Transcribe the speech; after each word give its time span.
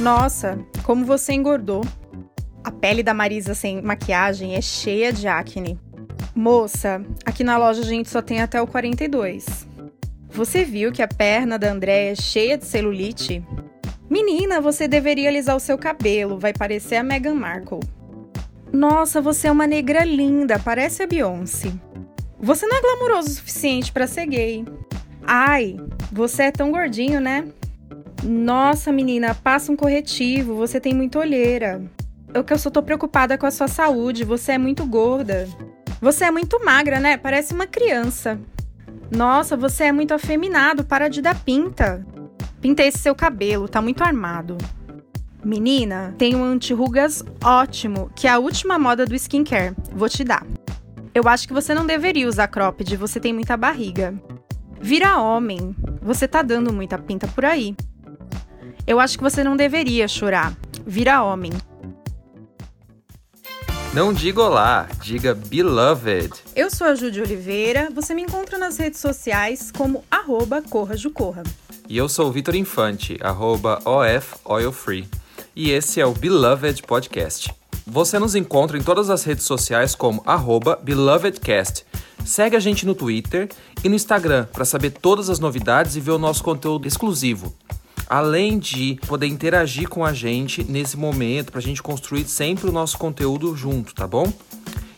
Nossa, 0.00 0.58
como 0.84 1.04
você 1.04 1.32
engordou. 1.32 1.84
A 2.62 2.70
pele 2.70 3.02
da 3.02 3.12
Marisa 3.12 3.52
sem 3.52 3.82
maquiagem 3.82 4.54
é 4.54 4.60
cheia 4.60 5.12
de 5.12 5.26
acne. 5.26 5.78
Moça, 6.34 7.02
aqui 7.24 7.42
na 7.42 7.56
loja 7.56 7.80
a 7.80 7.84
gente 7.84 8.08
só 8.08 8.22
tem 8.22 8.40
até 8.40 8.62
o 8.62 8.66
42. 8.66 9.66
Você 10.30 10.64
viu 10.64 10.92
que 10.92 11.02
a 11.02 11.08
perna 11.08 11.58
da 11.58 11.72
Andréia 11.72 12.12
é 12.12 12.14
cheia 12.14 12.56
de 12.56 12.64
celulite? 12.64 13.44
Menina, 14.08 14.60
você 14.60 14.86
deveria 14.86 15.28
alisar 15.28 15.56
o 15.56 15.60
seu 15.60 15.76
cabelo, 15.76 16.38
vai 16.38 16.52
parecer 16.52 16.96
a 16.96 17.02
Meghan 17.02 17.34
Markle. 17.34 17.80
Nossa, 18.72 19.20
você 19.20 19.48
é 19.48 19.52
uma 19.52 19.66
negra 19.66 20.04
linda, 20.04 20.60
parece 20.60 21.02
a 21.02 21.06
Beyoncé. 21.06 21.72
Você 22.38 22.66
não 22.66 22.76
é 22.76 22.80
glamuroso 22.80 23.28
o 23.28 23.32
suficiente 23.32 23.90
para 23.90 24.06
ser 24.06 24.26
gay. 24.26 24.64
Ai, 25.26 25.76
você 26.12 26.44
é 26.44 26.52
tão 26.52 26.70
gordinho, 26.70 27.20
né? 27.20 27.48
Nossa, 28.22 28.92
menina, 28.92 29.34
passa 29.34 29.70
um 29.70 29.76
corretivo, 29.76 30.54
você 30.54 30.80
tem 30.80 30.94
muita 30.94 31.18
olheira. 31.18 31.80
Eu 32.34 32.44
que 32.44 32.52
eu 32.52 32.58
só 32.58 32.68
tô 32.68 32.82
preocupada 32.82 33.38
com 33.38 33.46
a 33.46 33.50
sua 33.50 33.68
saúde, 33.68 34.24
você 34.24 34.52
é 34.52 34.58
muito 34.58 34.84
gorda. 34.84 35.48
Você 36.00 36.24
é 36.24 36.30
muito 36.30 36.62
magra, 36.64 37.00
né? 37.00 37.16
Parece 37.16 37.54
uma 37.54 37.66
criança. 37.66 38.38
Nossa, 39.10 39.56
você 39.56 39.84
é 39.84 39.92
muito 39.92 40.12
afeminado, 40.12 40.84
para 40.84 41.08
de 41.08 41.22
dar 41.22 41.34
pinta. 41.42 42.06
Pinta 42.60 42.82
esse 42.82 42.98
seu 42.98 43.14
cabelo, 43.14 43.68
tá 43.68 43.80
muito 43.80 44.02
armado. 44.02 44.58
Menina, 45.44 46.14
tem 46.18 46.34
um 46.34 46.44
anti-rugas 46.44 47.24
ótimo, 47.42 48.10
que 48.14 48.26
é 48.26 48.30
a 48.30 48.38
última 48.38 48.78
moda 48.78 49.06
do 49.06 49.14
skincare. 49.14 49.74
Vou 49.92 50.08
te 50.08 50.24
dar. 50.24 50.44
Eu 51.14 51.26
acho 51.28 51.48
que 51.48 51.54
você 51.54 51.72
não 51.72 51.86
deveria 51.86 52.28
usar 52.28 52.48
cropped, 52.48 52.96
você 52.96 53.18
tem 53.18 53.32
muita 53.32 53.56
barriga. 53.56 54.14
Vira 54.80 55.18
homem, 55.18 55.74
você 56.02 56.28
tá 56.28 56.42
dando 56.42 56.72
muita 56.72 56.98
pinta 56.98 57.26
por 57.28 57.44
aí. 57.44 57.74
Eu 58.88 58.98
acho 58.98 59.18
que 59.18 59.22
você 59.22 59.44
não 59.44 59.54
deveria 59.54 60.08
chorar. 60.08 60.56
Vira 60.86 61.22
homem. 61.22 61.52
Não 63.92 64.14
diga 64.14 64.40
olá, 64.40 64.88
diga 65.02 65.34
beloved. 65.34 66.32
Eu 66.56 66.70
sou 66.70 66.86
a 66.86 66.94
Júlia 66.94 67.22
Oliveira, 67.22 67.90
você 67.94 68.14
me 68.14 68.22
encontra 68.22 68.56
nas 68.56 68.78
redes 68.78 68.98
sociais 68.98 69.70
como 69.70 70.02
arroba 70.10 70.62
corrajucorra. 70.62 71.42
E 71.86 71.98
eu 71.98 72.08
sou 72.08 72.28
o 72.28 72.32
Vitor 72.32 72.54
Infante, 72.54 73.18
arroba 73.20 73.78
ofoilfree. 73.84 75.06
E 75.54 75.70
esse 75.70 76.00
é 76.00 76.06
o 76.06 76.14
Beloved 76.14 76.82
Podcast. 76.84 77.54
Você 77.86 78.18
nos 78.18 78.34
encontra 78.34 78.78
em 78.78 78.82
todas 78.82 79.10
as 79.10 79.22
redes 79.22 79.44
sociais 79.44 79.94
como 79.94 80.22
arroba 80.24 80.76
belovedcast. 80.82 81.84
Segue 82.24 82.56
a 82.56 82.60
gente 82.60 82.86
no 82.86 82.94
Twitter 82.94 83.50
e 83.84 83.88
no 83.90 83.94
Instagram 83.94 84.46
para 84.50 84.64
saber 84.64 84.92
todas 84.92 85.28
as 85.28 85.38
novidades 85.38 85.94
e 85.94 86.00
ver 86.00 86.12
o 86.12 86.18
nosso 86.18 86.42
conteúdo 86.42 86.88
exclusivo 86.88 87.54
além 88.08 88.58
de 88.58 88.98
poder 89.06 89.26
interagir 89.26 89.88
com 89.88 90.04
a 90.04 90.12
gente 90.12 90.64
nesse 90.64 90.96
momento, 90.96 91.52
para 91.52 91.60
a 91.60 91.62
gente 91.62 91.82
construir 91.82 92.26
sempre 92.26 92.68
o 92.68 92.72
nosso 92.72 92.96
conteúdo 92.96 93.54
junto, 93.54 93.94
tá 93.94 94.06
bom? 94.06 94.32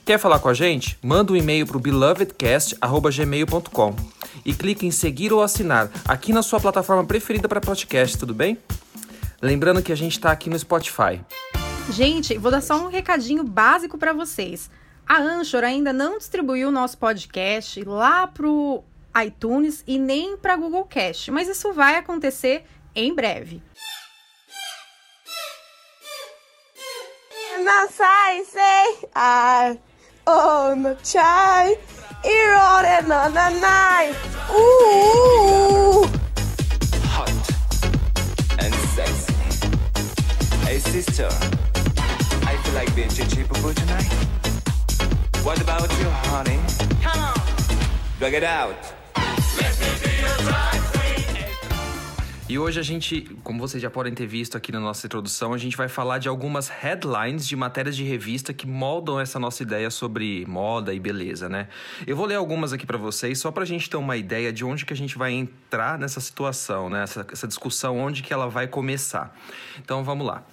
Quer 0.05 0.19
falar 0.19 0.39
com 0.39 0.49
a 0.49 0.55
gente? 0.55 0.97
Manda 1.03 1.33
um 1.33 1.37
e-mail 1.37 1.67
para 1.67 1.77
o 1.77 1.81
belovedcast.gmail.com 1.81 3.97
e 4.45 4.55
clique 4.55 4.87
em 4.87 4.91
seguir 4.91 5.33
ou 5.33 5.43
assinar 5.43 5.91
aqui 6.07 6.33
na 6.33 6.43
sua 6.43 6.61
plataforma 6.61 7.05
preferida 7.05 7.49
para 7.49 7.61
podcast, 7.61 8.17
tudo 8.17 8.33
bem? 8.33 8.57
Lembrando 9.43 9.83
que 9.83 9.93
a 9.93 9.97
gente 9.97 10.13
está 10.13 10.31
aqui 10.31 10.49
no 10.49 10.59
Spotify. 10.59 11.21
Gente, 11.91 12.39
vou 12.39 12.51
dar 12.51 12.61
só 12.61 12.81
um 12.81 12.89
recadinho 12.89 13.43
básico 13.43 13.99
para 13.99 14.13
vocês. 14.13 14.71
A 15.07 15.21
Anchor 15.21 15.65
ainda 15.65 15.93
não 15.93 16.19
distribuiu 16.19 16.69
o 16.69 16.73
nosso 16.73 16.97
podcast 16.99 17.83
lá 17.85 18.29
pro 18.29 18.85
iTunes 19.25 19.83
e 19.87 19.99
nem 19.99 20.37
para 20.37 20.57
Google 20.57 20.85
Cast, 20.85 21.31
mas 21.33 21.49
isso 21.49 21.73
vai 21.73 21.97
acontecer 21.97 22.65
em 22.95 23.15
breve. 23.15 23.63
Na 27.65 27.87
sai 27.89 28.45
sei 28.45 29.09
ai 29.15 29.79
oh 30.27 30.75
no 30.75 30.95
chai 31.03 31.77
irore 32.25 33.03
na 33.07 33.29
na 33.29 33.51
nai 33.51 34.15
uh 34.49 36.07
hot 37.15 37.31
and 38.59 38.75
sexy. 38.95 39.35
Hey 40.65 40.79
sister, 40.79 41.29
I 42.47 42.57
feel 42.63 42.75
like 42.75 42.95
being 42.95 43.11
chichipapu 43.11 43.75
tonight. 43.75 44.13
What 45.45 45.61
about 45.61 45.91
you, 45.99 46.09
honey? 46.31 46.59
Come 47.03 47.23
on, 47.23 47.41
drag 48.19 48.35
it 48.35 48.45
out. 48.45 48.77
Let 49.61 49.79
me 49.81 49.89
be 50.03 50.11
your 50.23 50.37
drive. 50.49 50.80
E 52.51 52.59
hoje 52.59 52.81
a 52.81 52.83
gente, 52.83 53.21
como 53.45 53.61
vocês 53.61 53.81
já 53.81 53.89
podem 53.89 54.13
ter 54.13 54.27
visto 54.27 54.57
aqui 54.57 54.73
na 54.73 54.81
nossa 54.81 55.07
introdução, 55.07 55.55
a 55.55 55.57
gente 55.57 55.77
vai 55.77 55.87
falar 55.87 56.19
de 56.19 56.29
algumas 56.29 56.69
headlines 56.69 57.47
de 57.47 57.55
matérias 57.55 57.95
de 57.95 58.03
revista 58.03 58.53
que 58.53 58.67
moldam 58.67 59.21
essa 59.21 59.39
nossa 59.39 59.63
ideia 59.63 59.89
sobre 59.89 60.45
moda 60.47 60.93
e 60.93 60.99
beleza, 60.99 61.49
né? 61.49 61.69
Eu 62.05 62.17
vou 62.17 62.27
ler 62.27 62.35
algumas 62.35 62.73
aqui 62.73 62.85
para 62.85 62.99
vocês 62.99 63.39
só 63.39 63.53
para 63.53 63.63
a 63.63 63.67
gente 63.67 63.89
ter 63.89 63.97
uma 63.97 64.17
ideia 64.17 64.53
de 64.53 64.65
onde 64.65 64.85
que 64.85 64.93
a 64.93 64.97
gente 64.97 65.17
vai 65.17 65.31
entrar 65.31 65.97
nessa 65.97 66.19
situação, 66.19 66.91
né? 66.91 67.05
Essa, 67.05 67.25
essa 67.31 67.47
discussão, 67.47 67.97
onde 67.97 68.21
que 68.21 68.33
ela 68.33 68.49
vai 68.49 68.67
começar. 68.67 69.33
Então 69.79 70.03
vamos 70.03 70.27
lá. 70.27 70.45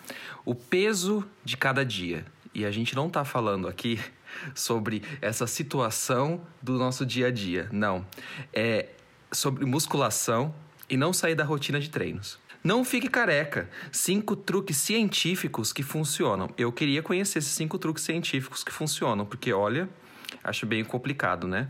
O 0.46 0.54
peso 0.54 1.26
de 1.44 1.58
cada 1.58 1.84
dia. 1.84 2.24
E 2.54 2.64
a 2.64 2.70
gente 2.70 2.96
não 2.96 3.08
está 3.08 3.26
falando 3.26 3.68
aqui 3.68 4.00
sobre 4.54 5.02
essa 5.20 5.48
situação 5.48 6.42
do 6.62 6.74
nosso 6.74 7.04
dia 7.04 7.26
a 7.26 7.32
dia, 7.32 7.68
não. 7.72 8.06
É 8.54 8.90
sobre 9.32 9.66
musculação 9.66 10.54
e 10.90 10.98
não 10.98 11.12
sair 11.14 11.36
da 11.36 11.44
rotina 11.44 11.80
de 11.80 11.90
treinos. 11.90 12.40
Não 12.64 12.84
fique 12.84 13.08
careca. 13.08 13.70
Cinco 13.92 14.36
truques 14.36 14.78
científicos 14.78 15.72
que 15.72 15.84
funcionam. 15.84 16.50
Eu 16.58 16.72
queria 16.72 17.02
conhecer 17.02 17.40
esses 17.40 17.52
cinco 17.52 17.78
truques 17.78 18.04
científicos 18.04 18.64
que 18.64 18.72
funcionam, 18.72 19.26
porque 19.26 19.54
olha, 19.54 19.88
acho 20.44 20.66
bem 20.66 20.84
complicado, 20.84 21.48
né? 21.48 21.70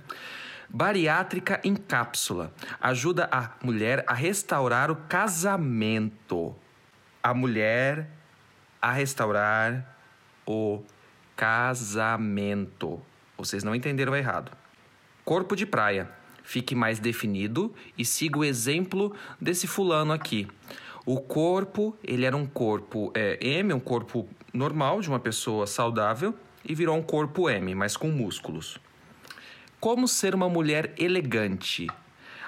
Bariátrica 0.70 1.62
em 1.64 1.76
cápsula 1.76 2.54
ajuda 2.82 3.30
a 3.32 3.52
mulher 3.64 4.04
a 4.08 4.14
restaurar 4.14 4.92
o 4.92 4.96
casamento. 4.96 6.56
A 7.22 7.34
mulher 7.34 8.10
a 8.82 8.92
restaurar 8.92 9.98
o 10.46 10.84
casamento. 11.36 13.02
Vocês 13.38 13.64
não 13.64 13.76
entenderam 13.76 14.16
errado. 14.16 14.52
Corpo 15.24 15.56
de 15.56 15.66
praia 15.66 16.10
fique 16.48 16.74
mais 16.74 16.98
definido 16.98 17.76
e 17.98 18.06
siga 18.06 18.40
o 18.40 18.46
exemplo 18.46 19.14
desse 19.40 19.68
fulano 19.68 20.14
aqui. 20.14 20.48
O 21.06 21.20
corpo, 21.20 21.94
ele 22.02 22.24
era 22.24 22.38
um 22.38 22.46
corpo 22.46 23.12
é, 23.14 23.38
M, 23.60 23.74
um 23.74 23.82
corpo 23.82 24.26
normal 24.54 25.02
de 25.02 25.10
uma 25.10 25.20
pessoa 25.20 25.68
saudável, 25.68 26.34
e 26.64 26.74
virou 26.74 26.96
um 26.96 27.04
corpo 27.04 27.50
M, 27.50 27.76
mas 27.76 27.98
com 27.98 28.10
músculos. 28.10 28.80
Como 29.78 30.08
ser 30.08 30.34
uma 30.34 30.48
mulher 30.48 30.94
elegante? 30.98 31.86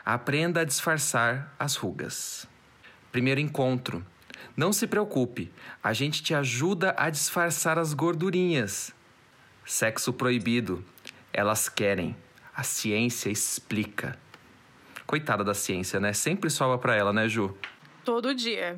Aprenda 0.05 0.61
a 0.61 0.65
disfarçar 0.65 1.53
as 1.59 1.75
rugas. 1.75 2.47
Primeiro 3.11 3.41
encontro. 3.41 4.05
Não 4.55 4.71
se 4.71 4.87
preocupe, 4.87 5.51
a 5.83 5.91
gente 5.91 6.23
te 6.23 6.33
ajuda 6.33 6.95
a 6.97 7.09
disfarçar 7.09 7.77
as 7.77 7.93
gordurinhas. 7.93 8.93
Sexo 9.65 10.13
proibido. 10.13 10.83
Elas 11.33 11.67
querem. 11.67 12.15
A 12.59 12.63
ciência 12.63 13.29
explica. 13.29 14.19
Coitada 15.07 15.45
da 15.45 15.53
ciência, 15.53 15.97
né? 15.97 16.11
Sempre 16.11 16.49
sobra 16.49 16.77
para 16.77 16.93
ela, 16.93 17.13
né, 17.13 17.25
Ju? 17.29 17.57
Todo 18.03 18.35
dia. 18.35 18.77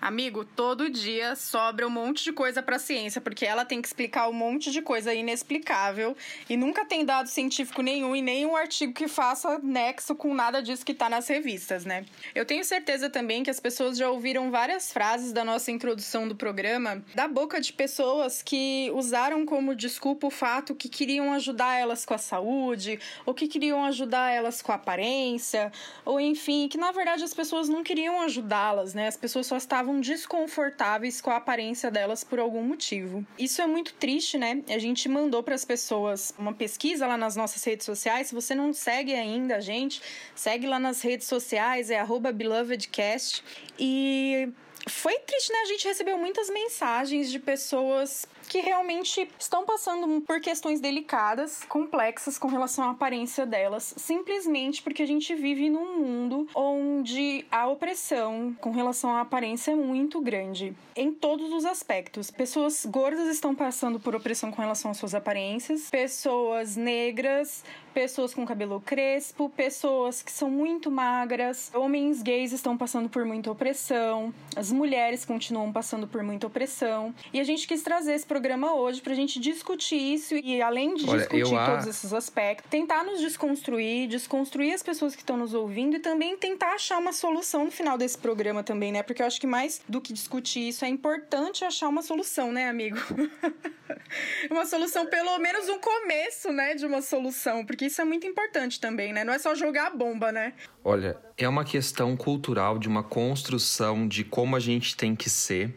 Amigo, 0.00 0.44
todo 0.44 0.90
dia 0.90 1.34
sobra 1.34 1.86
um 1.86 1.90
monte 1.90 2.22
de 2.22 2.32
coisa 2.32 2.62
para 2.62 2.76
a 2.76 2.78
ciência, 2.78 3.20
porque 3.20 3.46
ela 3.46 3.64
tem 3.64 3.80
que 3.80 3.88
explicar 3.88 4.28
um 4.28 4.32
monte 4.32 4.70
de 4.70 4.82
coisa 4.82 5.12
inexplicável 5.14 6.14
e 6.48 6.56
nunca 6.56 6.84
tem 6.84 7.04
dado 7.04 7.28
científico 7.28 7.80
nenhum 7.82 8.14
e 8.14 8.20
nenhum 8.20 8.54
artigo 8.54 8.92
que 8.92 9.08
faça 9.08 9.58
nexo 9.62 10.14
com 10.14 10.34
nada 10.34 10.62
disso 10.62 10.84
que 10.84 10.92
tá 10.92 11.08
nas 11.08 11.26
revistas, 11.26 11.84
né? 11.84 12.04
Eu 12.34 12.44
tenho 12.44 12.62
certeza 12.62 13.08
também 13.08 13.42
que 13.42 13.50
as 13.50 13.58
pessoas 13.58 13.96
já 13.96 14.10
ouviram 14.10 14.50
várias 14.50 14.92
frases 14.92 15.32
da 15.32 15.44
nossa 15.44 15.70
introdução 15.70 16.28
do 16.28 16.36
programa 16.36 17.02
da 17.14 17.26
boca 17.26 17.60
de 17.60 17.72
pessoas 17.72 18.42
que 18.42 18.90
usaram 18.94 19.46
como 19.46 19.74
desculpa 19.74 20.26
o 20.26 20.30
fato 20.30 20.74
que 20.74 20.88
queriam 20.88 21.32
ajudar 21.32 21.80
elas 21.80 22.04
com 22.04 22.14
a 22.14 22.18
saúde, 22.18 23.00
ou 23.24 23.32
que 23.32 23.48
queriam 23.48 23.84
ajudar 23.86 24.30
elas 24.30 24.60
com 24.60 24.72
a 24.72 24.74
aparência, 24.74 25.72
ou 26.04 26.20
enfim, 26.20 26.68
que 26.68 26.76
na 26.76 26.92
verdade 26.92 27.24
as 27.24 27.32
pessoas 27.32 27.68
não 27.68 27.82
queriam 27.82 28.20
ajudá-las, 28.20 28.92
né? 28.92 29.08
As 29.08 29.16
pessoas 29.16 29.46
só 29.46 29.56
estavam 29.56 29.85
estavam 29.86 30.00
desconfortáveis 30.00 31.20
com 31.20 31.30
a 31.30 31.36
aparência 31.36 31.90
delas 31.90 32.24
por 32.24 32.40
algum 32.40 32.62
motivo. 32.62 33.24
Isso 33.38 33.62
é 33.62 33.66
muito 33.66 33.94
triste, 33.94 34.36
né? 34.36 34.62
A 34.68 34.78
gente 34.78 35.08
mandou 35.08 35.42
para 35.42 35.54
as 35.54 35.64
pessoas 35.64 36.34
uma 36.36 36.52
pesquisa 36.52 37.06
lá 37.06 37.16
nas 37.16 37.36
nossas 37.36 37.62
redes 37.62 37.86
sociais. 37.86 38.28
Se 38.28 38.34
você 38.34 38.54
não 38.54 38.72
segue 38.72 39.14
ainda 39.14 39.56
a 39.56 39.60
gente, 39.60 40.02
segue 40.34 40.66
lá 40.66 40.80
nas 40.80 41.00
redes 41.02 41.28
sociais, 41.28 41.90
é 41.90 42.00
belovedcast. 42.32 43.44
E 43.78 44.48
foi 44.88 45.18
triste, 45.20 45.52
né? 45.52 45.58
A 45.60 45.66
gente 45.66 45.86
recebeu 45.86 46.18
muitas 46.18 46.50
mensagens 46.50 47.30
de 47.30 47.38
pessoas 47.38 48.26
que 48.46 48.60
realmente 48.60 49.28
estão 49.38 49.64
passando 49.64 50.20
por 50.22 50.40
questões 50.40 50.80
delicadas, 50.80 51.64
complexas 51.64 52.38
com 52.38 52.48
relação 52.48 52.84
à 52.84 52.90
aparência 52.90 53.44
delas, 53.44 53.94
simplesmente 53.96 54.82
porque 54.82 55.02
a 55.02 55.06
gente 55.06 55.34
vive 55.34 55.68
num 55.68 55.98
mundo 55.98 56.48
onde 56.54 57.44
a 57.50 57.66
opressão 57.66 58.56
com 58.60 58.70
relação 58.70 59.10
à 59.10 59.20
aparência 59.20 59.72
é 59.72 59.76
muito 59.76 60.20
grande 60.20 60.74
em 60.96 61.12
todos 61.12 61.52
os 61.52 61.64
aspectos. 61.64 62.30
Pessoas 62.30 62.86
gordas 62.86 63.28
estão 63.28 63.54
passando 63.54 64.00
por 64.00 64.14
opressão 64.14 64.50
com 64.50 64.62
relação 64.62 64.90
às 64.90 64.96
suas 64.96 65.14
aparências, 65.14 65.90
pessoas 65.90 66.74
negras, 66.74 67.62
pessoas 67.92 68.34
com 68.34 68.44
cabelo 68.46 68.80
crespo, 68.80 69.48
pessoas 69.50 70.22
que 70.22 70.30
são 70.30 70.50
muito 70.50 70.90
magras, 70.90 71.70
homens 71.74 72.22
gays 72.22 72.52
estão 72.52 72.76
passando 72.76 73.08
por 73.08 73.24
muita 73.24 73.50
opressão, 73.50 74.34
as 74.54 74.70
mulheres 74.70 75.24
continuam 75.24 75.72
passando 75.72 76.06
por 76.06 76.22
muita 76.22 76.46
opressão. 76.46 77.14
E 77.32 77.40
a 77.40 77.44
gente 77.44 77.66
quis 77.66 77.82
trazer 77.82 78.14
esse 78.14 78.26
programa 78.36 78.74
hoje 78.74 79.00
pra 79.00 79.14
gente 79.14 79.40
discutir 79.40 79.96
isso 79.96 80.34
e, 80.36 80.60
além 80.60 80.94
de 80.94 81.08
Olha, 81.08 81.20
discutir 81.20 81.40
eu 81.40 81.58
a- 81.58 81.70
todos 81.70 81.86
esses 81.86 82.12
aspectos, 82.12 82.68
tentar 82.70 83.02
nos 83.02 83.18
desconstruir, 83.18 84.06
desconstruir 84.08 84.74
as 84.74 84.82
pessoas 84.82 85.14
que 85.16 85.22
estão 85.22 85.38
nos 85.38 85.54
ouvindo 85.54 85.96
e 85.96 85.98
também 86.00 86.36
tentar 86.36 86.74
achar 86.74 86.98
uma 86.98 87.14
solução 87.14 87.64
no 87.64 87.70
final 87.70 87.96
desse 87.96 88.18
programa 88.18 88.62
também, 88.62 88.92
né? 88.92 89.02
Porque 89.02 89.22
eu 89.22 89.26
acho 89.26 89.40
que 89.40 89.46
mais 89.46 89.80
do 89.88 90.02
que 90.02 90.12
discutir 90.12 90.68
isso, 90.68 90.84
é 90.84 90.88
importante 90.88 91.64
achar 91.64 91.88
uma 91.88 92.02
solução, 92.02 92.52
né, 92.52 92.68
amigo? 92.68 92.98
uma 94.50 94.66
solução, 94.66 95.06
pelo 95.06 95.38
menos 95.38 95.66
um 95.70 95.78
começo, 95.78 96.52
né, 96.52 96.74
de 96.74 96.84
uma 96.84 97.00
solução, 97.00 97.64
porque 97.64 97.86
isso 97.86 98.02
é 98.02 98.04
muito 98.04 98.26
importante 98.26 98.78
também, 98.78 99.14
né? 99.14 99.24
Não 99.24 99.32
é 99.32 99.38
só 99.38 99.54
jogar 99.54 99.86
a 99.86 99.90
bomba, 99.90 100.30
né? 100.30 100.52
Olha, 100.84 101.16
é 101.38 101.48
uma 101.48 101.64
questão 101.64 102.14
cultural 102.16 102.78
de 102.78 102.86
uma 102.86 103.02
construção 103.02 104.06
de 104.06 104.24
como 104.24 104.54
a 104.56 104.60
gente 104.60 104.94
tem 104.94 105.16
que 105.16 105.30
ser, 105.30 105.74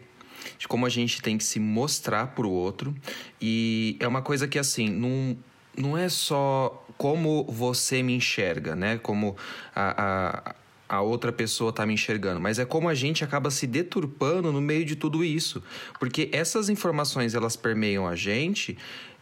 de 0.58 0.68
como 0.68 0.86
a 0.86 0.90
gente 0.90 1.22
tem 1.22 1.38
que 1.38 1.44
se 1.44 1.60
mostrar 1.60 2.28
pro 2.28 2.50
outro. 2.50 2.96
E 3.42 3.98
é 4.00 4.08
uma 4.08 4.22
coisa 4.22 4.48
que, 4.48 4.58
assim, 4.58 4.90
não, 4.90 5.38
não 5.78 5.98
é 5.98 6.10
só 6.10 6.86
como 6.98 7.46
você 7.46 8.04
me 8.04 8.14
enxerga, 8.14 8.76
né? 8.76 8.98
Como 8.98 9.38
a, 9.76 10.54
a, 10.90 10.98
a 10.98 11.02
outra 11.02 11.32
pessoa 11.32 11.72
tá 11.72 11.86
me 11.86 11.94
enxergando, 11.94 12.42
mas 12.42 12.60
é 12.60 12.66
como 12.66 12.90
a 12.90 12.94
gente 12.94 13.24
acaba 13.24 13.50
se 13.52 13.66
deturpando 13.68 14.52
no 14.52 14.60
meio 14.60 14.84
de 14.84 14.96
tudo 14.96 15.24
isso. 15.24 15.64
Porque 16.00 16.30
essas 16.34 16.68
informações, 16.68 17.36
elas 17.36 17.56
permeiam 17.56 18.08
a 18.08 18.16
gente. 18.16 18.78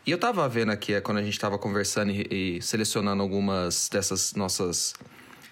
E 0.06 0.12
eu 0.12 0.18
tava 0.18 0.48
vendo 0.48 0.72
aqui, 0.72 0.94
é, 0.94 1.02
quando 1.02 1.18
a 1.18 1.24
gente 1.24 1.38
tava 1.38 1.58
conversando 1.58 2.12
e, 2.12 2.58
e 2.58 2.62
selecionando 2.62 3.22
algumas 3.22 3.90
dessas 3.90 4.34
nossas 4.34 4.96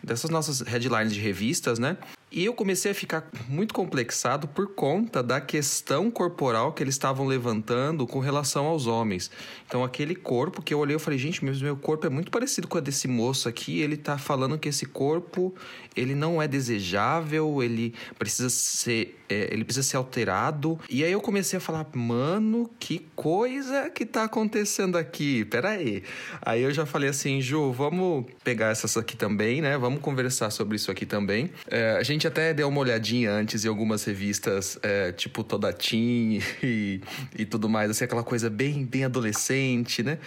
dessas 0.01 0.29
nossas 0.29 0.61
headlines 0.61 1.13
de 1.13 1.19
revistas, 1.19 1.79
né? 1.79 1.97
E 2.35 2.43
eu 2.43 2.53
comecei 2.53 2.91
a 2.91 2.93
ficar 2.93 3.29
muito 3.47 3.73
complexado 3.73 4.45
por 4.45 4.67
conta 4.75 5.23
da 5.23 5.39
questão 5.39 6.11
corporal 6.11 6.73
que 6.73 6.83
eles 6.83 6.95
estavam 6.95 7.25
levantando 7.25 8.05
com 8.05 8.19
relação 8.19 8.65
aos 8.65 8.87
homens. 8.87 9.31
Então, 9.65 9.85
aquele 9.85 10.13
corpo 10.13 10.61
que 10.61 10.73
eu 10.73 10.79
olhei, 10.79 10.97
eu 10.97 10.99
falei, 10.99 11.17
gente, 11.17 11.45
meu, 11.45 11.55
meu 11.55 11.77
corpo 11.77 12.05
é 12.05 12.09
muito 12.09 12.29
parecido 12.29 12.67
com 12.67 12.77
a 12.77 12.81
desse 12.81 13.07
moço 13.07 13.47
aqui. 13.47 13.79
Ele 13.79 13.95
tá 13.95 14.17
falando 14.17 14.59
que 14.59 14.67
esse 14.67 14.85
corpo, 14.85 15.55
ele 15.95 16.13
não 16.13 16.41
é 16.41 16.45
desejável, 16.45 17.63
ele 17.63 17.93
precisa 18.19 18.49
ser, 18.49 19.17
é, 19.29 19.53
ele 19.53 19.63
precisa 19.63 19.87
ser 19.87 19.95
alterado. 19.95 20.77
E 20.89 21.05
aí 21.05 21.13
eu 21.13 21.21
comecei 21.21 21.55
a 21.55 21.61
falar, 21.61 21.87
mano, 21.93 22.69
que 22.77 23.07
coisa 23.15 23.89
que 23.89 24.05
tá 24.05 24.25
acontecendo 24.25 24.97
aqui? 24.97 25.45
Pera 25.45 25.69
aí. 25.69 26.03
Aí 26.41 26.63
eu 26.63 26.73
já 26.73 26.85
falei 26.85 27.09
assim, 27.09 27.39
Ju, 27.39 27.71
vamos 27.71 28.25
pegar 28.43 28.71
essas 28.71 28.97
aqui 28.97 29.15
também, 29.15 29.61
né? 29.61 29.77
Vamos 29.77 30.01
conversar 30.01 30.49
sobre 30.49 30.75
isso 30.75 30.91
aqui 30.91 31.05
também. 31.05 31.49
É, 31.69 31.91
a 31.91 32.03
gente 32.03 32.24
até 32.27 32.53
deu 32.53 32.67
uma 32.67 32.79
olhadinha 32.79 33.31
antes 33.31 33.65
em 33.65 33.67
algumas 33.67 34.03
revistas, 34.03 34.77
é, 34.81 35.11
tipo 35.11 35.43
Toda 35.43 35.71
Teen 35.73 36.41
e, 36.63 37.01
e 37.37 37.45
tudo 37.45 37.69
mais, 37.69 37.89
assim, 37.89 38.05
aquela 38.05 38.23
coisa 38.23 38.49
bem, 38.49 38.85
bem 38.85 39.05
adolescente, 39.05 40.03
né? 40.03 40.17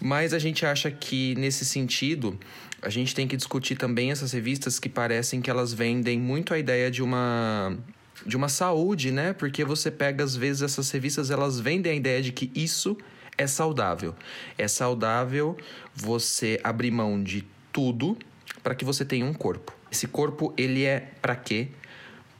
Mas 0.00 0.32
a 0.32 0.38
gente 0.38 0.64
acha 0.64 0.90
que 0.90 1.34
nesse 1.36 1.64
sentido, 1.64 2.38
a 2.82 2.88
gente 2.88 3.14
tem 3.14 3.28
que 3.28 3.36
discutir 3.36 3.76
também 3.76 4.10
essas 4.10 4.32
revistas 4.32 4.78
que 4.78 4.88
parecem 4.88 5.40
que 5.40 5.50
elas 5.50 5.72
vendem 5.72 6.18
muito 6.18 6.54
a 6.54 6.58
ideia 6.58 6.90
de 6.90 7.02
uma 7.02 7.76
de 8.24 8.36
uma 8.36 8.50
saúde, 8.50 9.10
né? 9.10 9.32
Porque 9.32 9.64
você 9.64 9.90
pega 9.90 10.22
às 10.22 10.36
vezes 10.36 10.62
essas 10.62 10.90
revistas, 10.90 11.30
elas 11.30 11.58
vendem 11.58 11.92
a 11.92 11.94
ideia 11.94 12.20
de 12.20 12.32
que 12.32 12.50
isso 12.54 12.96
é 13.38 13.46
saudável. 13.46 14.14
É 14.58 14.68
saudável 14.68 15.56
você 15.94 16.60
abrir 16.62 16.90
mão 16.90 17.22
de 17.22 17.46
tudo 17.72 18.16
para 18.62 18.74
que 18.74 18.84
você 18.84 19.04
tenha 19.04 19.24
um 19.24 19.32
corpo. 19.32 19.79
Esse 19.90 20.06
corpo, 20.06 20.54
ele 20.56 20.84
é 20.84 21.08
para 21.20 21.34
quê? 21.36 21.68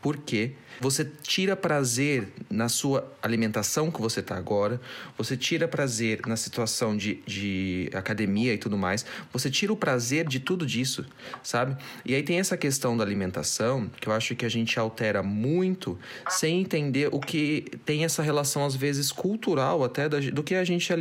Por 0.01 0.19
quê? 0.19 0.53
Você 0.81 1.05
tira 1.23 1.55
prazer 1.55 2.29
na 2.49 2.69
sua 2.69 3.11
alimentação 3.23 3.91
que 3.91 4.01
você 4.01 4.23
tá 4.23 4.37
agora, 4.37 4.81
você 5.17 5.37
tira 5.37 5.69
prazer 5.69 6.21
na 6.27 6.37
situação 6.37 6.97
de, 6.97 7.23
de 7.27 7.91
academia 7.93 8.55
e 8.55 8.59
tudo 8.59 8.79
mais, 8.79 9.05
você 9.33 9.51
tira 9.51 9.73
o 9.73 9.77
prazer 9.77 10.27
de 10.27 10.41
tudo 10.41 10.65
disso, 10.65 11.05
sabe? 11.43 11.77
E 12.05 12.15
aí 12.15 12.23
tem 12.23 12.41
essa 12.41 12.57
questão 12.57 12.97
da 12.97 13.05
alimentação 13.05 13.91
que 14.01 14.09
eu 14.09 14.13
acho 14.13 14.35
que 14.35 14.47
a 14.47 14.49
gente 14.49 14.79
altera 14.81 15.23
muito 15.23 15.99
sem 16.29 16.63
entender 16.63 17.09
o 17.13 17.21
que 17.21 17.67
tem 17.85 18.05
essa 18.05 18.23
relação, 18.23 18.65
às 18.65 18.75
vezes, 18.75 19.13
cultural 19.13 19.85
até 19.85 20.09
do 20.09 20.43
que 20.43 20.55
a 20.55 20.65
gente 20.65 20.93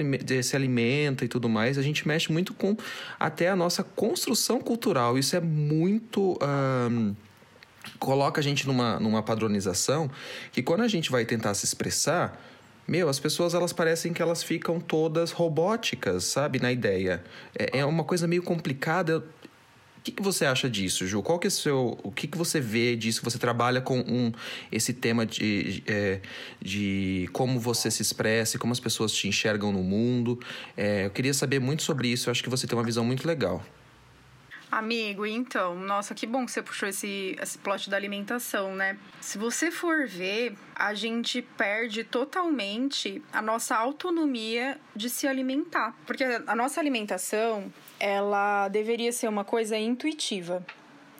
se 0.43 0.55
alimenta 0.55 1.23
e 1.23 1.27
tudo 1.27 1.47
mais. 1.47 1.77
A 1.77 1.81
gente 1.81 2.07
mexe 2.07 2.31
muito 2.31 2.53
com 2.53 2.75
até 3.19 3.49
a 3.49 3.55
nossa 3.55 3.83
construção 3.83 4.59
cultural. 4.59 5.17
Isso 5.17 5.35
é 5.35 5.39
muito. 5.39 6.37
ahn, 6.41 7.15
coloca 7.99 8.39
a 8.39 8.43
gente 8.43 8.65
numa, 8.65 8.99
numa 8.99 9.21
padronização 9.21 10.09
que 10.51 10.63
quando 10.63 10.81
a 10.81 10.87
gente 10.87 11.11
vai 11.11 11.25
tentar 11.25 11.53
se 11.53 11.65
expressar, 11.65 12.41
meu, 12.87 13.07
as 13.07 13.19
pessoas 13.19 13.53
elas 13.53 13.71
parecem 13.71 14.13
que 14.13 14.21
elas 14.21 14.41
ficam 14.41 14.79
todas 14.79 15.31
robóticas, 15.31 16.23
sabe, 16.23 16.59
na 16.59 16.71
ideia. 16.71 17.23
É, 17.53 17.79
é 17.79 17.85
uma 17.85 18.03
coisa 18.03 18.27
meio 18.27 18.41
complicada. 18.41 19.19
O 19.19 20.01
que, 20.01 20.11
que 20.11 20.23
você 20.23 20.45
acha 20.45 20.67
disso, 20.67 21.05
Ju? 21.05 21.21
Qual 21.21 21.37
que 21.37 21.45
é 21.45 21.49
o 21.49 21.51
seu, 21.51 21.99
o 22.01 22.11
que, 22.11 22.25
que 22.25 22.35
você 22.35 22.59
vê 22.59 22.95
disso? 22.95 23.21
Você 23.23 23.37
trabalha 23.37 23.79
com 23.79 23.99
um, 23.99 24.31
esse 24.71 24.91
tema 24.93 25.23
de, 25.23 25.83
é, 25.85 26.19
de 26.59 27.29
como 27.31 27.59
você 27.59 27.91
se 27.91 28.01
expressa, 28.01 28.57
como 28.57 28.73
as 28.73 28.79
pessoas 28.79 29.11
te 29.11 29.27
enxergam 29.27 29.71
no 29.71 29.83
mundo. 29.83 30.39
É, 30.75 31.05
eu 31.05 31.11
queria 31.11 31.33
saber 31.33 31.59
muito 31.59 31.83
sobre 31.83 32.07
isso. 32.07 32.29
Eu 32.29 32.31
acho 32.31 32.41
que 32.41 32.49
você 32.49 32.65
tem 32.65 32.75
uma 32.75 32.83
visão 32.83 33.05
muito 33.05 33.27
legal. 33.27 33.63
Amigo, 34.71 35.25
então, 35.25 35.75
nossa, 35.75 36.13
que 36.13 36.27
bom 36.27 36.45
que 36.45 36.51
você 36.51 36.61
puxou 36.61 36.87
esse, 36.87 37.35
esse 37.41 37.57
plot 37.57 37.89
da 37.89 37.97
alimentação, 37.97 38.75
né? 38.75 38.99
Se 39.19 39.35
você 39.37 39.71
for 39.71 40.07
ver, 40.07 40.55
a 40.75 40.93
gente 40.93 41.41
perde 41.41 42.03
totalmente 42.03 43.21
a 43.33 43.41
nossa 43.41 43.75
autonomia 43.75 44.79
de 44.95 45.09
se 45.09 45.27
alimentar. 45.27 45.95
Porque 46.05 46.23
a 46.23 46.55
nossa 46.55 46.79
alimentação, 46.79 47.73
ela 47.99 48.67
deveria 48.69 49.11
ser 49.11 49.27
uma 49.27 49.43
coisa 49.43 49.75
intuitiva, 49.75 50.63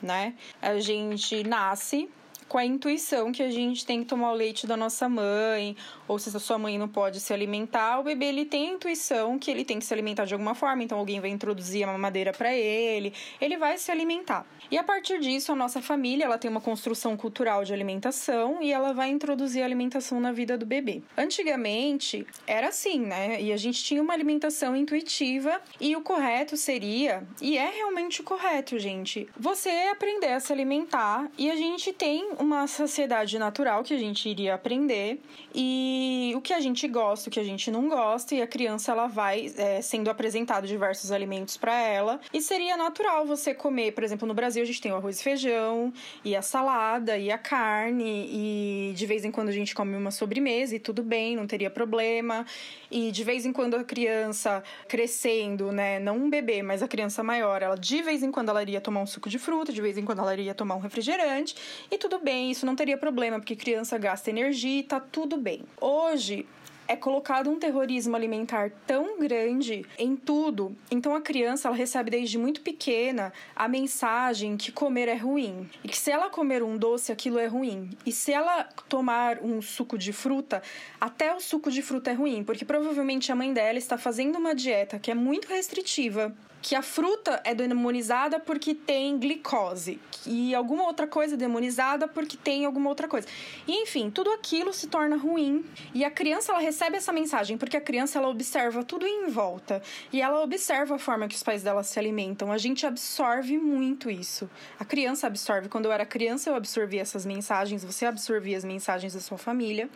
né? 0.00 0.34
A 0.62 0.78
gente 0.78 1.42
nasce 1.42 2.08
com 2.50 2.58
a 2.58 2.64
intuição 2.64 3.30
que 3.30 3.44
a 3.44 3.48
gente 3.48 3.86
tem 3.86 4.00
que 4.00 4.06
tomar 4.06 4.32
o 4.32 4.34
leite 4.34 4.66
da 4.66 4.76
nossa 4.76 5.08
mãe, 5.08 5.76
ou 6.08 6.18
se 6.18 6.36
a 6.36 6.40
sua 6.40 6.58
mãe 6.58 6.76
não 6.76 6.88
pode 6.88 7.20
se 7.20 7.32
alimentar, 7.32 8.00
o 8.00 8.02
bebê 8.02 8.26
ele 8.26 8.44
tem 8.44 8.70
a 8.70 8.72
intuição 8.72 9.38
que 9.38 9.48
ele 9.48 9.64
tem 9.64 9.78
que 9.78 9.84
se 9.84 9.94
alimentar 9.94 10.24
de 10.24 10.34
alguma 10.34 10.52
forma, 10.52 10.82
então 10.82 10.98
alguém 10.98 11.20
vai 11.20 11.30
introduzir 11.30 11.84
a 11.84 11.86
mamadeira 11.86 12.32
para 12.32 12.52
ele, 12.52 13.14
ele 13.40 13.56
vai 13.56 13.78
se 13.78 13.92
alimentar. 13.92 14.44
E 14.68 14.76
a 14.76 14.82
partir 14.82 15.20
disso, 15.20 15.52
a 15.52 15.54
nossa 15.54 15.80
família, 15.80 16.24
ela 16.24 16.38
tem 16.38 16.50
uma 16.50 16.60
construção 16.60 17.16
cultural 17.16 17.64
de 17.64 17.72
alimentação 17.72 18.60
e 18.60 18.72
ela 18.72 18.92
vai 18.92 19.10
introduzir 19.10 19.62
a 19.62 19.64
alimentação 19.64 20.18
na 20.18 20.32
vida 20.32 20.58
do 20.58 20.66
bebê. 20.66 21.02
Antigamente, 21.16 22.26
era 22.48 22.68
assim, 22.68 22.98
né? 22.98 23.40
E 23.40 23.52
a 23.52 23.56
gente 23.56 23.84
tinha 23.84 24.02
uma 24.02 24.12
alimentação 24.12 24.74
intuitiva 24.74 25.60
e 25.80 25.94
o 25.94 26.00
correto 26.00 26.56
seria, 26.56 27.22
e 27.40 27.56
é 27.56 27.70
realmente 27.70 28.22
o 28.22 28.24
correto, 28.24 28.76
gente, 28.76 29.28
você 29.38 29.70
aprender 29.92 30.32
a 30.32 30.40
se 30.40 30.52
alimentar 30.52 31.30
e 31.38 31.48
a 31.48 31.54
gente 31.54 31.92
tem 31.92 32.39
uma 32.40 32.66
saciedade 32.66 33.38
natural 33.38 33.84
que 33.84 33.92
a 33.92 33.98
gente 33.98 34.26
iria 34.28 34.54
aprender 34.54 35.20
e 35.54 36.32
o 36.34 36.40
que 36.40 36.54
a 36.54 36.60
gente 36.60 36.88
gosta, 36.88 37.28
o 37.28 37.32
que 37.32 37.38
a 37.38 37.44
gente 37.44 37.70
não 37.70 37.88
gosta 37.88 38.34
e 38.34 38.40
a 38.40 38.46
criança 38.46 38.92
ela 38.92 39.06
vai 39.06 39.52
é, 39.56 39.82
sendo 39.82 40.08
apresentado 40.08 40.66
diversos 40.66 41.12
alimentos 41.12 41.58
para 41.58 41.78
ela. 41.78 42.18
E 42.32 42.40
seria 42.40 42.78
natural 42.78 43.26
você 43.26 43.52
comer, 43.52 43.92
por 43.92 44.02
exemplo, 44.02 44.26
no 44.26 44.32
Brasil 44.32 44.62
a 44.62 44.66
gente 44.66 44.80
tem 44.80 44.90
o 44.90 44.96
arroz 44.96 45.20
e 45.20 45.22
feijão 45.22 45.92
e 46.24 46.34
a 46.34 46.40
salada 46.40 47.18
e 47.18 47.30
a 47.30 47.36
carne 47.36 48.28
e 48.32 48.94
de 48.94 49.06
vez 49.06 49.24
em 49.24 49.30
quando 49.30 49.50
a 49.50 49.52
gente 49.52 49.74
come 49.74 49.94
uma 49.94 50.10
sobremesa 50.10 50.74
e 50.74 50.78
tudo 50.78 51.02
bem, 51.02 51.36
não 51.36 51.46
teria 51.46 51.68
problema. 51.68 52.46
E 52.90 53.12
de 53.12 53.22
vez 53.22 53.44
em 53.44 53.52
quando 53.52 53.74
a 53.74 53.84
criança 53.84 54.64
crescendo, 54.88 55.70
né, 55.70 56.00
não 56.00 56.16
um 56.16 56.30
bebê, 56.30 56.62
mas 56.62 56.82
a 56.82 56.88
criança 56.88 57.22
maior, 57.22 57.62
ela 57.62 57.76
de 57.76 58.02
vez 58.02 58.22
em 58.22 58.32
quando 58.32 58.48
ela 58.48 58.62
iria 58.62 58.80
tomar 58.80 59.00
um 59.00 59.06
suco 59.06 59.28
de 59.28 59.38
fruta, 59.38 59.72
de 59.72 59.82
vez 59.82 59.98
em 59.98 60.04
quando 60.04 60.20
ela 60.20 60.32
iria 60.32 60.54
tomar 60.54 60.74
um 60.74 60.80
refrigerante 60.80 61.54
e 61.90 61.98
tudo 61.98 62.18
bem, 62.18 62.29
isso 62.36 62.66
não 62.66 62.76
teria 62.76 62.96
problema, 62.96 63.38
porque 63.38 63.56
criança 63.56 63.98
gasta 63.98 64.30
energia 64.30 64.80
e 64.80 64.82
tá 64.82 65.00
tudo 65.00 65.36
bem. 65.36 65.62
Hoje, 65.80 66.46
é 66.90 66.96
colocado 66.96 67.48
um 67.48 67.56
terrorismo 67.56 68.16
alimentar 68.16 68.72
tão 68.84 69.20
grande 69.20 69.86
em 69.96 70.16
tudo. 70.16 70.76
Então 70.90 71.14
a 71.14 71.20
criança 71.20 71.68
ela 71.68 71.76
recebe 71.76 72.10
desde 72.10 72.36
muito 72.36 72.62
pequena 72.62 73.32
a 73.54 73.68
mensagem 73.68 74.56
que 74.56 74.72
comer 74.72 75.06
é 75.06 75.14
ruim 75.14 75.70
e 75.84 75.88
que 75.88 75.96
se 75.96 76.10
ela 76.10 76.28
comer 76.28 76.64
um 76.64 76.76
doce 76.76 77.12
aquilo 77.12 77.38
é 77.38 77.46
ruim 77.46 77.90
e 78.04 78.10
se 78.10 78.32
ela 78.32 78.64
tomar 78.88 79.38
um 79.40 79.62
suco 79.62 79.96
de 79.96 80.12
fruta 80.12 80.64
até 81.00 81.32
o 81.32 81.38
suco 81.38 81.70
de 81.70 81.80
fruta 81.80 82.10
é 82.10 82.14
ruim 82.14 82.42
porque 82.42 82.64
provavelmente 82.64 83.30
a 83.30 83.36
mãe 83.36 83.52
dela 83.52 83.78
está 83.78 83.96
fazendo 83.96 84.36
uma 84.36 84.52
dieta 84.52 84.98
que 84.98 85.12
é 85.12 85.14
muito 85.14 85.46
restritiva 85.46 86.34
que 86.62 86.74
a 86.74 86.82
fruta 86.82 87.40
é 87.44 87.54
demonizada 87.54 88.38
porque 88.38 88.74
tem 88.74 89.18
glicose 89.18 90.00
e 90.26 90.54
alguma 90.54 90.84
outra 90.84 91.06
coisa 91.06 91.34
é 91.34 91.36
demonizada 91.36 92.06
porque 92.06 92.36
tem 92.36 92.64
alguma 92.64 92.88
outra 92.88 93.08
coisa. 93.08 93.26
E, 93.66 93.82
enfim, 93.82 94.10
tudo 94.10 94.30
aquilo 94.32 94.72
se 94.72 94.86
torna 94.86 95.16
ruim 95.16 95.64
e 95.94 96.04
a 96.04 96.10
criança 96.10 96.52
ela 96.52 96.60
recebe 96.60 96.96
essa 96.96 97.12
mensagem 97.12 97.56
porque 97.56 97.76
a 97.76 97.80
criança 97.80 98.18
ela 98.18 98.28
observa 98.28 98.84
tudo 98.84 99.06
em 99.06 99.28
volta 99.28 99.82
e 100.12 100.20
ela 100.20 100.42
observa 100.42 100.96
a 100.96 100.98
forma 100.98 101.28
que 101.28 101.34
os 101.34 101.42
pais 101.42 101.62
dela 101.62 101.82
se 101.82 101.98
alimentam. 101.98 102.52
A 102.52 102.58
gente 102.58 102.86
absorve 102.86 103.56
muito 103.56 104.10
isso. 104.10 104.48
A 104.78 104.84
criança 104.84 105.26
absorve. 105.26 105.68
Quando 105.68 105.86
eu 105.86 105.92
era 105.92 106.04
criança, 106.04 106.50
eu 106.50 106.54
absorvia 106.54 107.00
essas 107.00 107.24
mensagens, 107.24 107.84
você 107.84 108.04
absorvia 108.04 108.56
as 108.56 108.64
mensagens 108.64 109.14
da 109.14 109.20
sua 109.20 109.38
família. 109.38 109.88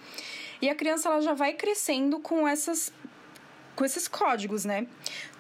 E 0.62 0.68
a 0.70 0.74
criança 0.74 1.08
ela 1.08 1.20
já 1.20 1.34
vai 1.34 1.52
crescendo 1.52 2.18
com 2.20 2.48
essas 2.48 2.92
com 3.74 3.84
esses 3.84 4.08
códigos, 4.08 4.64
né? 4.64 4.86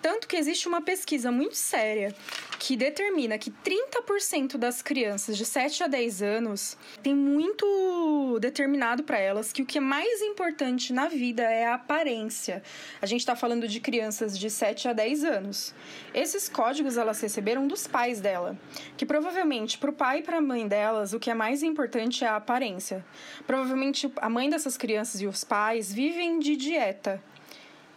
Tanto 0.04 0.28
que 0.28 0.36
existe 0.36 0.68
uma 0.68 0.82
pesquisa 0.82 1.32
muito 1.32 1.56
séria 1.56 2.14
que 2.58 2.76
determina 2.76 3.38
que 3.38 3.50
30% 3.50 4.58
das 4.58 4.82
crianças 4.82 5.36
de 5.36 5.46
7 5.46 5.84
a 5.84 5.86
10 5.86 6.22
anos 6.22 6.76
tem 7.02 7.14
muito 7.14 8.38
determinado 8.40 9.02
para 9.02 9.18
elas 9.18 9.52
que 9.52 9.62
o 9.62 9.66
que 9.66 9.78
é 9.78 9.80
mais 9.80 10.20
importante 10.20 10.92
na 10.92 11.08
vida 11.08 11.42
é 11.42 11.66
a 11.66 11.74
aparência. 11.74 12.62
A 13.00 13.06
gente 13.06 13.20
está 13.20 13.34
falando 13.34 13.66
de 13.66 13.80
crianças 13.80 14.38
de 14.38 14.50
7 14.50 14.88
a 14.88 14.92
10 14.92 15.24
anos. 15.24 15.74
Esses 16.12 16.48
códigos 16.48 16.98
elas 16.98 17.20
receberam 17.20 17.66
dos 17.66 17.86
pais 17.86 18.20
dela, 18.20 18.58
que 18.96 19.06
provavelmente 19.06 19.78
para 19.78 19.90
o 19.90 19.94
pai 19.94 20.18
e 20.18 20.22
para 20.22 20.36
a 20.38 20.42
mãe 20.42 20.68
delas 20.68 21.14
o 21.14 21.20
que 21.20 21.30
é 21.30 21.34
mais 21.34 21.62
importante 21.62 22.24
é 22.24 22.28
a 22.28 22.36
aparência. 22.36 23.04
Provavelmente 23.46 24.12
a 24.16 24.28
mãe 24.28 24.50
dessas 24.50 24.76
crianças 24.76 25.22
e 25.22 25.26
os 25.26 25.44
pais 25.44 25.92
vivem 25.92 26.38
de 26.38 26.56
dieta 26.56 27.22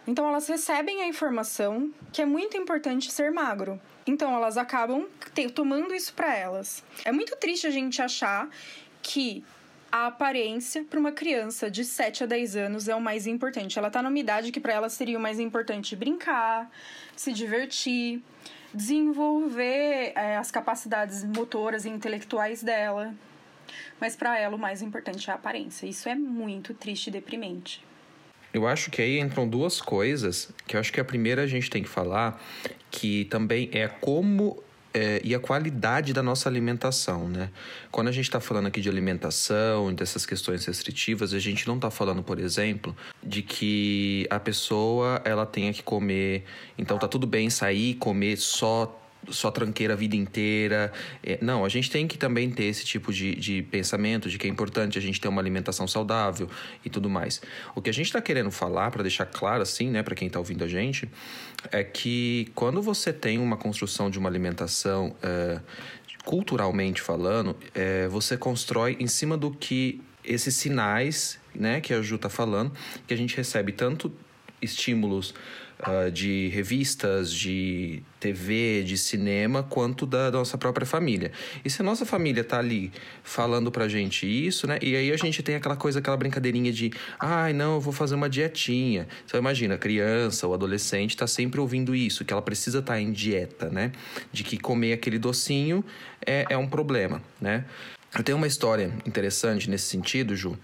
então 0.08 0.26
elas 0.26 0.48
recebem 0.48 1.02
a 1.02 1.06
informação 1.06 1.92
que 2.10 2.22
é 2.22 2.24
muito 2.24 2.56
importante 2.56 3.12
ser 3.12 3.30
magro. 3.30 3.78
Então 4.06 4.34
elas 4.34 4.56
acabam 4.56 5.06
tomando 5.54 5.94
isso 5.94 6.14
para 6.14 6.34
elas. 6.34 6.82
É 7.04 7.12
muito 7.12 7.36
triste 7.36 7.66
a 7.66 7.70
gente 7.70 8.00
achar 8.00 8.48
que 9.02 9.44
a 9.92 10.06
aparência 10.06 10.82
para 10.82 10.98
uma 10.98 11.12
criança 11.12 11.70
de 11.70 11.84
7 11.84 12.24
a 12.24 12.26
10 12.26 12.56
anos 12.56 12.88
é 12.88 12.94
o 12.94 13.00
mais 13.02 13.26
importante. 13.26 13.78
Ela 13.78 13.88
está 13.88 14.02
numa 14.02 14.18
idade 14.18 14.50
que 14.50 14.58
para 14.58 14.72
ela 14.72 14.88
seria 14.88 15.18
o 15.18 15.20
mais 15.20 15.38
importante 15.38 15.94
brincar, 15.94 16.70
se 17.14 17.30
divertir, 17.30 18.22
desenvolver 18.72 20.12
é, 20.14 20.38
as 20.38 20.50
capacidades 20.50 21.22
motoras 21.22 21.84
e 21.84 21.90
intelectuais 21.90 22.62
dela. 22.62 23.14
Mas 24.00 24.16
para 24.16 24.38
ela 24.38 24.56
o 24.56 24.58
mais 24.58 24.80
importante 24.80 25.28
é 25.28 25.34
a 25.34 25.36
aparência. 25.36 25.86
Isso 25.86 26.08
é 26.08 26.14
muito 26.14 26.72
triste 26.72 27.08
e 27.08 27.10
deprimente. 27.10 27.86
Eu 28.58 28.66
acho 28.66 28.90
que 28.90 29.00
aí 29.00 29.20
entram 29.20 29.48
duas 29.48 29.80
coisas, 29.80 30.50
que 30.66 30.74
eu 30.74 30.80
acho 30.80 30.92
que 30.92 30.98
a 31.00 31.04
primeira 31.04 31.42
a 31.44 31.46
gente 31.46 31.70
tem 31.70 31.80
que 31.80 31.88
falar, 31.88 32.42
que 32.90 33.24
também 33.26 33.70
é 33.72 33.86
como 33.86 34.60
é, 34.92 35.20
e 35.22 35.32
a 35.32 35.38
qualidade 35.38 36.12
da 36.12 36.24
nossa 36.24 36.48
alimentação, 36.48 37.28
né? 37.28 37.50
Quando 37.92 38.08
a 38.08 38.12
gente 38.12 38.24
está 38.24 38.40
falando 38.40 38.66
aqui 38.66 38.80
de 38.80 38.88
alimentação, 38.88 39.94
dessas 39.94 40.26
questões 40.26 40.64
restritivas, 40.66 41.32
a 41.32 41.38
gente 41.38 41.68
não 41.68 41.76
está 41.76 41.88
falando, 41.88 42.20
por 42.20 42.40
exemplo, 42.40 42.96
de 43.22 43.42
que 43.42 44.26
a 44.28 44.40
pessoa 44.40 45.22
ela 45.24 45.46
tenha 45.46 45.72
que 45.72 45.84
comer, 45.84 46.44
então 46.76 46.98
tá 46.98 47.06
tudo 47.06 47.28
bem 47.28 47.48
sair, 47.48 47.94
comer 47.94 48.36
só 48.38 49.00
só 49.30 49.50
tranqueira 49.50 49.94
a 49.94 49.96
vida 49.96 50.16
inteira. 50.16 50.92
É, 51.22 51.38
não, 51.42 51.64
a 51.64 51.68
gente 51.68 51.90
tem 51.90 52.06
que 52.06 52.16
também 52.16 52.50
ter 52.50 52.64
esse 52.64 52.84
tipo 52.84 53.12
de, 53.12 53.34
de 53.34 53.62
pensamento 53.62 54.28
de 54.28 54.38
que 54.38 54.46
é 54.46 54.50
importante 54.50 54.98
a 54.98 55.00
gente 55.00 55.20
ter 55.20 55.28
uma 55.28 55.40
alimentação 55.40 55.86
saudável 55.86 56.48
e 56.84 56.90
tudo 56.90 57.08
mais. 57.10 57.40
O 57.74 57.82
que 57.82 57.90
a 57.90 57.92
gente 57.92 58.06
está 58.06 58.20
querendo 58.20 58.50
falar, 58.50 58.90
para 58.90 59.02
deixar 59.02 59.26
claro 59.26 59.62
assim, 59.62 59.90
né, 59.90 60.02
para 60.02 60.14
quem 60.14 60.28
está 60.28 60.38
ouvindo 60.38 60.64
a 60.64 60.68
gente, 60.68 61.08
é 61.70 61.82
que 61.82 62.50
quando 62.54 62.80
você 62.80 63.12
tem 63.12 63.38
uma 63.38 63.56
construção 63.56 64.10
de 64.10 64.18
uma 64.18 64.28
alimentação 64.28 65.14
é, 65.22 65.60
culturalmente 66.24 67.00
falando, 67.00 67.56
é, 67.74 68.08
você 68.08 68.36
constrói 68.36 68.96
em 69.00 69.06
cima 69.06 69.36
do 69.36 69.50
que 69.50 70.00
esses 70.24 70.54
sinais, 70.54 71.40
né, 71.54 71.80
que 71.80 71.92
a 71.94 72.02
Ju 72.02 72.16
está 72.16 72.28
falando, 72.28 72.72
que 73.06 73.14
a 73.14 73.16
gente 73.16 73.36
recebe 73.36 73.72
tanto 73.72 74.12
estímulos 74.60 75.34
uh, 75.86 76.10
de 76.10 76.48
revistas, 76.48 77.32
de 77.32 78.02
TV, 78.18 78.82
de 78.82 78.96
cinema, 78.96 79.62
quanto 79.62 80.06
da 80.06 80.30
nossa 80.30 80.58
própria 80.58 80.86
família. 80.86 81.30
E 81.64 81.70
se 81.70 81.82
a 81.82 81.84
nossa 81.84 82.04
família 82.04 82.42
tá 82.42 82.58
ali 82.58 82.92
falando 83.22 83.70
pra 83.70 83.88
gente 83.88 84.26
isso, 84.26 84.66
né? 84.66 84.78
E 84.82 84.96
aí 84.96 85.12
a 85.12 85.16
gente 85.16 85.42
tem 85.42 85.54
aquela 85.54 85.76
coisa, 85.76 85.98
aquela 85.98 86.16
brincadeirinha 86.16 86.72
de, 86.72 86.90
ai, 87.18 87.52
não, 87.52 87.74
eu 87.74 87.80
vou 87.80 87.92
fazer 87.92 88.14
uma 88.14 88.28
dietinha. 88.28 89.06
Então 89.24 89.38
imagina, 89.38 89.74
a 89.74 89.78
criança 89.78 90.46
ou 90.46 90.54
adolescente 90.54 91.16
tá 91.16 91.26
sempre 91.26 91.60
ouvindo 91.60 91.94
isso, 91.94 92.24
que 92.24 92.32
ela 92.32 92.42
precisa 92.42 92.80
estar 92.80 92.94
tá 92.94 93.00
em 93.00 93.12
dieta, 93.12 93.68
né? 93.70 93.92
De 94.32 94.42
que 94.42 94.58
comer 94.58 94.92
aquele 94.92 95.18
docinho 95.18 95.84
é, 96.26 96.46
é 96.50 96.56
um 96.56 96.66
problema, 96.66 97.22
né? 97.40 97.64
Eu 98.16 98.24
tenho 98.24 98.38
uma 98.38 98.46
história 98.46 98.90
interessante 99.06 99.68
nesse 99.68 99.84
sentido, 99.84 100.34
Ju, 100.34 100.58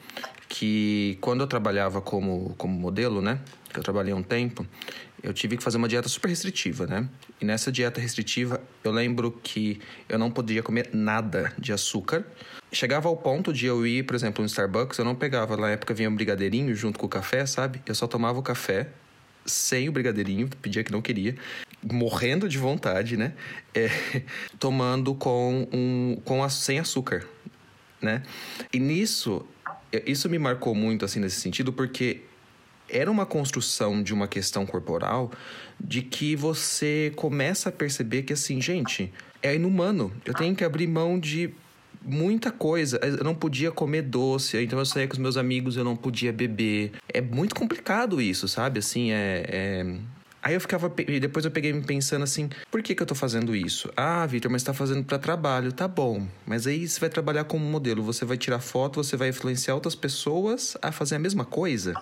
que 0.49 1.19
quando 1.21 1.41
eu 1.41 1.47
trabalhava 1.47 2.01
como, 2.01 2.55
como 2.57 2.79
modelo, 2.79 3.21
né? 3.21 3.41
Que 3.73 3.79
eu 3.79 3.83
trabalhei 3.83 4.13
um 4.13 4.23
tempo, 4.23 4.67
eu 5.23 5.33
tive 5.33 5.57
que 5.57 5.63
fazer 5.63 5.79
uma 5.79 5.89
dieta 5.89 6.09
super 6.09 6.29
restritiva, 6.29 6.87
né? 6.87 7.09
E 7.41 7.45
nessa 7.45 7.73
dieta 7.73 8.01
restritiva, 8.01 8.61
eu 8.85 8.93
lembro 8.93 9.33
que 9.43 9.81
eu 10.09 10.19
não 10.19 10.31
podia 10.31 10.63
comer 10.63 10.91
nada 10.93 11.53
de 11.59 11.73
açúcar. 11.73 12.27
Chegava 12.71 13.09
ao 13.09 13.17
ponto 13.17 13.53
de 13.53 13.67
eu 13.67 13.87
ir, 13.87 14.05
por 14.05 14.15
exemplo, 14.15 14.43
no 14.43 14.47
Starbucks, 14.47 14.99
eu 14.99 15.05
não 15.05 15.15
pegava, 15.15 15.57
na 15.57 15.71
época 15.71 15.95
vinha 15.95 16.11
um 16.11 16.15
brigadeirinho 16.15 16.75
junto 16.75 16.99
com 16.99 17.07
o 17.07 17.09
café, 17.09 17.47
sabe? 17.47 17.81
Eu 17.87 17.95
só 17.95 18.07
tomava 18.07 18.39
o 18.39 18.43
café 18.43 18.91
sem 19.47 19.89
o 19.89 19.93
brigadeirinho, 19.93 20.49
pedia 20.61 20.83
que 20.83 20.93
não 20.93 21.03
queria, 21.03 21.35
morrendo 21.83 22.49
de 22.49 22.59
vontade, 22.59 23.17
né? 23.17 23.35
É, 23.75 23.89
tomando 24.59 25.15
com 25.15 25.69
um 25.73 26.21
com 26.25 26.43
a, 26.43 26.49
sem 26.49 26.79
açúcar, 26.79 27.27
né? 28.01 28.23
E 28.73 28.79
nisso, 28.79 29.47
isso 30.07 30.29
me 30.29 30.39
marcou 30.39 30.75
muito 30.75 31.05
assim 31.05 31.21
nesse 31.21 31.41
sentido, 31.41 31.73
porque 31.73 32.23
era 32.89 33.11
uma 33.11 33.25
construção 33.25 34.03
de 34.03 34.13
uma 34.13 34.29
questão 34.29 34.67
corporal 34.67 35.31
de 35.81 36.03
que 36.03 36.37
você 36.37 37.13
começa 37.17 37.69
a 37.69 37.73
perceber 37.73 38.23
que 38.23 38.33
assim, 38.33 38.61
gente, 38.61 39.13
é 39.43 39.55
inumano. 39.55 40.13
Eu 40.25 40.35
tenho 40.35 40.55
que 40.55 40.65
abrir 40.65 40.87
mão 40.87 41.19
de 41.19 41.53
muita 42.03 42.51
coisa. 42.51 42.99
Eu 43.03 43.25
não 43.25 43.35
podia 43.35 43.73
comer 43.73 44.03
doce, 44.03 44.63
então 44.63 44.79
eu 44.79 44.85
saía 44.85 45.07
com 45.07 45.15
os 45.15 45.19
meus 45.19 45.37
amigos, 45.37 45.77
eu 45.77 45.85
não 45.85 45.97
podia 45.97 46.33
beber. 46.33 46.93
É 47.09 47.21
muito 47.21 47.55
complicado 47.55 48.21
isso, 48.21 48.47
sabe? 48.47 48.79
Assim, 48.79 49.11
é... 49.13 49.45
é... 49.49 49.97
Aí 50.45 50.53
eu 50.53 50.61
ficava, 50.61 50.91
depois 50.91 51.47
eu 51.47 51.51
peguei 51.51 51.73
me 51.73 51.81
pensando 51.81 52.23
assim, 52.23 52.51
por 52.71 52.83
que 52.83 52.95
que 52.95 53.03
eu 53.03 53.07
tô 53.07 53.15
fazendo 53.15 53.57
isso? 53.57 53.91
Ah, 53.97 54.27
Vitor, 54.27 54.51
mas 54.51 54.63
tá 54.63 54.75
fazendo 54.75 55.03
para 55.03 55.19
trabalho, 55.19 55.73
tá 55.73 55.89
bom. 55.89 56.27
Mas 56.47 56.67
aí 56.67 56.87
você 56.87 57.01
vai 57.01 57.09
trabalhar 57.09 57.45
como 57.45 57.65
modelo, 57.65 58.03
você 58.03 58.27
vai 58.27 58.37
tirar 58.37 58.61
foto, 58.61 59.03
você 59.03 59.17
vai 59.17 59.31
influenciar 59.31 59.75
outras 59.75 59.95
pessoas 59.95 60.77
a 60.83 60.93
fazer 60.93 61.15
a 61.15 61.19
mesma 61.19 61.47
coisa. 61.47 61.95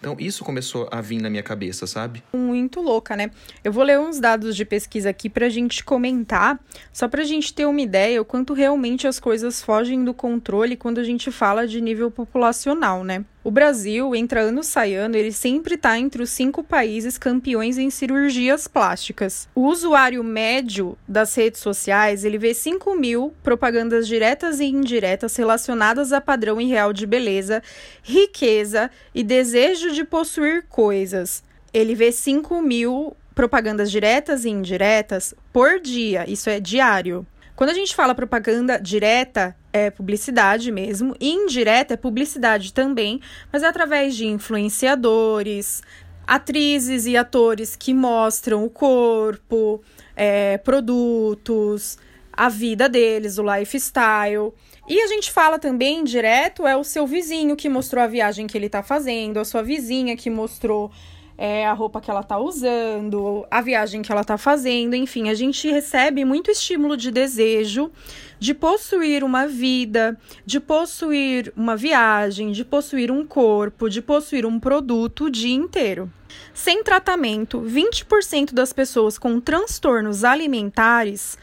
Então, 0.00 0.16
isso 0.18 0.44
começou 0.44 0.88
a 0.90 1.00
vir 1.00 1.22
na 1.22 1.30
minha 1.30 1.44
cabeça, 1.44 1.86
sabe? 1.86 2.24
Muito 2.34 2.80
louca, 2.80 3.16
né? 3.16 3.30
Eu 3.62 3.72
vou 3.72 3.84
ler 3.84 4.00
uns 4.00 4.18
dados 4.18 4.56
de 4.56 4.64
pesquisa 4.64 5.10
aqui 5.10 5.30
pra 5.30 5.48
gente 5.48 5.84
comentar, 5.84 6.58
só 6.92 7.06
pra 7.06 7.22
gente 7.22 7.54
ter 7.54 7.66
uma 7.66 7.80
ideia 7.80 8.20
o 8.20 8.24
quanto 8.24 8.52
realmente 8.52 9.06
as 9.06 9.20
coisas 9.20 9.62
fogem 9.62 10.04
do 10.04 10.12
controle 10.12 10.76
quando 10.76 10.98
a 10.98 11.04
gente 11.04 11.30
fala 11.30 11.68
de 11.68 11.80
nível 11.80 12.10
populacional, 12.10 13.04
né? 13.04 13.24
O 13.46 13.50
Brasil, 13.52 14.12
entra 14.12 14.40
ano 14.40 14.64
sai 14.64 14.94
ano, 14.94 15.14
ele 15.14 15.30
sempre 15.30 15.76
está 15.76 15.96
entre 15.96 16.20
os 16.20 16.30
cinco 16.30 16.64
países 16.64 17.16
campeões 17.16 17.78
em 17.78 17.90
cirurgias 17.90 18.66
plásticas. 18.66 19.48
O 19.54 19.68
usuário 19.68 20.24
médio 20.24 20.98
das 21.06 21.32
redes 21.36 21.60
sociais, 21.60 22.24
ele 22.24 22.38
vê 22.38 22.52
5 22.52 22.96
mil 22.96 23.32
propagandas 23.44 24.08
diretas 24.08 24.58
e 24.58 24.64
indiretas 24.64 25.36
relacionadas 25.36 26.12
a 26.12 26.20
padrão 26.20 26.60
irreal 26.60 26.92
de 26.92 27.06
beleza, 27.06 27.62
riqueza 28.02 28.90
e 29.14 29.22
desejo 29.22 29.92
de 29.92 30.02
possuir 30.02 30.64
coisas. 30.68 31.44
Ele 31.72 31.94
vê 31.94 32.10
5 32.10 32.60
mil 32.60 33.16
propagandas 33.32 33.92
diretas 33.92 34.44
e 34.44 34.48
indiretas 34.48 35.32
por 35.52 35.78
dia, 35.78 36.28
isso 36.28 36.50
é 36.50 36.58
diário. 36.58 37.24
Quando 37.56 37.70
a 37.70 37.74
gente 37.74 37.96
fala 37.96 38.14
propaganda 38.14 38.78
direta, 38.78 39.56
é 39.72 39.90
publicidade 39.90 40.70
mesmo, 40.70 41.16
indireta 41.18 41.94
é 41.94 41.96
publicidade 41.96 42.70
também, 42.70 43.18
mas 43.50 43.62
é 43.62 43.66
através 43.66 44.14
de 44.14 44.26
influenciadores, 44.26 45.82
atrizes 46.26 47.06
e 47.06 47.16
atores 47.16 47.74
que 47.74 47.94
mostram 47.94 48.62
o 48.62 48.68
corpo, 48.68 49.82
é, 50.14 50.58
produtos, 50.58 51.98
a 52.30 52.50
vida 52.50 52.90
deles, 52.90 53.38
o 53.38 53.56
lifestyle. 53.56 54.52
E 54.86 55.00
a 55.00 55.06
gente 55.06 55.32
fala 55.32 55.58
também 55.58 56.04
direto 56.04 56.66
é 56.66 56.76
o 56.76 56.84
seu 56.84 57.06
vizinho 57.06 57.56
que 57.56 57.70
mostrou 57.70 58.04
a 58.04 58.06
viagem 58.06 58.46
que 58.46 58.58
ele 58.58 58.68
tá 58.68 58.82
fazendo, 58.82 59.38
a 59.38 59.44
sua 59.46 59.62
vizinha 59.62 60.14
que 60.14 60.28
mostrou 60.28 60.92
é, 61.38 61.66
a 61.66 61.72
roupa 61.72 62.00
que 62.00 62.10
ela 62.10 62.22
tá 62.22 62.38
usando, 62.38 63.46
a 63.50 63.60
viagem 63.60 64.02
que 64.02 64.10
ela 64.10 64.24
tá 64.24 64.38
fazendo, 64.38 64.94
enfim, 64.94 65.28
a 65.28 65.34
gente 65.34 65.70
recebe 65.70 66.24
muito 66.24 66.50
estímulo 66.50 66.96
de 66.96 67.10
desejo 67.10 67.90
de 68.38 68.54
possuir 68.54 69.24
uma 69.24 69.46
vida, 69.46 70.18
de 70.44 70.60
possuir 70.60 71.52
uma 71.56 71.76
viagem, 71.76 72.52
de 72.52 72.64
possuir 72.64 73.10
um 73.10 73.26
corpo, 73.26 73.88
de 73.88 74.02
possuir 74.02 74.44
um 74.46 74.58
produto 74.60 75.24
o 75.24 75.30
dia 75.30 75.54
inteiro. 75.54 76.10
Sem 76.52 76.82
tratamento, 76.82 77.60
20% 77.60 78.52
das 78.52 78.72
pessoas 78.72 79.18
com 79.18 79.40
transtornos 79.40 80.24
alimentares, 80.24 81.38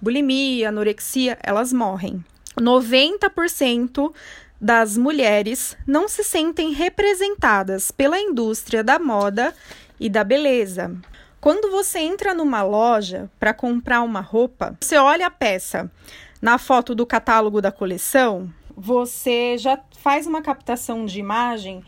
bulimia, 0.00 0.68
anorexia, 0.68 1.38
elas 1.42 1.72
morrem. 1.72 2.24
90% 2.60 4.12
das 4.60 4.96
mulheres 4.96 5.76
não 5.86 6.08
se 6.08 6.24
sentem 6.24 6.72
representadas 6.72 7.90
pela 7.90 8.18
indústria 8.18 8.82
da 8.82 8.98
moda 8.98 9.54
e 10.00 10.08
da 10.08 10.24
beleza. 10.24 10.96
Quando 11.40 11.70
você 11.70 11.98
entra 11.98 12.34
numa 12.34 12.62
loja 12.62 13.30
para 13.38 13.54
comprar 13.54 14.02
uma 14.02 14.20
roupa, 14.20 14.76
você 14.80 14.96
olha 14.96 15.26
a 15.26 15.30
peça 15.30 15.90
na 16.40 16.58
foto 16.58 16.94
do 16.94 17.06
catálogo 17.06 17.60
da 17.60 17.70
coleção, 17.70 18.52
você 18.76 19.56
já 19.56 19.78
faz 19.98 20.26
uma 20.26 20.42
captação 20.42 21.06
de 21.06 21.18
imagem 21.18 21.82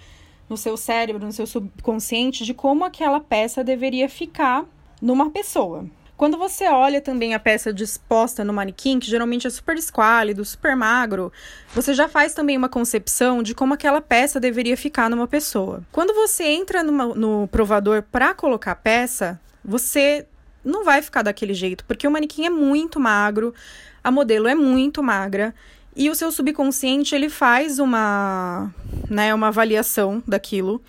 no 0.48 0.56
seu 0.56 0.76
cérebro, 0.76 1.24
no 1.24 1.32
seu 1.32 1.46
subconsciente, 1.46 2.44
de 2.44 2.54
como 2.54 2.84
aquela 2.84 3.20
peça 3.20 3.62
deveria 3.62 4.08
ficar 4.08 4.64
numa 5.00 5.30
pessoa. 5.30 5.86
Quando 6.18 6.36
você 6.36 6.66
olha 6.66 7.00
também 7.00 7.32
a 7.32 7.38
peça 7.38 7.72
disposta 7.72 8.42
no 8.42 8.52
manequim, 8.52 8.98
que 8.98 9.08
geralmente 9.08 9.46
é 9.46 9.50
super 9.50 9.76
esquálido, 9.76 10.44
super 10.44 10.74
magro, 10.74 11.32
você 11.72 11.94
já 11.94 12.08
faz 12.08 12.34
também 12.34 12.56
uma 12.56 12.68
concepção 12.68 13.40
de 13.40 13.54
como 13.54 13.74
aquela 13.74 14.00
peça 14.00 14.40
deveria 14.40 14.76
ficar 14.76 15.08
numa 15.08 15.28
pessoa. 15.28 15.80
Quando 15.92 16.12
você 16.12 16.42
entra 16.42 16.82
numa, 16.82 17.06
no 17.14 17.46
provador 17.46 18.02
para 18.02 18.34
colocar 18.34 18.72
a 18.72 18.74
peça, 18.74 19.40
você 19.64 20.26
não 20.64 20.84
vai 20.84 21.02
ficar 21.02 21.22
daquele 21.22 21.54
jeito, 21.54 21.84
porque 21.84 22.08
o 22.08 22.10
manequim 22.10 22.46
é 22.46 22.50
muito 22.50 22.98
magro, 22.98 23.54
a 24.02 24.10
modelo 24.10 24.48
é 24.48 24.56
muito 24.56 25.04
magra 25.04 25.54
e 25.94 26.10
o 26.10 26.16
seu 26.16 26.32
subconsciente 26.32 27.14
ele 27.14 27.28
faz 27.28 27.78
uma, 27.78 28.74
né, 29.08 29.32
uma 29.32 29.48
avaliação 29.48 30.20
daquilo 30.26 30.82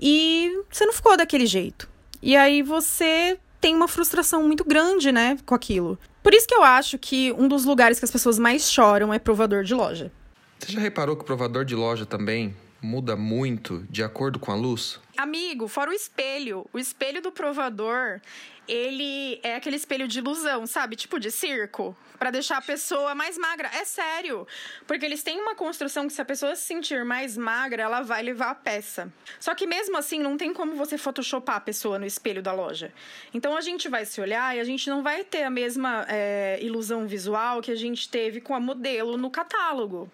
e 0.00 0.50
você 0.68 0.84
não 0.84 0.92
ficou 0.92 1.16
daquele 1.16 1.46
jeito. 1.46 1.88
E 2.20 2.36
aí 2.36 2.60
você 2.60 3.38
tem 3.64 3.74
uma 3.74 3.88
frustração 3.88 4.42
muito 4.42 4.62
grande, 4.62 5.10
né, 5.10 5.38
com 5.46 5.54
aquilo. 5.54 5.98
Por 6.22 6.34
isso 6.34 6.46
que 6.46 6.54
eu 6.54 6.62
acho 6.62 6.98
que 6.98 7.32
um 7.32 7.48
dos 7.48 7.64
lugares 7.64 7.98
que 7.98 8.04
as 8.04 8.10
pessoas 8.10 8.38
mais 8.38 8.70
choram 8.70 9.10
é 9.10 9.18
provador 9.18 9.64
de 9.64 9.72
loja. 9.72 10.12
Você 10.58 10.70
já 10.70 10.80
reparou 10.80 11.16
que 11.16 11.22
o 11.22 11.24
provador 11.24 11.64
de 11.64 11.74
loja 11.74 12.04
também 12.04 12.54
muda 12.82 13.16
muito 13.16 13.82
de 13.88 14.02
acordo 14.02 14.38
com 14.38 14.52
a 14.52 14.54
luz? 14.54 15.00
Amigo, 15.16 15.66
fora 15.66 15.90
o 15.90 15.94
espelho. 15.94 16.66
O 16.74 16.78
espelho 16.78 17.22
do 17.22 17.32
provador, 17.32 18.20
ele 18.66 19.38
é 19.42 19.56
aquele 19.56 19.76
espelho 19.76 20.08
de 20.08 20.18
ilusão, 20.18 20.66
sabe? 20.66 20.96
Tipo 20.96 21.18
de 21.18 21.30
circo. 21.30 21.96
para 22.18 22.30
deixar 22.30 22.58
a 22.58 22.62
pessoa 22.62 23.14
mais 23.14 23.36
magra. 23.36 23.68
É 23.74 23.84
sério. 23.84 24.46
Porque 24.86 25.04
eles 25.04 25.22
têm 25.22 25.38
uma 25.40 25.54
construção 25.54 26.06
que 26.06 26.12
se 26.12 26.22
a 26.22 26.24
pessoa 26.24 26.56
se 26.56 26.62
sentir 26.62 27.04
mais 27.04 27.36
magra, 27.36 27.82
ela 27.82 28.00
vai 28.00 28.22
levar 28.22 28.50
a 28.50 28.54
peça. 28.54 29.12
Só 29.38 29.54
que 29.54 29.66
mesmo 29.66 29.96
assim, 29.96 30.20
não 30.20 30.36
tem 30.36 30.54
como 30.54 30.74
você 30.74 30.96
photoshopar 30.96 31.56
a 31.56 31.60
pessoa 31.60 31.98
no 31.98 32.06
espelho 32.06 32.42
da 32.42 32.52
loja. 32.52 32.92
Então 33.34 33.56
a 33.56 33.60
gente 33.60 33.88
vai 33.88 34.06
se 34.06 34.20
olhar 34.20 34.56
e 34.56 34.60
a 34.60 34.64
gente 34.64 34.88
não 34.88 35.02
vai 35.02 35.24
ter 35.24 35.42
a 35.42 35.50
mesma 35.50 36.06
é, 36.08 36.58
ilusão 36.62 37.06
visual 37.06 37.60
que 37.60 37.70
a 37.70 37.76
gente 37.76 38.08
teve 38.08 38.40
com 38.40 38.54
a 38.54 38.60
modelo 38.60 39.18
no 39.18 39.30
catálogo. 39.30 40.10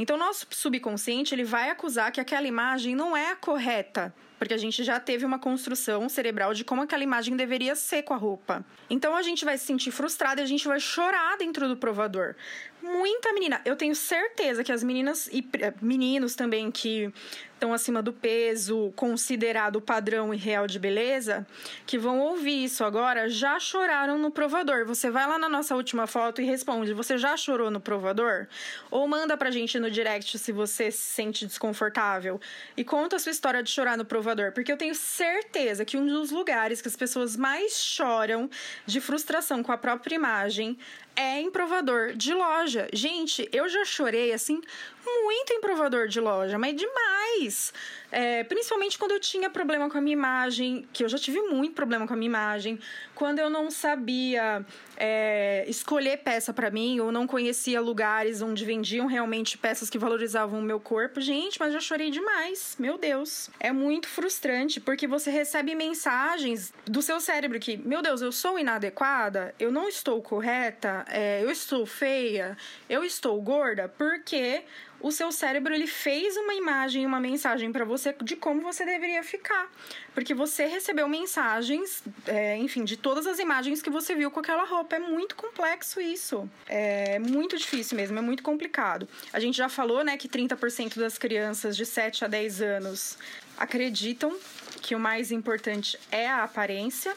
Então, 0.00 0.16
nosso 0.16 0.46
subconsciente 0.48 1.34
ele 1.34 1.44
vai 1.44 1.68
acusar 1.68 2.10
que 2.10 2.22
aquela 2.22 2.46
imagem 2.46 2.94
não 2.94 3.14
é 3.14 3.32
a 3.32 3.36
correta, 3.36 4.14
porque 4.40 4.54
a 4.54 4.56
gente 4.56 4.82
já 4.82 4.98
teve 4.98 5.26
uma 5.26 5.38
construção 5.38 6.08
cerebral 6.08 6.54
de 6.54 6.64
como 6.64 6.80
aquela 6.80 7.04
imagem 7.04 7.36
deveria 7.36 7.76
ser 7.76 8.02
com 8.04 8.14
a 8.14 8.16
roupa. 8.16 8.64
Então, 8.88 9.14
a 9.14 9.20
gente 9.20 9.44
vai 9.44 9.58
se 9.58 9.66
sentir 9.66 9.90
frustrada 9.90 10.40
e 10.40 10.44
a 10.44 10.46
gente 10.46 10.66
vai 10.66 10.80
chorar 10.80 11.36
dentro 11.36 11.68
do 11.68 11.76
provador. 11.76 12.34
Muita 12.82 13.34
menina, 13.34 13.60
eu 13.66 13.76
tenho 13.76 13.94
certeza 13.94 14.64
que 14.64 14.72
as 14.72 14.82
meninas 14.82 15.28
e 15.30 15.46
eh, 15.60 15.74
meninos 15.82 16.34
também 16.34 16.70
que 16.70 17.12
estão 17.60 17.74
acima 17.74 18.00
do 18.00 18.10
peso 18.10 18.90
considerado 18.96 19.82
padrão 19.82 20.32
e 20.32 20.36
real 20.38 20.66
de 20.66 20.78
beleza, 20.78 21.46
que 21.84 21.98
vão 21.98 22.18
ouvir 22.18 22.64
isso 22.64 22.82
agora, 22.82 23.28
já 23.28 23.60
choraram 23.60 24.16
no 24.16 24.30
provador. 24.30 24.86
Você 24.86 25.10
vai 25.10 25.26
lá 25.26 25.38
na 25.38 25.48
nossa 25.48 25.76
última 25.76 26.06
foto 26.06 26.40
e 26.40 26.44
responde: 26.46 26.94
Você 26.94 27.18
já 27.18 27.36
chorou 27.36 27.70
no 27.70 27.78
provador? 27.78 28.46
Ou 28.90 29.06
manda 29.06 29.36
pra 29.36 29.50
gente 29.50 29.78
no 29.78 29.90
direct 29.90 30.38
se 30.38 30.52
você 30.52 30.90
se 30.90 31.02
sente 31.02 31.46
desconfortável 31.46 32.40
e 32.74 32.82
conta 32.82 33.16
a 33.16 33.18
sua 33.18 33.30
história 33.30 33.62
de 33.62 33.70
chorar 33.70 33.98
no 33.98 34.06
provador, 34.06 34.52
porque 34.52 34.72
eu 34.72 34.78
tenho 34.78 34.94
certeza 34.94 35.84
que 35.84 35.98
um 35.98 36.06
dos 36.06 36.30
lugares 36.30 36.80
que 36.80 36.88
as 36.88 36.96
pessoas 36.96 37.36
mais 37.36 37.74
choram 37.74 38.48
de 38.86 39.02
frustração 39.02 39.62
com 39.62 39.70
a 39.70 39.76
própria 39.76 40.14
imagem 40.14 40.78
é 41.14 41.38
em 41.40 41.50
provador 41.50 42.14
de 42.14 42.32
loja. 42.32 42.88
Gente, 42.92 43.46
eu 43.52 43.68
já 43.68 43.84
chorei 43.84 44.32
assim 44.32 44.62
muito 45.04 45.52
em 45.52 45.60
provador 45.60 46.08
de 46.08 46.20
loja, 46.20 46.58
mas 46.58 46.76
demais. 46.76 47.72
É, 48.12 48.42
principalmente 48.44 48.98
quando 48.98 49.12
eu 49.12 49.20
tinha 49.20 49.48
problema 49.48 49.88
com 49.88 49.96
a 49.96 50.00
minha 50.00 50.12
imagem, 50.12 50.86
que 50.92 51.04
eu 51.04 51.08
já 51.08 51.18
tive 51.18 51.40
muito 51.42 51.74
problema 51.74 52.06
com 52.06 52.12
a 52.12 52.16
minha 52.16 52.28
imagem, 52.28 52.78
quando 53.14 53.38
eu 53.38 53.48
não 53.48 53.70
sabia 53.70 54.64
é, 54.96 55.64
escolher 55.68 56.18
peça 56.18 56.52
para 56.52 56.70
mim, 56.70 57.00
ou 57.00 57.12
não 57.12 57.26
conhecia 57.26 57.80
lugares 57.80 58.42
onde 58.42 58.64
vendiam 58.64 59.06
realmente 59.06 59.56
peças 59.56 59.88
que 59.88 59.98
valorizavam 59.98 60.58
o 60.58 60.62
meu 60.62 60.80
corpo. 60.80 61.20
Gente, 61.20 61.58
mas 61.60 61.72
já 61.72 61.80
chorei 61.80 62.10
demais, 62.10 62.76
meu 62.78 62.98
Deus. 62.98 63.48
É 63.60 63.72
muito 63.72 64.08
frustrante, 64.08 64.80
porque 64.80 65.06
você 65.06 65.30
recebe 65.30 65.74
mensagens 65.74 66.72
do 66.84 67.00
seu 67.00 67.20
cérebro 67.20 67.60
que, 67.60 67.76
meu 67.76 68.02
Deus, 68.02 68.20
eu 68.20 68.32
sou 68.32 68.58
inadequada, 68.58 69.54
eu 69.58 69.70
não 69.70 69.88
estou 69.88 70.20
correta, 70.20 71.04
é, 71.08 71.42
eu 71.42 71.50
estou 71.50 71.86
feia, 71.86 72.56
eu 72.88 73.04
estou 73.04 73.40
gorda, 73.40 73.88
porque 73.88 74.62
o 75.00 75.10
seu 75.10 75.32
cérebro 75.32 75.74
ele 75.74 75.86
fez 75.86 76.36
uma 76.36 76.54
imagem, 76.54 77.06
uma 77.06 77.20
mensagem 77.20 77.72
para 77.72 77.84
você 77.84 78.14
de 78.22 78.36
como 78.36 78.60
você 78.60 78.84
deveria 78.84 79.22
ficar, 79.22 79.70
porque 80.14 80.34
você 80.34 80.66
recebeu 80.66 81.08
mensagens, 81.08 82.02
é, 82.26 82.56
enfim, 82.56 82.84
de 82.84 82.96
todas 82.96 83.26
as 83.26 83.38
imagens 83.38 83.80
que 83.80 83.90
você 83.90 84.14
viu 84.14 84.30
com 84.30 84.40
aquela 84.40 84.64
roupa. 84.64 84.96
É 84.96 84.98
muito 84.98 85.34
complexo 85.34 86.00
isso, 86.00 86.48
é 86.68 87.18
muito 87.18 87.56
difícil 87.56 87.96
mesmo, 87.96 88.18
é 88.18 88.22
muito 88.22 88.42
complicado. 88.42 89.08
A 89.32 89.40
gente 89.40 89.56
já 89.56 89.68
falou, 89.68 90.04
né, 90.04 90.16
que 90.16 90.28
30% 90.28 90.98
das 90.98 91.16
crianças 91.16 91.76
de 91.76 91.86
7 91.86 92.24
a 92.24 92.28
10 92.28 92.62
anos 92.62 93.18
acreditam 93.56 94.36
que 94.82 94.94
o 94.94 95.00
mais 95.00 95.32
importante 95.32 95.98
é 96.10 96.28
a 96.28 96.44
aparência. 96.44 97.14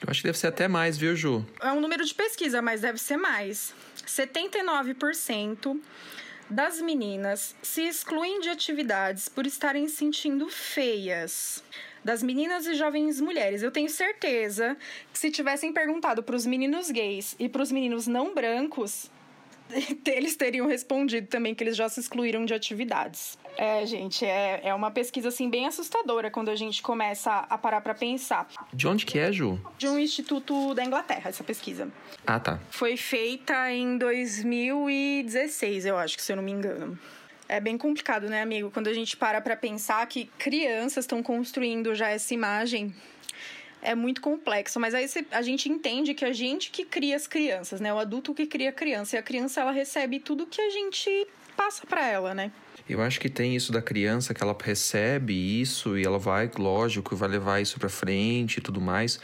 Eu 0.00 0.08
acho 0.10 0.20
que 0.20 0.28
deve 0.28 0.38
ser 0.38 0.48
até 0.48 0.68
mais, 0.68 0.96
viu, 0.98 1.16
Ju? 1.16 1.44
É 1.60 1.72
um 1.72 1.80
número 1.80 2.04
de 2.04 2.14
pesquisa, 2.14 2.60
mas 2.60 2.82
deve 2.82 2.98
ser 2.98 3.16
mais. 3.16 3.74
79% 4.06 5.80
das 6.48 6.80
meninas 6.80 7.56
se 7.62 7.82
excluem 7.82 8.40
de 8.40 8.48
atividades 8.48 9.28
por 9.28 9.46
estarem 9.46 9.88
se 9.88 9.96
sentindo 9.96 10.48
feias. 10.48 11.62
Das 12.04 12.22
meninas 12.22 12.66
e 12.66 12.74
jovens 12.74 13.20
mulheres, 13.20 13.62
eu 13.62 13.72
tenho 13.72 13.90
certeza 13.90 14.76
que 15.12 15.18
se 15.18 15.30
tivessem 15.30 15.72
perguntado 15.72 16.22
para 16.22 16.36
os 16.36 16.46
meninos 16.46 16.90
gays 16.90 17.34
e 17.38 17.48
para 17.48 17.62
os 17.62 17.72
meninos 17.72 18.06
não 18.06 18.32
brancos, 18.32 19.10
eles 20.06 20.36
teriam 20.36 20.66
respondido 20.66 21.26
também 21.26 21.54
que 21.54 21.62
eles 21.62 21.76
já 21.76 21.88
se 21.88 22.00
excluíram 22.00 22.44
de 22.44 22.54
atividades. 22.54 23.38
É, 23.56 23.84
gente, 23.86 24.24
é, 24.24 24.60
é 24.64 24.74
uma 24.74 24.90
pesquisa 24.90 25.28
assim 25.28 25.48
bem 25.48 25.66
assustadora 25.66 26.30
quando 26.30 26.50
a 26.50 26.56
gente 26.56 26.82
começa 26.82 27.32
a 27.32 27.56
parar 27.56 27.80
para 27.80 27.94
pensar. 27.94 28.48
De 28.72 28.86
onde 28.86 29.06
que 29.06 29.18
é, 29.18 29.32
Ju? 29.32 29.58
De 29.78 29.88
um 29.88 29.98
instituto 29.98 30.74
da 30.74 30.84
Inglaterra, 30.84 31.30
essa 31.30 31.42
pesquisa. 31.42 31.90
Ah, 32.26 32.38
tá. 32.38 32.60
Foi 32.70 32.96
feita 32.96 33.72
em 33.72 33.96
2016, 33.96 35.86
eu 35.86 35.96
acho, 35.96 36.20
se 36.20 36.32
eu 36.32 36.36
não 36.36 36.42
me 36.42 36.52
engano. 36.52 36.98
É 37.48 37.60
bem 37.60 37.78
complicado, 37.78 38.28
né, 38.28 38.42
amigo? 38.42 38.70
Quando 38.72 38.88
a 38.88 38.92
gente 38.92 39.16
para 39.16 39.40
para 39.40 39.56
pensar 39.56 40.04
que 40.06 40.26
crianças 40.36 41.04
estão 41.04 41.22
construindo 41.22 41.94
já 41.94 42.08
essa 42.08 42.34
imagem 42.34 42.94
é 43.82 43.94
muito 43.94 44.20
complexo, 44.20 44.80
mas 44.80 44.94
aí 44.94 45.06
a 45.30 45.42
gente 45.42 45.68
entende 45.68 46.14
que 46.14 46.24
a 46.24 46.32
gente 46.32 46.70
que 46.70 46.84
cria 46.84 47.16
as 47.16 47.26
crianças, 47.26 47.80
né? 47.80 47.92
O 47.92 47.98
adulto 47.98 48.34
que 48.34 48.46
cria 48.46 48.70
a 48.70 48.72
criança. 48.72 49.16
E 49.16 49.18
a 49.18 49.22
criança, 49.22 49.60
ela 49.60 49.72
recebe 49.72 50.18
tudo 50.18 50.46
que 50.46 50.60
a 50.60 50.70
gente 50.70 51.26
passa 51.56 51.86
para 51.86 52.06
ela, 52.06 52.34
né? 52.34 52.50
Eu 52.88 53.02
acho 53.02 53.18
que 53.18 53.28
tem 53.28 53.56
isso 53.56 53.72
da 53.72 53.82
criança, 53.82 54.32
que 54.32 54.42
ela 54.42 54.56
recebe 54.62 55.32
isso 55.34 55.98
e 55.98 56.04
ela 56.04 56.18
vai, 56.18 56.50
lógico, 56.56 57.16
vai 57.16 57.28
levar 57.28 57.60
isso 57.60 57.78
para 57.78 57.88
frente 57.88 58.58
e 58.58 58.60
tudo 58.60 58.80
mais. 58.80 59.18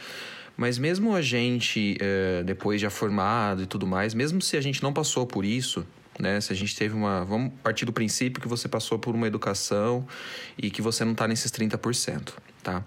Mas 0.55 0.77
mesmo 0.77 1.15
a 1.15 1.21
gente, 1.21 1.97
é, 1.99 2.43
depois 2.43 2.79
já 2.79 2.89
formado 2.89 3.63
e 3.63 3.65
tudo 3.65 3.87
mais, 3.87 4.13
mesmo 4.13 4.41
se 4.41 4.57
a 4.57 4.61
gente 4.61 4.83
não 4.83 4.93
passou 4.93 5.25
por 5.25 5.45
isso, 5.45 5.85
né? 6.19 6.39
Se 6.41 6.53
a 6.53 6.55
gente 6.55 6.75
teve 6.75 6.93
uma. 6.93 7.23
Vamos 7.23 7.53
partir 7.63 7.85
do 7.85 7.93
princípio 7.93 8.41
que 8.41 8.47
você 8.47 8.67
passou 8.67 8.99
por 8.99 9.15
uma 9.15 9.25
educação 9.25 10.05
e 10.57 10.69
que 10.69 10.81
você 10.81 11.03
não 11.03 11.13
está 11.13 11.27
nesses 11.27 11.51
30%. 11.51 12.33
Tá? 12.63 12.83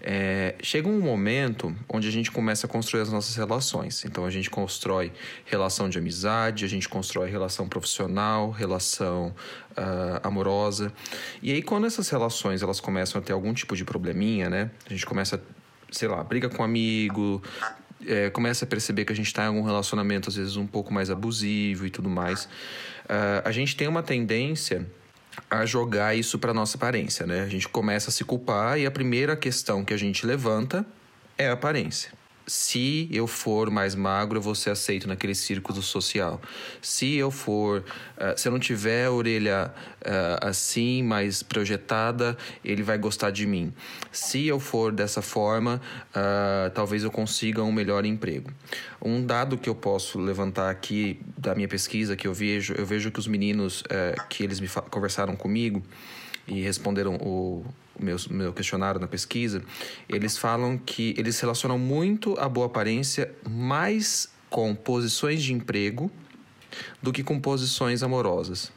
É, 0.00 0.54
chega 0.62 0.88
um 0.88 1.00
momento 1.00 1.74
onde 1.88 2.08
a 2.08 2.10
gente 2.10 2.30
começa 2.30 2.66
a 2.66 2.70
construir 2.70 3.02
as 3.02 3.10
nossas 3.10 3.34
relações. 3.34 4.04
Então 4.04 4.24
a 4.24 4.30
gente 4.30 4.48
constrói 4.48 5.12
relação 5.44 5.88
de 5.90 5.98
amizade, 5.98 6.64
a 6.64 6.68
gente 6.68 6.88
constrói 6.88 7.28
relação 7.28 7.68
profissional, 7.68 8.50
relação 8.50 9.34
uh, 9.72 10.20
amorosa. 10.22 10.92
E 11.42 11.52
aí 11.52 11.60
quando 11.60 11.86
essas 11.86 12.08
relações 12.08 12.62
elas 12.62 12.80
começam 12.80 13.20
a 13.20 13.24
ter 13.24 13.32
algum 13.32 13.52
tipo 13.52 13.76
de 13.76 13.84
probleminha, 13.84 14.48
né? 14.48 14.70
A 14.86 14.90
gente 14.90 15.04
começa, 15.04 15.42
sei 15.90 16.08
lá, 16.08 16.22
briga 16.22 16.48
com 16.48 16.62
um 16.62 16.64
amigo, 16.64 17.42
é, 18.06 18.30
começa 18.30 18.64
a 18.64 18.68
perceber 18.68 19.04
que 19.04 19.12
a 19.12 19.16
gente 19.16 19.26
está 19.26 19.44
em 19.44 19.48
algum 19.48 19.62
relacionamento 19.62 20.28
às 20.28 20.36
vezes 20.36 20.56
um 20.56 20.66
pouco 20.66 20.94
mais 20.94 21.10
abusivo 21.10 21.84
e 21.84 21.90
tudo 21.90 22.08
mais. 22.08 22.44
Uh, 23.04 23.42
a 23.44 23.50
gente 23.50 23.76
tem 23.76 23.88
uma 23.88 24.02
tendência 24.02 24.86
a 25.50 25.64
jogar 25.66 26.16
isso 26.16 26.38
para 26.38 26.52
nossa 26.54 26.76
aparência, 26.76 27.26
né? 27.26 27.42
A 27.42 27.48
gente 27.48 27.68
começa 27.68 28.10
a 28.10 28.12
se 28.12 28.24
culpar 28.24 28.78
e 28.78 28.86
a 28.86 28.90
primeira 28.90 29.36
questão 29.36 29.84
que 29.84 29.94
a 29.94 29.96
gente 29.96 30.26
levanta 30.26 30.84
é 31.38 31.48
a 31.48 31.52
aparência 31.52 32.10
se 32.46 33.08
eu 33.10 33.26
for 33.26 33.70
mais 33.70 33.94
magro, 33.94 34.38
eu 34.38 34.42
vou 34.42 34.54
ser 34.54 34.70
aceito 34.70 35.08
naquele 35.08 35.34
círculo 35.34 35.82
social. 35.82 36.40
Se 36.80 37.16
eu 37.16 37.30
for, 37.30 37.80
uh, 38.16 38.38
se 38.38 38.46
eu 38.46 38.52
não 38.52 38.60
tiver 38.60 39.06
a 39.06 39.10
orelha 39.10 39.74
uh, 40.02 40.46
assim, 40.46 41.02
mais 41.02 41.42
projetada, 41.42 42.36
ele 42.64 42.82
vai 42.82 42.98
gostar 42.98 43.30
de 43.30 43.46
mim. 43.46 43.72
Se 44.12 44.46
eu 44.46 44.60
for 44.60 44.92
dessa 44.92 45.20
forma, 45.20 45.80
uh, 46.10 46.70
talvez 46.70 47.02
eu 47.02 47.10
consiga 47.10 47.62
um 47.64 47.72
melhor 47.72 48.04
emprego. 48.04 48.52
Um 49.02 49.24
dado 49.24 49.58
que 49.58 49.68
eu 49.68 49.74
posso 49.74 50.18
levantar 50.18 50.70
aqui 50.70 51.18
da 51.36 51.54
minha 51.54 51.68
pesquisa 51.68 52.14
que 52.14 52.28
eu 52.28 52.32
vejo, 52.32 52.74
eu 52.74 52.86
vejo 52.86 53.10
que 53.10 53.18
os 53.18 53.26
meninos 53.26 53.82
que 54.28 54.42
eles 54.42 54.58
me 54.58 54.68
conversaram 54.90 55.36
comigo 55.36 55.82
e 56.48 56.62
responderam 56.62 57.16
o 57.16 57.64
meu, 57.98 58.16
meu 58.30 58.52
questionário 58.52 59.00
na 59.00 59.06
pesquisa, 59.06 59.62
eles 60.08 60.36
falam 60.38 60.78
que 60.78 61.14
eles 61.18 61.38
relacionam 61.40 61.78
muito 61.78 62.38
a 62.38 62.48
boa 62.48 62.66
aparência 62.66 63.32
mais 63.48 64.28
com 64.48 64.74
posições 64.74 65.42
de 65.42 65.52
emprego 65.52 66.10
do 67.02 67.12
que 67.12 67.22
com 67.22 67.40
posições 67.40 68.02
amorosas. 68.02 68.72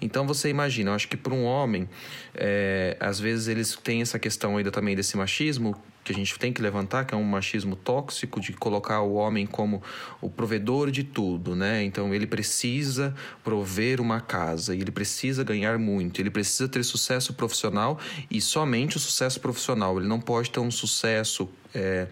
Então 0.00 0.26
você 0.26 0.48
imagina, 0.48 0.90
eu 0.90 0.94
acho 0.94 1.08
que 1.08 1.16
para 1.16 1.34
um 1.34 1.44
homem, 1.44 1.88
é, 2.34 2.96
às 3.00 3.18
vezes 3.18 3.48
eles 3.48 3.76
têm 3.76 4.02
essa 4.02 4.18
questão 4.18 4.56
ainda 4.56 4.70
também 4.70 4.94
desse 4.94 5.16
machismo 5.16 5.74
que 6.04 6.12
a 6.12 6.14
gente 6.14 6.38
tem 6.38 6.52
que 6.52 6.60
levantar, 6.60 7.06
que 7.06 7.14
é 7.14 7.16
um 7.16 7.24
machismo 7.24 7.74
tóxico 7.74 8.38
de 8.38 8.52
colocar 8.52 9.00
o 9.00 9.14
homem 9.14 9.46
como 9.46 9.82
o 10.20 10.28
provedor 10.28 10.90
de 10.90 11.02
tudo, 11.02 11.56
né? 11.56 11.82
Então 11.82 12.14
ele 12.14 12.26
precisa 12.26 13.14
prover 13.42 14.00
uma 14.00 14.20
casa, 14.20 14.74
ele 14.74 14.90
precisa 14.90 15.42
ganhar 15.42 15.78
muito, 15.78 16.20
ele 16.20 16.30
precisa 16.30 16.68
ter 16.68 16.84
sucesso 16.84 17.32
profissional 17.32 17.98
e 18.30 18.40
somente 18.40 18.98
o 18.98 19.00
sucesso 19.00 19.40
profissional. 19.40 19.96
Ele 19.98 20.06
não 20.06 20.20
pode 20.20 20.50
ter 20.50 20.60
um 20.60 20.70
sucesso 20.70 21.48
é, 21.74 22.06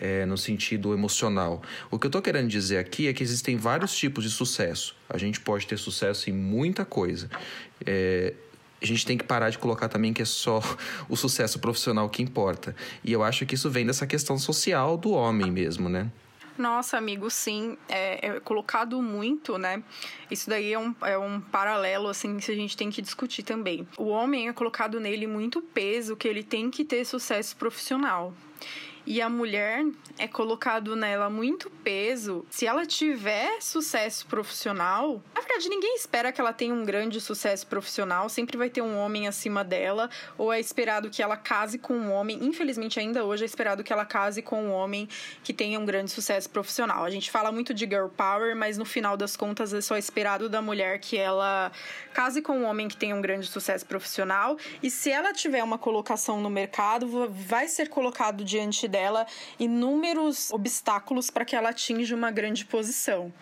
é, 0.00 0.26
no 0.26 0.36
sentido 0.36 0.92
emocional. 0.92 1.62
O 1.90 1.98
que 1.98 2.06
eu 2.06 2.08
estou 2.08 2.20
querendo 2.20 2.48
dizer 2.48 2.78
aqui 2.78 3.06
é 3.06 3.12
que 3.12 3.22
existem 3.22 3.56
vários 3.56 3.96
tipos 3.96 4.24
de 4.24 4.30
sucesso. 4.30 4.96
A 5.08 5.16
gente 5.16 5.40
pode 5.40 5.66
ter 5.66 5.78
sucesso 5.78 6.28
em 6.28 6.32
muita 6.32 6.84
coisa. 6.84 7.30
É, 7.86 8.34
a 8.80 8.86
gente 8.86 9.04
tem 9.04 9.18
que 9.18 9.24
parar 9.24 9.50
de 9.50 9.58
colocar 9.58 9.88
também 9.88 10.12
que 10.12 10.22
é 10.22 10.24
só 10.24 10.60
o 11.08 11.16
sucesso 11.16 11.58
profissional 11.58 12.08
que 12.08 12.22
importa. 12.22 12.74
E 13.04 13.12
eu 13.12 13.22
acho 13.22 13.44
que 13.46 13.54
isso 13.54 13.70
vem 13.70 13.86
dessa 13.86 14.06
questão 14.06 14.38
social 14.38 14.96
do 14.96 15.10
homem 15.10 15.50
mesmo, 15.50 15.88
né? 15.88 16.10
Nossa, 16.58 16.98
amigo, 16.98 17.30
sim, 17.30 17.78
é, 17.88 18.26
é, 18.26 18.40
colocado 18.40 19.00
muito, 19.00 19.56
né? 19.56 19.80
Isso 20.28 20.50
daí 20.50 20.72
é 20.72 20.78
um, 20.78 20.92
é 21.02 21.16
um 21.16 21.40
paralelo, 21.40 22.08
assim, 22.08 22.36
que 22.36 22.50
a 22.50 22.54
gente 22.54 22.76
tem 22.76 22.90
que 22.90 23.00
discutir 23.00 23.44
também. 23.44 23.86
O 23.96 24.08
homem 24.08 24.48
é 24.48 24.52
colocado 24.52 24.98
nele 24.98 25.28
muito 25.28 25.62
peso 25.62 26.16
que 26.16 26.26
ele 26.26 26.42
tem 26.42 26.68
que 26.68 26.84
ter 26.84 27.04
sucesso 27.04 27.54
profissional. 27.56 28.34
E 29.10 29.22
a 29.22 29.28
mulher 29.30 29.86
é 30.18 30.28
colocado 30.28 30.94
nela 30.94 31.30
muito 31.30 31.70
peso. 31.70 32.44
Se 32.50 32.66
ela 32.66 32.84
tiver 32.84 33.58
sucesso 33.62 34.26
profissional, 34.26 35.22
na 35.34 35.40
verdade, 35.40 35.66
ninguém 35.70 35.94
espera 35.94 36.30
que 36.30 36.38
ela 36.38 36.52
tenha 36.52 36.74
um 36.74 36.84
grande 36.84 37.18
sucesso 37.18 37.66
profissional. 37.66 38.28
Sempre 38.28 38.58
vai 38.58 38.68
ter 38.68 38.82
um 38.82 38.98
homem 38.98 39.26
acima 39.26 39.64
dela, 39.64 40.10
ou 40.36 40.52
é 40.52 40.60
esperado 40.60 41.08
que 41.08 41.22
ela 41.22 41.38
case 41.38 41.78
com 41.78 41.94
um 41.94 42.12
homem. 42.12 42.44
Infelizmente, 42.44 43.00
ainda 43.00 43.24
hoje 43.24 43.44
é 43.44 43.46
esperado 43.46 43.82
que 43.82 43.94
ela 43.94 44.04
case 44.04 44.42
com 44.42 44.62
um 44.62 44.72
homem 44.72 45.08
que 45.42 45.54
tenha 45.54 45.80
um 45.80 45.86
grande 45.86 46.10
sucesso 46.10 46.50
profissional. 46.50 47.02
A 47.02 47.10
gente 47.10 47.30
fala 47.30 47.50
muito 47.50 47.72
de 47.72 47.86
girl 47.86 48.08
power, 48.08 48.54
mas 48.54 48.76
no 48.76 48.84
final 48.84 49.16
das 49.16 49.38
contas 49.38 49.72
é 49.72 49.80
só 49.80 49.96
esperado 49.96 50.50
da 50.50 50.60
mulher 50.60 50.98
que 51.00 51.16
ela 51.16 51.72
case 52.12 52.42
com 52.42 52.58
um 52.58 52.64
homem 52.66 52.88
que 52.88 52.96
tenha 52.96 53.16
um 53.16 53.22
grande 53.22 53.46
sucesso 53.46 53.86
profissional. 53.86 54.58
E 54.82 54.90
se 54.90 55.10
ela 55.10 55.32
tiver 55.32 55.64
uma 55.64 55.78
colocação 55.78 56.42
no 56.42 56.50
mercado, 56.50 57.26
vai 57.30 57.68
ser 57.68 57.88
colocado 57.88 58.44
diante 58.44 58.86
dela 58.86 58.97
dela 58.98 59.26
inúmeros 59.60 60.50
obstáculos 60.50 61.30
para 61.30 61.44
que 61.44 61.54
ela 61.54 61.70
atinja 61.70 62.16
uma 62.16 62.32
grande 62.32 62.64
posição 62.64 63.32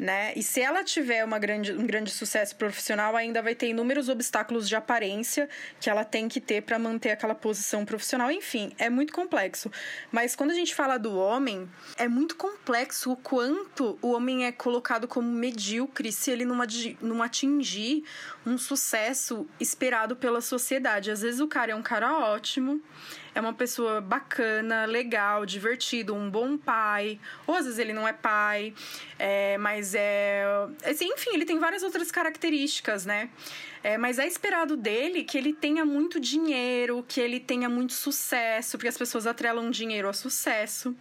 né? 0.00 0.32
E 0.34 0.42
se 0.42 0.62
ela 0.62 0.82
tiver 0.82 1.22
uma 1.22 1.38
grande, 1.38 1.72
um 1.72 1.86
grande 1.86 2.10
sucesso 2.10 2.56
profissional, 2.56 3.14
ainda 3.14 3.42
vai 3.42 3.54
ter 3.54 3.68
inúmeros 3.68 4.08
obstáculos 4.08 4.66
de 4.66 4.74
aparência 4.74 5.46
que 5.78 5.90
ela 5.90 6.04
tem 6.04 6.26
que 6.26 6.40
ter 6.40 6.62
para 6.62 6.78
manter 6.78 7.10
aquela 7.10 7.34
posição 7.34 7.84
profissional. 7.84 8.30
Enfim, 8.30 8.72
é 8.78 8.88
muito 8.88 9.12
complexo. 9.12 9.70
Mas 10.10 10.34
quando 10.34 10.52
a 10.52 10.54
gente 10.54 10.74
fala 10.74 10.96
do 10.96 11.14
homem, 11.14 11.68
é 11.98 12.08
muito 12.08 12.34
complexo 12.36 13.12
o 13.12 13.16
quanto 13.16 13.98
o 14.00 14.12
homem 14.12 14.46
é 14.46 14.52
colocado 14.52 15.06
como 15.06 15.30
medíocre 15.30 16.10
se 16.10 16.30
ele 16.30 16.46
não, 16.46 16.56
não 17.02 17.22
atingir 17.22 18.02
um 18.46 18.56
sucesso 18.56 19.46
esperado 19.60 20.16
pela 20.16 20.40
sociedade. 20.40 21.10
Às 21.10 21.20
vezes 21.20 21.40
o 21.40 21.46
cara 21.46 21.72
é 21.72 21.74
um 21.74 21.82
cara 21.82 22.18
ótimo, 22.18 22.80
é 23.34 23.40
uma 23.40 23.52
pessoa 23.52 24.00
bacana, 24.00 24.84
legal, 24.86 25.46
divertido, 25.46 26.14
um 26.14 26.30
bom 26.30 26.56
pai, 26.56 27.18
ou 27.46 27.54
às 27.54 27.64
vezes 27.64 27.78
ele 27.78 27.92
não 27.92 28.06
é 28.06 28.12
pai, 28.12 28.74
é, 29.18 29.56
mas 29.58 29.94
é. 29.94 30.44
Assim, 30.84 31.06
enfim, 31.06 31.30
ele 31.34 31.44
tem 31.44 31.58
várias 31.58 31.82
outras 31.82 32.10
características, 32.10 33.06
né? 33.06 33.30
É, 33.82 33.96
mas 33.96 34.18
é 34.18 34.26
esperado 34.26 34.76
dele 34.76 35.24
que 35.24 35.38
ele 35.38 35.52
tenha 35.52 35.84
muito 35.84 36.20
dinheiro, 36.20 37.04
que 37.06 37.20
ele 37.20 37.40
tenha 37.40 37.68
muito 37.68 37.92
sucesso, 37.92 38.76
porque 38.76 38.88
as 38.88 38.98
pessoas 38.98 39.26
atrelam 39.26 39.70
dinheiro 39.70 40.08
a 40.08 40.12
sucesso. 40.12 40.94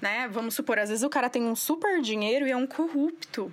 Né? 0.00 0.28
Vamos 0.28 0.54
supor, 0.54 0.78
às 0.78 0.90
vezes 0.90 1.02
o 1.02 1.10
cara 1.10 1.28
tem 1.28 1.42
um 1.42 1.56
super 1.56 2.00
dinheiro 2.00 2.46
e 2.46 2.52
é 2.52 2.56
um 2.56 2.68
corrupto. 2.68 3.50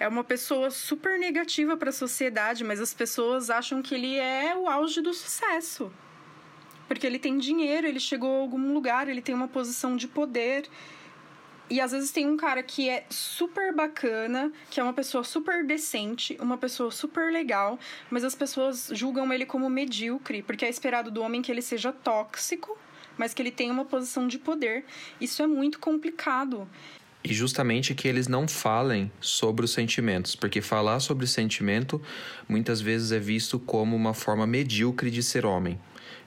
É 0.00 0.08
uma 0.08 0.24
pessoa 0.24 0.70
super 0.70 1.18
negativa 1.18 1.76
para 1.76 1.90
a 1.90 1.92
sociedade, 1.92 2.64
mas 2.64 2.80
as 2.80 2.94
pessoas 2.94 3.50
acham 3.50 3.82
que 3.82 3.94
ele 3.94 4.16
é 4.16 4.56
o 4.56 4.66
auge 4.66 5.02
do 5.02 5.12
sucesso 5.12 5.92
porque 6.88 7.06
ele 7.06 7.18
tem 7.18 7.38
dinheiro, 7.38 7.86
ele 7.86 8.00
chegou 8.00 8.34
a 8.34 8.40
algum 8.40 8.72
lugar, 8.72 9.08
ele 9.08 9.20
tem 9.20 9.34
uma 9.34 9.46
posição 9.46 9.94
de 9.94 10.08
poder. 10.08 10.64
E 11.70 11.82
às 11.82 11.92
vezes 11.92 12.10
tem 12.10 12.26
um 12.26 12.36
cara 12.36 12.62
que 12.62 12.88
é 12.88 13.04
super 13.10 13.74
bacana, 13.74 14.50
que 14.70 14.80
é 14.80 14.82
uma 14.82 14.94
pessoa 14.94 15.22
super 15.22 15.66
decente, 15.66 16.36
uma 16.40 16.56
pessoa 16.56 16.90
super 16.90 17.30
legal, 17.30 17.78
mas 18.10 18.24
as 18.24 18.34
pessoas 18.34 18.90
julgam 18.94 19.30
ele 19.30 19.44
como 19.44 19.68
medíocre, 19.68 20.42
porque 20.42 20.64
é 20.64 20.70
esperado 20.70 21.10
do 21.10 21.20
homem 21.20 21.42
que 21.42 21.52
ele 21.52 21.60
seja 21.60 21.92
tóxico, 21.92 22.76
mas 23.18 23.34
que 23.34 23.42
ele 23.42 23.50
tenha 23.50 23.72
uma 23.72 23.84
posição 23.84 24.26
de 24.26 24.38
poder. 24.38 24.84
Isso 25.20 25.42
é 25.42 25.46
muito 25.46 25.78
complicado. 25.78 26.66
E 27.22 27.34
justamente 27.34 27.94
que 27.94 28.08
eles 28.08 28.28
não 28.28 28.48
falem 28.48 29.12
sobre 29.20 29.64
os 29.64 29.72
sentimentos, 29.72 30.34
porque 30.34 30.62
falar 30.62 31.00
sobre 31.00 31.26
sentimento 31.26 32.00
muitas 32.48 32.80
vezes 32.80 33.12
é 33.12 33.18
visto 33.18 33.58
como 33.58 33.94
uma 33.94 34.14
forma 34.14 34.46
medíocre 34.46 35.10
de 35.10 35.22
ser 35.22 35.44
homem. 35.44 35.78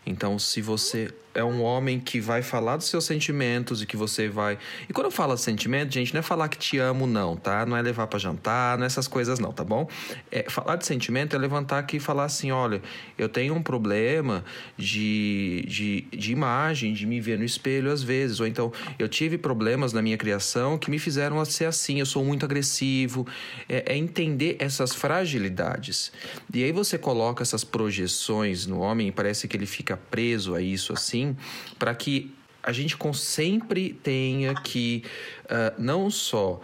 Então, 0.06 0.40
se 0.40 0.62
você 0.62 1.14
é 1.34 1.44
um 1.44 1.62
homem 1.62 2.00
que 2.00 2.20
vai 2.20 2.42
falar 2.42 2.78
dos 2.78 2.88
seus 2.88 3.06
sentimentos 3.06 3.82
e 3.82 3.86
que 3.86 3.96
você 3.96 4.28
vai. 4.28 4.58
E 4.90 4.94
quando 4.94 5.06
eu 5.06 5.12
falo 5.12 5.38
sentimento, 5.38 5.94
gente, 5.94 6.14
não 6.14 6.20
é 6.20 6.22
falar 6.22 6.50
que 6.50 6.58
te 6.58 6.78
amo, 6.78 7.08
não, 7.08 7.36
tá? 7.36 7.66
Não 7.66 7.78
é 7.78 7.82
levar 7.82 8.08
para 8.08 8.20
jantar, 8.20 8.78
não 8.78 8.84
é 8.84 8.88
essas 8.88 9.08
coisas, 9.08 9.40
não, 9.40 9.52
tá 9.52 9.64
bom? 9.64 9.88
É, 10.32 10.46
falar 10.50 10.76
de 10.76 10.86
sentimento 10.86 11.36
é 11.36 11.40
levantar 11.40 11.80
aqui 11.80 11.98
e 11.98 12.00
falar 12.00 12.26
assim: 12.26 12.52
olha, 12.52 12.82
eu 13.18 13.30
tenho 13.30 13.54
um 13.54 13.64
problema 13.64 14.44
de, 14.78 15.66
de, 15.68 16.02
de 16.12 16.32
imagem, 16.32 16.94
de 16.94 17.06
me 17.06 17.22
ver 17.22 17.38
no 17.38 17.46
espelho 17.46 17.92
às 17.92 18.04
vezes. 18.04 18.40
Ou 18.40 18.48
então, 18.48 18.72
eu 19.00 19.08
tive 19.08 19.38
problemas 19.38 19.94
na 19.94 20.02
minha 20.02 20.18
criação 20.18 20.78
que 20.78 20.92
me 20.92 21.00
fizeram 21.00 21.44
ser 21.46 21.66
assim, 21.66 22.00
eu 22.00 22.06
sou 22.06 22.24
muito 22.24 22.46
agressivo. 22.46 23.26
É, 23.68 23.94
é 23.94 23.98
entender 23.98 24.58
essas 24.60 24.94
fragilidades. 24.94 26.12
E 26.54 26.64
aí 26.64 26.72
você 26.72 26.98
coloca 26.98 27.42
essas 27.42 27.64
projeções 27.64 28.66
no 28.66 28.80
homem 28.80 29.08
e 29.08 29.12
parece 29.12 29.48
que 29.48 29.56
ele 29.56 29.66
fica 29.66 29.98
preso 29.98 30.54
a 30.54 30.62
isso 30.62 30.94
assim 30.94 31.21
assim, 31.22 31.36
para 31.78 31.94
que 31.94 32.34
a 32.64 32.72
gente 32.72 32.98
sempre 33.14 33.94
tenha 34.04 34.54
que 34.54 35.04
uh, 35.46 35.82
não 35.82 36.10
só 36.10 36.62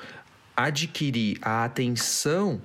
adquirir 0.55 1.37
a 1.41 1.63
atenção 1.63 2.61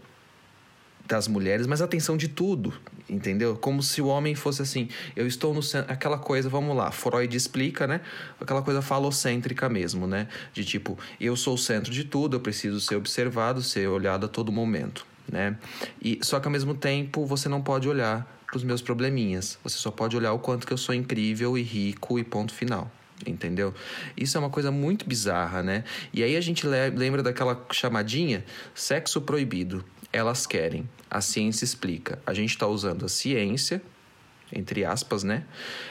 das 1.07 1.29
mulheres, 1.29 1.67
mas 1.67 1.83
a 1.83 1.85
atenção 1.85 2.17
de 2.17 2.29
tudo, 2.29 2.73
entendeu? 3.09 3.57
Como 3.57 3.83
se 3.83 4.01
o 4.01 4.07
homem 4.07 4.35
fosse 4.35 4.63
assim, 4.63 4.89
eu 5.17 5.27
estou 5.27 5.53
no 5.53 5.63
centro, 5.63 5.93
aquela 5.93 6.17
coisa, 6.17 6.49
vamos 6.49 6.75
lá, 6.77 6.91
Freud 6.91 7.35
explica, 7.37 7.87
né? 7.87 8.01
Aquela 8.41 8.63
coisa 8.63 8.81
falocêntrica 8.81 9.69
mesmo, 9.69 10.07
né? 10.07 10.29
De 10.55 10.65
tipo, 10.65 10.99
eu 11.21 11.37
sou 11.37 11.55
o 11.55 11.59
centro 11.59 11.91
de 11.91 12.05
tudo, 12.05 12.37
eu 12.37 12.41
preciso 12.41 12.81
ser 12.81 12.97
observado, 12.97 13.63
ser 13.63 13.89
olhado 13.89 14.27
a 14.27 14.29
todo 14.29 14.53
momento. 14.53 15.07
né? 15.31 15.57
E 16.01 16.19
só 16.23 16.41
que 16.41 16.47
ao 16.47 16.53
mesmo 16.53 16.75
tempo 16.75 17.27
você 17.27 17.49
não 17.49 17.63
pode 17.63 17.89
olhar 17.89 18.27
para 18.53 18.59
os 18.59 18.65
meus 18.65 18.83
probleminhas. 18.83 19.59
Você 19.65 19.79
só 19.79 19.91
pode 19.91 20.15
olhar 20.15 20.35
o 20.35 20.39
quanto 20.39 20.67
que 20.67 20.75
eu 20.75 20.77
sou 20.77 20.95
incrível 20.95 21.57
e 21.57 21.63
rico 21.63 22.19
e 22.19 22.23
ponto 22.23 22.53
final. 22.53 22.93
Entendeu? 23.27 23.73
Isso 24.15 24.37
é 24.37 24.41
uma 24.41 24.51
coisa 24.51 24.71
muito 24.71 25.09
bizarra, 25.09 25.63
né? 25.63 25.85
E 26.13 26.23
aí 26.23 26.37
a 26.37 26.41
gente 26.41 26.67
lembra 26.67 27.23
daquela 27.23 27.65
chamadinha 27.73 28.45
sexo 28.75 29.23
proibido. 29.23 29.83
Elas 30.13 30.47
querem. 30.47 30.87
A 31.11 31.23
ciência 31.23 31.65
explica. 31.65 32.19
A 32.27 32.35
gente 32.35 32.51
está 32.51 32.67
usando 32.67 33.07
a 33.07 33.09
ciência, 33.09 33.81
entre 34.53 34.85
aspas, 34.85 35.23
né? 35.23 35.45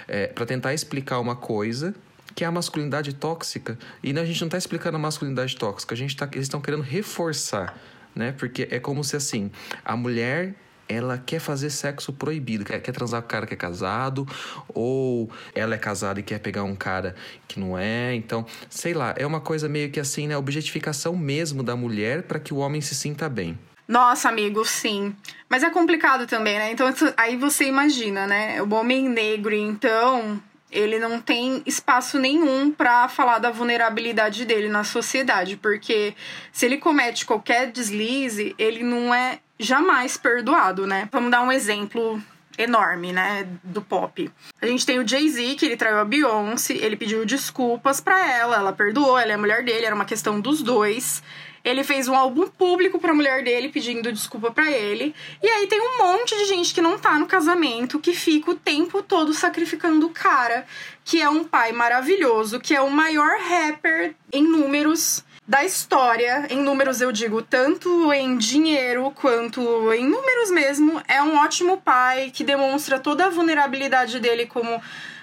É, 0.08 0.28
para 0.28 0.46
tentar 0.46 0.72
explicar 0.72 1.20
uma 1.20 1.36
coisa 1.36 1.96
que 2.36 2.44
é 2.44 2.48
a 2.48 2.52
masculinidade 2.52 3.16
tóxica. 3.16 3.80
E 4.04 4.12
a 4.12 4.26
gente 4.26 4.40
não 4.40 4.48
está 4.48 4.58
explicando 4.60 4.98
a 4.98 5.00
masculinidade 5.00 5.56
tóxica, 5.56 5.96
a 5.96 5.98
gente 5.98 6.16
tá, 6.16 6.30
eles 6.32 6.46
estão 6.46 6.62
querendo 6.62 6.84
reforçar, 6.84 7.76
né? 8.16 8.34
Porque 8.34 8.68
é 8.70 8.80
como 8.80 9.04
se 9.04 9.16
assim, 9.16 9.50
a 9.84 9.98
mulher 9.98 10.56
ela 10.88 11.18
quer 11.18 11.40
fazer 11.40 11.70
sexo 11.70 12.12
proibido, 12.12 12.66
quer, 12.66 12.80
quer 12.80 12.92
transar 12.92 13.22
com 13.22 13.28
o 13.28 13.30
cara 13.30 13.46
que 13.48 13.54
é 13.54 13.58
casado, 13.58 14.28
ou 14.70 15.30
ela 15.56 15.76
é 15.76 15.78
casada 15.78 16.20
e 16.20 16.24
quer 16.24 16.40
pegar 16.40 16.64
um 16.64 16.76
cara 16.76 17.16
que 17.48 17.60
não 17.60 17.78
é. 17.78 18.14
Então, 18.14 18.46
sei 18.70 18.94
lá, 18.94 19.14
é 19.18 19.26
uma 19.26 19.40
coisa 19.40 19.70
meio 19.70 19.90
que 19.90 20.00
assim, 20.00 20.28
né? 20.28 20.38
Objetificação 20.38 21.16
mesmo 21.16 21.64
da 21.64 21.76
mulher 21.76 22.24
para 22.24 22.40
que 22.40 22.54
o 22.54 22.58
homem 22.58 22.82
se 22.82 22.96
sinta 22.96 23.30
bem. 23.30 23.58
Nossa, 23.88 24.30
amigo, 24.30 24.64
sim. 24.64 25.14
Mas 25.50 25.64
é 25.64 25.70
complicado 25.70 26.26
também, 26.26 26.58
né? 26.58 26.72
Então, 26.72 26.94
aí 27.18 27.36
você 27.36 27.66
imagina, 27.66 28.26
né? 28.26 28.62
O 28.62 28.74
homem 28.74 29.10
negro, 29.10 29.54
então, 29.54 30.42
ele 30.72 30.98
não 30.98 31.20
tem 31.20 31.62
espaço 31.66 32.18
nenhum 32.18 32.72
para 32.72 33.08
falar 33.10 33.40
da 33.40 33.52
vulnerabilidade 33.52 34.46
dele 34.46 34.70
na 34.70 34.84
sociedade, 34.84 35.58
porque 35.58 36.16
se 36.52 36.66
ele 36.66 36.78
comete 36.78 37.26
qualquer 37.26 37.72
deslize, 37.72 38.56
ele 38.58 38.84
não 38.84 39.14
é 39.14 39.40
jamais 39.60 40.18
perdoado, 40.18 40.88
né? 40.88 41.08
Vamos 41.12 41.30
dar 41.30 41.42
um 41.42 41.52
exemplo 41.52 42.22
enorme, 42.62 43.12
né, 43.12 43.48
do 43.64 43.82
pop. 43.82 44.30
A 44.62 44.66
gente 44.66 44.86
tem 44.86 45.00
o 45.00 45.08
Jay-Z, 45.08 45.56
que 45.56 45.66
ele 45.66 45.78
traiu 45.78 46.00
a 46.00 46.06
Beyoncé, 46.06 46.74
ele 46.74 46.96
pediu 46.96 47.26
desculpas 47.26 48.00
para 48.00 48.20
ela, 48.30 48.58
ela 48.58 48.74
perdoou, 48.74 49.18
ela 49.18 49.32
é 49.32 49.36
a 49.36 49.38
mulher 49.38 49.64
dele, 49.64 49.86
era 49.86 49.96
uma 49.96 50.06
questão 50.06 50.40
dos 50.40 50.62
dois. 50.62 51.22
Ele 51.64 51.84
fez 51.84 52.08
um 52.08 52.16
álbum 52.16 52.48
público 52.48 53.00
pra 53.00 53.14
mulher 53.14 53.44
dele 53.44 53.70
pedindo 53.70 54.12
desculpa 54.12 54.50
para 54.52 54.72
ele. 54.72 55.14
E 55.44 55.48
aí 55.48 55.68
tem 55.68 55.80
um 55.80 55.98
monte 56.00 56.36
de 56.36 56.46
gente 56.46 56.74
que 56.74 56.82
não 56.82 56.98
tá 56.98 57.20
no 57.20 57.28
casamento, 57.28 58.00
que 58.00 58.14
fica 58.14 58.52
o 58.52 58.56
tempo 58.56 59.04
todo 59.04 59.32
sacrificando 59.34 60.08
o 60.08 60.10
cara, 60.10 60.66
que 61.06 61.22
é 61.22 61.30
um 61.30 61.44
pai 61.44 61.72
maravilhoso, 61.72 62.60
que 62.60 62.74
é 62.74 62.82
o 62.82 62.90
maior 62.90 63.40
rapper 63.40 64.16
em 64.34 64.44
números 64.44 65.24
da 65.48 65.64
história, 65.66 66.48
em 66.50 66.58
números 66.62 67.02
eu 67.02 67.12
digo, 67.12 67.42
tanto 67.42 68.14
em 68.14 68.38
dinheiro 68.38 69.12
quanto 69.12 69.92
em 69.94 70.08
números 70.08 70.52
mesmo, 70.52 71.02
é 71.08 71.22
um 71.22 71.38
ótimo 71.38 71.82
pai 71.82 72.32
que 72.32 72.44
demonstra 72.44 73.00
toda 73.00 73.26
a 73.26 73.30
vulnerabilidade 73.30 74.20
dele 74.20 74.46
como 74.46 74.82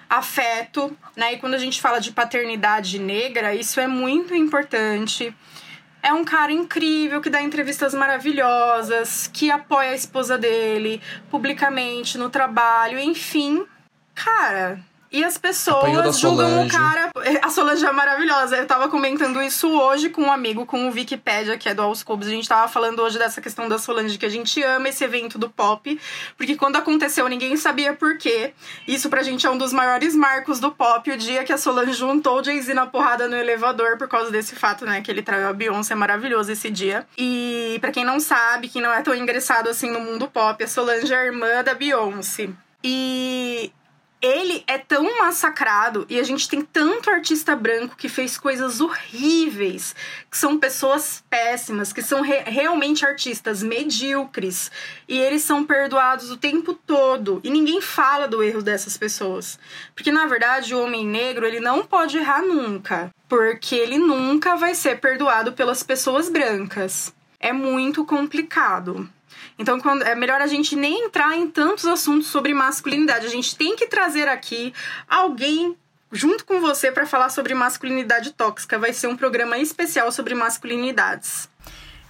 afeto, 0.09 0.97
né? 1.17 1.35
E 1.35 1.39
quando 1.39 1.55
a 1.55 1.59
gente 1.59 1.81
fala 1.81 2.01
de 2.01 2.13
paternidade 2.13 2.99
negra, 2.99 3.55
isso 3.55 3.79
é 3.81 3.87
muito 3.87 4.35
importante. 4.35 5.35
É 6.03 6.13
um 6.13 6.25
cara 6.25 6.53
incrível 6.53 7.21
que 7.21 7.29
dá 7.29 7.43
entrevistas 7.43 7.93
maravilhosas, 7.93 9.29
que 9.33 9.51
apoia 9.51 9.91
a 9.91 9.95
esposa 9.95 10.39
dele 10.39 11.03
publicamente 11.31 12.17
no 12.17 12.31
trabalho, 12.31 12.99
enfim. 12.99 13.67
Cara, 14.15 14.81
e 15.11 15.25
as 15.25 15.39
pessoas 15.39 16.19
julgam 16.19 16.67
o 16.67 16.69
cara. 16.69 17.11
A 17.43 17.51
Solange 17.51 17.85
é 17.85 17.93
maravilhosa. 17.93 18.57
Eu 18.57 18.67
tava 18.67 18.89
comentando 18.89 19.43
isso 19.43 19.69
hoje 19.69 20.11
com 20.11 20.23
um 20.23 20.33
amigo, 20.33 20.67
com 20.67 20.89
o 20.89 20.93
Wikipedia, 20.93 21.57
que 21.57 21.69
é 21.69 21.75
do 21.75 21.83
Aos 21.83 22.03
Cubos. 22.03 22.27
A 22.27 22.31
gente 22.31 22.49
tava 22.49 22.69
falando 22.69 23.01
hoje 23.01 23.19
dessa 23.19 23.41
questão 23.41 23.69
da 23.69 23.79
Solange, 23.79 24.19
que 24.19 24.27
a 24.27 24.29
gente 24.29 24.63
ama 24.63 24.89
esse 24.89 25.03
evento 25.03 25.39
do 25.39 25.49
pop. 25.49 25.99
Porque 26.37 26.57
quando 26.57 26.77
aconteceu, 26.77 27.29
ninguém 27.29 27.57
sabia 27.57 27.95
por 27.95 28.19
quê. 28.19 28.53
Isso 28.87 29.09
pra 29.09 29.23
gente 29.23 29.47
é 29.47 29.51
um 29.51 29.59
dos 29.59 29.73
maiores 29.73 30.15
marcos 30.15 30.61
do 30.61 30.71
pop. 30.71 31.11
O 31.11 31.17
dia 31.17 31.45
que 31.45 31.53
a 31.53 31.59
Solange 31.59 31.93
juntou 31.93 32.41
o 32.41 32.45
Jay-Z 32.45 32.75
na 32.75 32.87
porrada 32.87 33.29
no 33.29 33.37
elevador 33.37 33.97
por 33.97 34.09
causa 34.09 34.31
desse 34.31 34.55
fato, 34.55 34.85
né? 34.85 35.01
Que 35.01 35.11
ele 35.11 35.23
traiu 35.23 35.49
a 35.49 35.53
Beyoncé. 35.53 35.95
É 35.95 35.97
maravilhoso 35.97 36.53
esse 36.53 36.71
dia. 36.71 37.07
E 37.17 37.79
para 37.81 37.91
quem 37.91 38.05
não 38.05 38.21
sabe, 38.21 38.69
quem 38.69 38.83
não 38.83 38.93
é 38.93 39.01
tão 39.01 39.15
ingressado 39.15 39.69
assim 39.71 39.91
no 39.91 40.01
mundo 40.01 40.29
pop, 40.29 40.63
a 40.63 40.69
Solange 40.69 41.13
é 41.13 41.17
a 41.17 41.25
irmã 41.25 41.65
da 41.65 41.75
Beyoncé. 41.75 42.51
E 42.83 43.73
ele 44.21 44.65
é 44.67 44.79
tão 44.79 45.19
massacrado 45.19 46.05
e 46.09 46.19
a 46.19 46.23
gente 46.23 46.49
tem 46.49 46.61
tanto 46.63 47.09
artista 47.09 47.55
branco 47.55 47.97
que 47.97 48.09
fez 48.09 48.37
coisas 48.37 48.81
horríveis, 48.81 49.95
que 50.31 50.37
são 50.37 50.59
pessoas 50.59 51.23
péssimas, 51.31 51.93
que 51.93 52.03
são 52.03 52.21
re 52.21 52.39
realmente 52.47 53.07
artistas 53.07 53.63
medíocres 53.63 54.71
e 55.09 55.19
eles 55.19 55.43
são 55.43 55.65
perdoados 55.65 56.31
o 56.31 56.37
tempo 56.37 56.75
todo 56.75 57.41
e 57.45 57.51
ninguém 57.51 57.81
fala 57.81 58.27
do 58.27 58.43
erro 58.43 58.63
dessas 58.63 58.97
pessoas. 58.97 59.59
Porque 59.95 60.11
na 60.11 60.27
verdade 60.27 60.75
o 60.75 60.83
homem 60.83 61.07
negro, 61.07 61.47
ele 61.47 61.61
não 61.61 61.85
pode 61.85 62.19
errar 62.19 62.43
nunca, 62.43 63.11
porque 63.29 63.77
ele 63.77 63.99
nunca 63.99 64.57
vai 64.57 64.75
ser 64.75 65.01
perdoado 65.01 65.53
pelas 65.53 65.83
pessoas 65.83 66.29
brancas. 66.29 67.15
É 67.39 67.53
muito 67.53 68.05
complicado. 68.05 69.09
Então, 69.59 69.81
quando, 69.81 70.03
é 70.03 70.15
melhor 70.15 70.41
a 70.41 70.47
gente 70.47 70.77
nem 70.77 71.07
entrar 71.07 71.37
em 71.37 71.51
tantos 71.51 71.85
assuntos 71.85 72.29
sobre 72.29 72.55
masculinidade. 72.55 73.27
A 73.27 73.31
gente 73.31 73.57
tem 73.57 73.75
que 73.75 73.87
trazer 73.87 74.29
aqui 74.29 74.73
alguém 75.09 75.77
junto 76.13 76.45
com 76.45 76.61
você 76.61 76.93
para 76.93 77.07
falar 77.07 77.29
sobre 77.29 77.55
masculinidade 77.55 78.33
tóxica. 78.33 78.79
Vai 78.79 78.93
ser 78.93 79.09
um 79.09 79.17
programa 79.17 79.59
especial 79.59 80.13
sobre 80.13 80.35
masculinidades. 80.35 81.49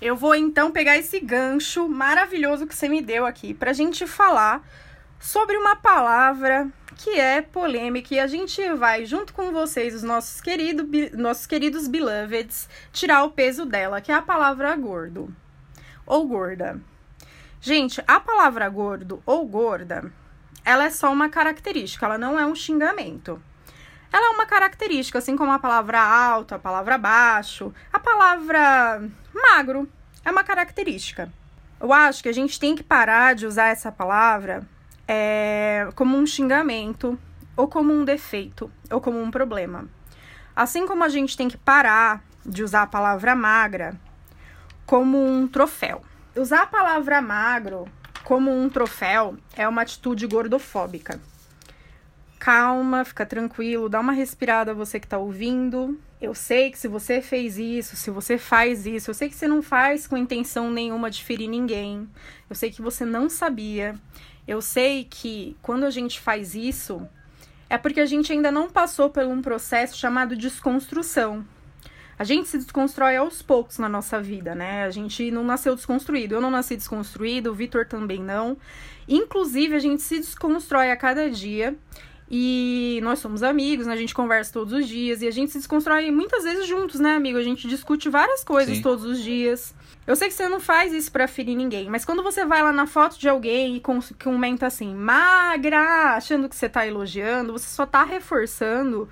Eu 0.01 0.15
vou 0.15 0.35
então 0.35 0.71
pegar 0.71 0.97
esse 0.97 1.19
gancho 1.19 1.89
maravilhoso 1.89 2.67
que 2.67 2.75
você 2.75 2.89
me 2.89 3.03
deu 3.03 3.27
aqui 3.27 3.53
para 3.53 3.71
a 3.71 3.75
gente 3.75 4.07
falar 4.07 4.63
sobre 5.19 5.57
uma 5.57 5.75
palavra 5.75 6.71
que 6.97 7.19
é 7.19 7.43
polêmica 7.43 8.15
e 8.15 8.21
a 8.21 8.27
gente 8.27 8.63
vai, 8.75 9.05
junto 9.05 9.33
com 9.33 9.53
vocês, 9.53 9.95
os 9.95 10.03
nossos, 10.03 10.41
querido, 10.41 10.89
nossos 11.17 11.47
queridos 11.47 11.89
beloveds, 11.89 12.69
tirar 12.93 13.25
o 13.25 13.31
peso 13.31 13.65
dela, 13.65 14.01
que 14.01 14.13
é 14.13 14.15
a 14.15 14.23
palavra 14.23 14.75
gordo 14.77 15.35
ou 16.07 16.27
gorda. 16.27 16.81
Gente, 17.61 18.03
a 18.07 18.21
palavra 18.21 18.69
gordo 18.69 19.21
ou 19.27 19.47
gorda, 19.47 20.13
ela 20.65 20.85
é 20.85 20.91
só 20.91 21.13
uma 21.13 21.29
característica, 21.29 22.07
ela 22.07 22.17
não 22.17 22.39
é 22.39 22.47
um 22.47 22.55
xingamento. 22.55 23.43
Ela 24.13 24.29
é 24.29 24.31
uma 24.31 24.47
característica, 24.47 25.19
assim 25.19 25.37
como 25.37 25.53
a 25.53 25.59
palavra 25.59 26.01
alto, 26.01 26.55
a 26.55 26.59
palavra 26.59 26.97
baixo, 26.97 27.75
a 27.93 27.99
palavra 27.99 29.03
magro 29.35 29.89
é 30.25 30.31
uma 30.31 30.45
característica. 30.45 31.33
Eu 31.81 31.93
acho 31.93 32.23
que 32.23 32.29
a 32.29 32.35
gente 32.35 32.59
tem 32.59 32.75
que 32.77 32.83
parar 32.83 33.35
de 33.35 33.47
usar 33.47 33.69
essa 33.69 33.91
palavra 33.91 34.67
é, 35.07 35.89
como 35.95 36.17
um 36.17 36.27
xingamento, 36.27 37.19
ou 37.57 37.67
como 37.67 37.93
um 37.93 38.05
defeito, 38.05 38.71
ou 38.91 39.01
como 39.01 39.21
um 39.21 39.31
problema. 39.31 39.89
Assim 40.55 40.87
como 40.87 41.03
a 41.03 41.09
gente 41.09 41.37
tem 41.37 41.49
que 41.49 41.57
parar 41.57 42.23
de 42.45 42.63
usar 42.63 42.83
a 42.83 42.87
palavra 42.87 43.35
magra 43.35 43.99
como 44.87 45.23
um 45.23 45.47
troféu. 45.47 46.03
Usar 46.39 46.63
a 46.63 46.67
palavra 46.67 47.21
magro 47.21 47.89
como 48.23 48.57
um 48.57 48.69
troféu 48.69 49.37
é 49.57 49.67
uma 49.67 49.83
atitude 49.83 50.25
gordofóbica. 50.25 51.21
Calma, 52.39 53.05
fica 53.05 53.27
tranquilo, 53.27 53.89
dá 53.89 53.99
uma 53.99 54.13
respirada 54.13 54.73
você 54.73 55.01
que 55.01 55.07
está 55.07 55.19
ouvindo. 55.19 55.99
Eu 56.21 56.37
sei 56.37 56.71
que 56.71 56.79
se 56.79 56.87
você 56.87 57.21
fez 57.21 57.59
isso, 57.59 57.97
se 57.97 58.09
você 58.09 58.39
faz 58.39 58.87
isso, 58.87 59.11
eu 59.11 59.15
sei 59.15 59.29
que 59.29 59.35
você 59.35 59.49
não 59.49 59.61
faz 59.61 60.07
com 60.07 60.17
intenção 60.17 60.71
nenhuma 60.71 61.11
de 61.11 61.25
ferir 61.25 61.49
ninguém. 61.49 62.09
Eu 62.49 62.55
sei 62.55 62.71
que 62.71 62.81
você 62.81 63.05
não 63.05 63.29
sabia. 63.29 63.97
Eu 64.47 64.63
sei 64.63 65.09
que 65.11 65.57
quando 65.61 65.83
a 65.83 65.91
gente 65.91 66.21
faz 66.21 66.55
isso, 66.55 67.05
é 67.69 67.77
porque 67.77 67.99
a 67.99 68.07
gente 68.07 68.33
ainda 68.33 68.53
não 68.53 68.71
passou 68.71 69.11
por 69.11 69.25
um 69.25 69.43
processo 69.43 69.99
chamado 69.99 70.37
desconstrução. 70.37 71.45
A 72.19 72.25
gente 72.25 72.49
se 72.49 72.59
desconstrói 72.59 73.17
aos 73.17 73.43
poucos 73.43 73.79
na 73.79 73.89
nossa 73.89 74.21
vida, 74.21 74.55
né? 74.55 74.85
A 74.85 74.91
gente 74.91 75.31
não 75.31 75.45
nasceu 75.45 75.75
desconstruído. 75.75 76.35
Eu 76.35 76.41
não 76.41 76.51
nasci 76.51 76.77
desconstruído, 76.77 77.51
o 77.51 77.55
Vitor 77.55 77.87
também 77.87 78.23
não. 78.23 78.57
Inclusive, 79.09 79.77
a 79.77 79.79
gente 79.79 80.03
se 80.03 80.19
desconstrói 80.19 80.91
a 80.91 80.97
cada 80.97 81.31
dia. 81.31 81.77
E 82.31 83.01
nós 83.03 83.21
somos 83.21 83.43
amigos, 83.43 83.87
né? 83.87 83.95
A 83.95 83.97
gente 83.97 84.15
conversa 84.15 84.53
todos 84.53 84.73
os 84.75 84.87
dias 84.87 85.23
e 85.23 85.27
a 85.27 85.31
gente 85.31 85.51
se 85.51 85.59
desconstrói 85.59 86.11
muitas 86.11 86.45
vezes 86.45 86.67
juntos, 86.67 87.01
né, 87.01 87.15
amigo? 87.15 87.39
A 87.39 87.43
gente 87.43 87.67
discute 87.67 88.11
várias 88.11 88.45
coisas 88.45 88.77
Sim. 88.77 88.83
todos 88.83 89.05
os 89.05 89.23
dias. 89.23 89.75
Eu 90.07 90.15
sei 90.15 90.29
que 90.29 90.35
você 90.35 90.47
não 90.47 90.61
faz 90.61 90.93
isso 90.93 91.11
para 91.11 91.27
ferir 91.27 91.57
ninguém, 91.57 91.89
mas 91.89 92.05
quando 92.05 92.23
você 92.23 92.45
vai 92.45 92.63
lá 92.63 92.73
na 92.73 92.87
foto 92.87 93.19
de 93.19 93.29
alguém 93.29 93.77
e 93.77 93.83
comenta 94.23 94.67
assim, 94.67 94.95
magra, 94.95 96.17
achando 96.17 96.49
que 96.49 96.57
você 96.57 96.69
tá 96.69 96.87
elogiando, 96.87 97.53
você 97.53 97.69
só 97.69 97.87
tá 97.87 98.05
reforçando 98.05 99.09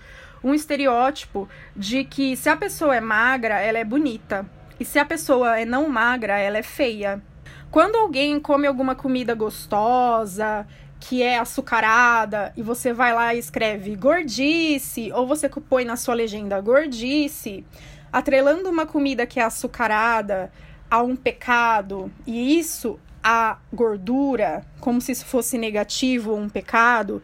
um 0.46 0.54
estereótipo 0.54 1.48
de 1.74 2.04
que 2.04 2.36
se 2.36 2.48
a 2.48 2.56
pessoa 2.56 2.94
é 2.94 3.00
magra, 3.00 3.58
ela 3.58 3.78
é 3.78 3.84
bonita. 3.84 4.46
E 4.78 4.84
se 4.84 4.96
a 4.96 5.04
pessoa 5.04 5.58
é 5.58 5.64
não 5.64 5.88
magra, 5.88 6.38
ela 6.38 6.56
é 6.56 6.62
feia. 6.62 7.20
Quando 7.68 7.96
alguém 7.96 8.38
come 8.38 8.64
alguma 8.64 8.94
comida 8.94 9.34
gostosa, 9.34 10.64
que 11.00 11.20
é 11.20 11.38
açucarada, 11.38 12.52
e 12.56 12.62
você 12.62 12.92
vai 12.92 13.12
lá 13.12 13.34
e 13.34 13.40
escreve 13.40 13.96
gordice, 13.96 15.10
ou 15.12 15.26
você 15.26 15.48
põe 15.48 15.84
na 15.84 15.96
sua 15.96 16.14
legenda 16.14 16.60
gordice, 16.60 17.66
atrelando 18.12 18.70
uma 18.70 18.86
comida 18.86 19.26
que 19.26 19.40
é 19.40 19.42
açucarada 19.42 20.52
a 20.88 21.02
um 21.02 21.16
pecado 21.16 22.08
e 22.24 22.56
isso 22.56 23.00
a 23.20 23.58
gordura, 23.72 24.64
como 24.78 25.00
se 25.00 25.10
isso 25.10 25.26
fosse 25.26 25.58
negativo 25.58 26.30
ou 26.30 26.38
um 26.38 26.48
pecado, 26.48 27.20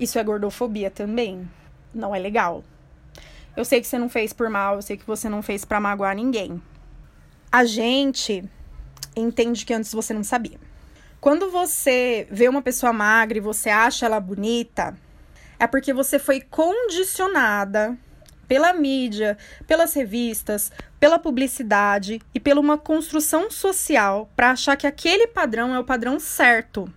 isso 0.00 0.18
é 0.18 0.24
gordofobia 0.24 0.90
também. 0.90 1.46
Não 1.96 2.14
é 2.14 2.18
legal. 2.18 2.62
Eu 3.56 3.64
sei 3.64 3.80
que 3.80 3.86
você 3.86 3.98
não 3.98 4.08
fez 4.08 4.32
por 4.32 4.50
mal, 4.50 4.76
eu 4.76 4.82
sei 4.82 4.98
que 4.98 5.06
você 5.06 5.28
não 5.28 5.42
fez 5.42 5.64
para 5.64 5.80
magoar 5.80 6.14
ninguém. 6.14 6.60
A 7.50 7.64
gente 7.64 8.44
entende 9.16 9.64
que 9.64 9.72
antes 9.72 9.92
você 9.92 10.12
não 10.12 10.22
sabia. 10.22 10.60
Quando 11.18 11.50
você 11.50 12.28
vê 12.30 12.48
uma 12.48 12.60
pessoa 12.60 12.92
magra 12.92 13.38
e 13.38 13.40
você 13.40 13.70
acha 13.70 14.04
ela 14.04 14.20
bonita, 14.20 14.94
é 15.58 15.66
porque 15.66 15.94
você 15.94 16.18
foi 16.18 16.42
condicionada 16.42 17.96
pela 18.46 18.74
mídia, 18.74 19.38
pelas 19.66 19.94
revistas, 19.94 20.70
pela 21.00 21.18
publicidade 21.18 22.20
e 22.34 22.38
pela 22.38 22.60
uma 22.60 22.76
construção 22.76 23.50
social 23.50 24.30
para 24.36 24.50
achar 24.50 24.76
que 24.76 24.86
aquele 24.86 25.26
padrão 25.26 25.74
é 25.74 25.78
o 25.78 25.84
padrão 25.84 26.20
certo. 26.20 26.92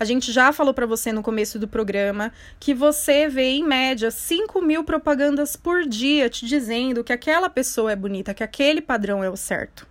A 0.00 0.04
gente 0.04 0.30
já 0.30 0.52
falou 0.52 0.72
para 0.72 0.86
você 0.86 1.12
no 1.12 1.22
começo 1.22 1.58
do 1.58 1.66
programa 1.66 2.32
que 2.60 2.72
você 2.72 3.28
vê 3.28 3.50
em 3.50 3.64
média 3.64 4.10
5 4.10 4.62
mil 4.62 4.84
propagandas 4.84 5.56
por 5.56 5.84
dia 5.84 6.30
te 6.30 6.46
dizendo 6.46 7.02
que 7.02 7.12
aquela 7.12 7.50
pessoa 7.50 7.90
é 7.90 7.96
bonita, 7.96 8.32
que 8.32 8.44
aquele 8.44 8.80
padrão 8.80 9.24
é 9.24 9.28
o 9.28 9.36
certo. 9.36 9.86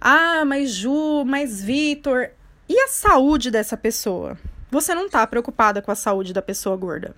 Ah, 0.00 0.44
mas 0.46 0.70
Ju, 0.70 1.24
mas 1.26 1.62
Vitor. 1.62 2.30
E 2.68 2.78
a 2.80 2.88
saúde 2.88 3.50
dessa 3.50 3.76
pessoa? 3.76 4.38
Você 4.70 4.94
não 4.94 5.06
está 5.06 5.26
preocupada 5.26 5.82
com 5.82 5.90
a 5.90 5.94
saúde 5.94 6.32
da 6.32 6.42
pessoa 6.42 6.76
gorda. 6.76 7.14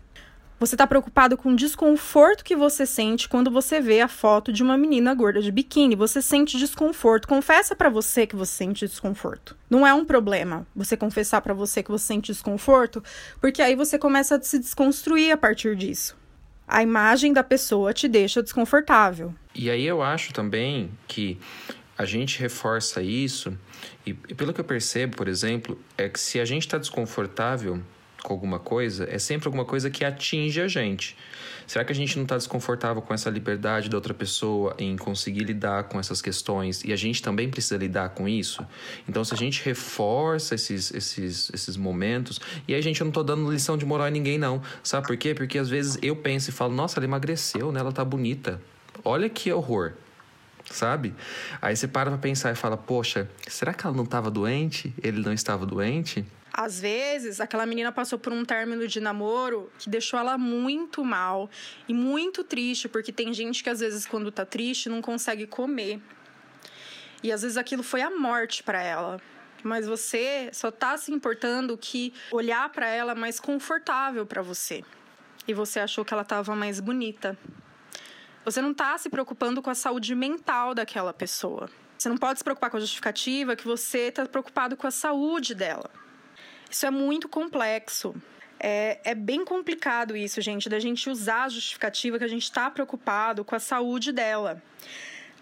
Você 0.61 0.75
está 0.75 0.87
preocupado 0.87 1.39
com 1.39 1.55
o 1.55 1.57
desconforto 1.57 2.45
que 2.45 2.55
você 2.55 2.85
sente 2.85 3.27
quando 3.31 3.51
você 3.51 3.81
vê 3.81 4.03
a 4.03 4.09
foto 4.09 4.53
de 4.53 4.63
uma 4.63 4.77
menina 4.77 5.15
gorda 5.15 5.41
de 5.41 5.51
biquíni. 5.51 5.97
Você 5.97 6.21
sente 6.21 6.59
desconforto. 6.59 7.27
Confessa 7.27 7.75
para 7.75 7.89
você 7.89 8.27
que 8.27 8.37
você 8.37 8.53
sente 8.53 8.87
desconforto. 8.87 9.57
Não 9.71 9.87
é 9.87 9.95
um 9.95 10.05
problema 10.05 10.67
você 10.77 10.99
confessar 10.99 11.41
para 11.41 11.55
você 11.55 11.83
que 11.83 11.91
você 11.91 12.09
sente 12.09 12.31
desconforto, 12.31 13.03
porque 13.41 13.63
aí 13.63 13.75
você 13.75 13.99
começa 13.99 14.37
a 14.37 14.43
se 14.43 14.59
desconstruir 14.59 15.33
a 15.33 15.37
partir 15.39 15.75
disso. 15.75 16.15
A 16.69 16.83
imagem 16.83 17.33
da 17.33 17.43
pessoa 17.43 17.95
te 17.95 18.07
deixa 18.07 18.43
desconfortável. 18.43 19.35
E 19.55 19.71
aí 19.71 19.87
eu 19.87 20.03
acho 20.03 20.31
também 20.35 20.91
que 21.09 21.39
a 21.97 22.05
gente 22.05 22.39
reforça 22.39 23.03
isso, 23.03 23.57
e, 24.05 24.13
pelo 24.13 24.53
que 24.53 24.61
eu 24.61 24.65
percebo, 24.65 25.17
por 25.17 25.27
exemplo, 25.27 25.81
é 25.97 26.07
que 26.07 26.21
se 26.21 26.39
a 26.39 26.45
gente 26.45 26.67
está 26.67 26.77
desconfortável 26.77 27.81
com 28.23 28.33
alguma 28.33 28.59
coisa, 28.59 29.09
é 29.11 29.19
sempre 29.19 29.49
alguma 29.49 29.65
coisa 29.65 29.91
que 29.91 30.05
atinge 30.05 30.61
a 30.61 30.69
gente. 30.69 31.17
Será 31.67 31.85
que 31.85 31.93
a 31.93 31.95
gente 31.95 32.17
não 32.17 32.25
está 32.25 32.37
desconfortável 32.37 33.01
com 33.01 33.15
essa 33.15 33.31
liberdade 33.31 33.89
da 33.89 33.97
outra 33.97 34.13
pessoa 34.13 34.75
em 34.77 34.97
conseguir 34.97 35.45
lidar 35.45 35.85
com 35.85 36.01
essas 36.01 36.21
questões 36.21 36.83
e 36.85 36.93
a 36.93 36.97
gente 36.97 37.23
também 37.23 37.49
precisa 37.49 37.77
lidar 37.77 38.09
com 38.09 38.29
isso? 38.29 38.67
Então, 39.09 39.23
se 39.23 39.33
a 39.33 39.37
gente 39.37 39.65
reforça 39.65 40.57
esses, 40.57 40.93
esses, 40.93 41.49
esses 41.55 41.77
momentos, 41.77 42.41
e 42.67 42.75
aí, 42.75 42.83
gente, 42.83 43.01
eu 43.01 43.05
não 43.05 43.11
estou 43.11 43.23
dando 43.23 43.49
lição 43.51 43.79
de 43.79 43.87
moral 43.87 44.09
a 44.09 44.11
ninguém, 44.11 44.37
não. 44.37 44.61
Sabe 44.83 45.07
por 45.07 45.17
quê? 45.17 45.33
Porque 45.33 45.59
às 45.59 45.69
vezes 45.69 45.97
eu 46.03 46.17
penso 46.17 46.51
e 46.51 46.53
falo, 46.53 46.75
nossa, 46.75 46.99
ela 46.99 47.07
emagreceu, 47.07 47.71
né? 47.71 47.79
Ela 47.79 47.93
tá 47.93 48.05
bonita. 48.05 48.61
Olha 49.05 49.29
que 49.29 49.53
horror 49.53 49.93
sabe? 50.69 51.15
Aí 51.61 51.75
você 51.75 51.89
para 51.89 52.11
pra 52.11 52.19
pensar 52.19 52.53
e 52.53 52.55
fala, 52.55 52.77
poxa, 52.77 53.29
será 53.49 53.75
que 53.75 53.87
ela 53.87 53.97
não 53.97 54.05
estava 54.05 54.31
doente? 54.31 54.95
Ele 55.03 55.21
não 55.21 55.33
estava 55.33 55.67
doente? 55.67 56.25
Às 56.53 56.81
vezes, 56.81 57.41
aquela 57.41 57.65
menina 57.65 57.93
passou 57.93 58.19
por 58.19 58.33
um 58.33 58.45
término 58.45 58.87
de 58.87 59.01
namoro 59.01 59.71
que 59.79 59.89
deixou 59.89 60.19
ela 60.19 60.37
muito 60.37 61.05
mal 61.05 61.49
e 61.89 61.95
muito 61.95 62.43
triste, 62.43 62.89
porque 62.89 63.13
tem 63.13 63.33
gente 63.33 63.63
que 63.63 63.71
às 63.71 63.81
vezes 63.81 64.05
quando 64.05 64.33
tá 64.33 64.45
triste 64.45 64.89
não 64.89 65.01
consegue 65.01 65.47
comer. 65.47 66.01
E 67.23 67.31
às 67.31 67.43
vezes 67.43 67.57
aquilo 67.57 67.83
foi 67.83 68.03
a 68.03 68.11
morte 68.11 68.63
para 68.63 68.83
ela. 68.83 69.21
Mas 69.63 69.87
você 69.87 70.51
só 70.53 70.71
tá 70.71 70.97
se 70.97 71.13
importando 71.13 71.77
que 71.77 72.13
olhar 72.33 72.69
para 72.71 72.89
ela 72.89 73.13
é 73.13 73.15
mais 73.15 73.39
confortável 73.39 74.27
para 74.27 74.43
você. 74.43 74.83
E 75.47 75.53
você 75.53 75.81
achou 75.81 76.05
que 76.05 76.15
ela 76.15 76.25
tava 76.25 76.55
mais 76.57 76.81
bonita. 76.81 77.39
Você 78.45 78.63
não 78.63 78.73
tá 78.73 78.97
se 78.97 79.11
preocupando 79.11 79.61
com 79.61 79.69
a 79.69 79.75
saúde 79.75 80.15
mental 80.15 80.75
daquela 80.75 81.13
pessoa. 81.13 81.69
Você 81.99 82.09
não 82.09 82.17
pode 82.17 82.39
se 82.39 82.45
preocupar 82.45 82.71
com 82.71 82.79
a 82.79 82.81
justificativa 82.81 83.55
que 83.55 83.67
você 83.67 84.11
tá 84.11 84.25
preocupado 84.25 84.77
com 84.77 84.87
a 84.87 84.91
saúde 84.91 85.55
dela. 85.55 85.91
Isso 86.71 86.87
é 86.87 86.91
muito 86.91 87.29
complexo. 87.29 88.15
É, 88.63 89.01
é, 89.05 89.15
bem 89.15 89.45
complicado 89.45 90.17
isso, 90.17 90.41
gente, 90.41 90.69
da 90.69 90.79
gente 90.79 91.09
usar 91.09 91.45
a 91.45 91.49
justificativa 91.49 92.19
que 92.19 92.25
a 92.25 92.29
gente 92.29 92.45
está 92.45 92.71
preocupado 92.71 93.43
com 93.43 93.55
a 93.55 93.59
saúde 93.59 94.13
dela. 94.13 94.63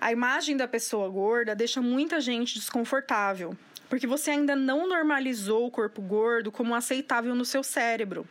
A 0.01 0.12
imagem 0.12 0.57
da 0.57 0.69
pessoa 0.69 1.09
gorda 1.09 1.55
deixa 1.55 1.83
muita 1.83 2.21
gente 2.21 2.55
desconfortável, 2.55 3.57
porque 3.91 4.07
você 4.07 4.31
ainda 4.31 4.55
não 4.55 4.88
normalizou 4.88 5.67
o 5.67 5.71
corpo 5.71 6.01
gordo 6.01 6.53
como 6.53 6.75
aceitável 6.75 7.35
no 7.35 7.45
seu 7.45 7.64
cérebro. 7.64 8.27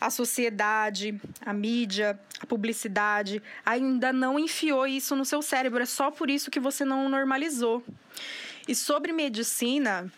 A 0.00 0.08
sociedade, 0.08 1.20
a 1.44 1.52
mídia, 1.52 2.18
a 2.40 2.46
publicidade 2.46 3.42
ainda 3.64 4.12
não 4.12 4.38
enfiou 4.38 4.86
isso 4.86 5.16
no 5.16 5.24
seu 5.24 5.42
cérebro, 5.42 5.82
é 5.82 5.86
só 5.86 6.12
por 6.12 6.30
isso 6.30 6.50
que 6.50 6.60
você 6.60 6.84
não 6.84 7.08
normalizou. 7.08 7.82
E 8.68 8.74
sobre 8.74 9.12
medicina, 9.12 10.10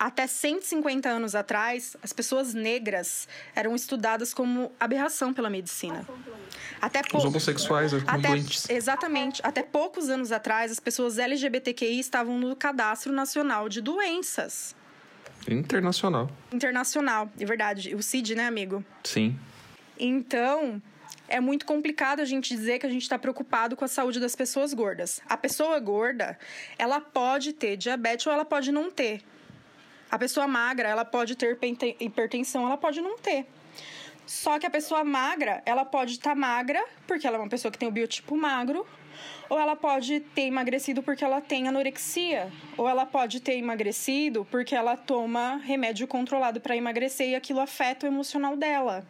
até 0.00 0.26
150 0.26 1.10
anos 1.10 1.34
atrás, 1.34 1.94
as 2.02 2.10
pessoas 2.10 2.54
negras 2.54 3.28
eram 3.54 3.76
estudadas 3.76 4.32
como 4.32 4.72
aberração 4.80 5.34
pela 5.34 5.50
medicina. 5.50 6.06
Até 6.80 7.02
Os 7.12 7.22
homossexuais, 7.22 7.92
até, 7.92 8.28
doentes. 8.28 8.70
Exatamente. 8.70 9.42
Até 9.44 9.62
poucos 9.62 10.08
anos 10.08 10.32
atrás, 10.32 10.72
as 10.72 10.80
pessoas 10.80 11.18
LGBTQI 11.18 12.00
estavam 12.00 12.38
no 12.38 12.56
Cadastro 12.56 13.12
Nacional 13.12 13.68
de 13.68 13.82
Doenças. 13.82 14.74
Internacional. 15.46 16.30
Internacional, 16.50 17.30
é 17.38 17.44
verdade. 17.44 17.94
O 17.94 18.02
CID, 18.02 18.34
né, 18.34 18.46
amigo? 18.46 18.82
Sim. 19.04 19.38
Então, 19.98 20.80
é 21.28 21.40
muito 21.40 21.66
complicado 21.66 22.20
a 22.20 22.24
gente 22.24 22.56
dizer 22.56 22.78
que 22.78 22.86
a 22.86 22.90
gente 22.90 23.02
está 23.02 23.18
preocupado 23.18 23.76
com 23.76 23.84
a 23.84 23.88
saúde 23.88 24.18
das 24.18 24.34
pessoas 24.34 24.72
gordas. 24.72 25.20
A 25.28 25.36
pessoa 25.36 25.78
gorda, 25.78 26.38
ela 26.78 27.02
pode 27.02 27.52
ter 27.52 27.76
diabetes 27.76 28.26
ou 28.26 28.32
ela 28.32 28.46
pode 28.46 28.72
não 28.72 28.90
ter. 28.90 29.22
A 30.10 30.18
pessoa 30.18 30.48
magra, 30.48 30.88
ela 30.88 31.04
pode 31.04 31.36
ter 31.36 31.56
hipertensão, 32.00 32.66
ela 32.66 32.76
pode 32.76 33.00
não 33.00 33.16
ter. 33.18 33.46
Só 34.26 34.58
que 34.58 34.66
a 34.66 34.70
pessoa 34.70 35.04
magra, 35.04 35.62
ela 35.64 35.84
pode 35.84 36.12
estar 36.12 36.30
tá 36.30 36.36
magra, 36.36 36.84
porque 37.06 37.26
ela 37.26 37.36
é 37.36 37.40
uma 37.40 37.48
pessoa 37.48 37.70
que 37.70 37.78
tem 37.78 37.88
o 37.88 37.92
biotipo 37.92 38.36
magro, 38.36 38.86
ou 39.48 39.58
ela 39.58 39.74
pode 39.74 40.20
ter 40.20 40.42
emagrecido 40.42 41.02
porque 41.02 41.24
ela 41.24 41.40
tem 41.40 41.68
anorexia, 41.68 42.50
ou 42.76 42.88
ela 42.88 43.04
pode 43.04 43.40
ter 43.40 43.56
emagrecido 43.56 44.46
porque 44.50 44.74
ela 44.74 44.96
toma 44.96 45.56
remédio 45.56 46.06
controlado 46.06 46.60
para 46.60 46.76
emagrecer 46.76 47.30
e 47.30 47.34
aquilo 47.34 47.60
afeta 47.60 48.06
o 48.06 48.08
emocional 48.08 48.56
dela. 48.56 49.04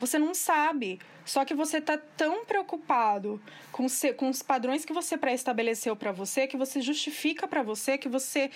Você 0.00 0.18
não 0.18 0.34
sabe, 0.34 1.00
só 1.24 1.44
que 1.44 1.54
você 1.54 1.78
está 1.78 1.96
tão 1.96 2.44
preocupado 2.44 3.40
com, 3.72 3.86
com 4.16 4.28
os 4.28 4.42
padrões 4.42 4.84
que 4.84 4.92
você 4.92 5.16
pré-estabeleceu 5.16 5.96
para 5.96 6.12
você, 6.12 6.46
que 6.46 6.56
você 6.56 6.80
justifica 6.82 7.48
para 7.48 7.62
você, 7.62 7.96
que 7.96 8.08
você 8.08 8.50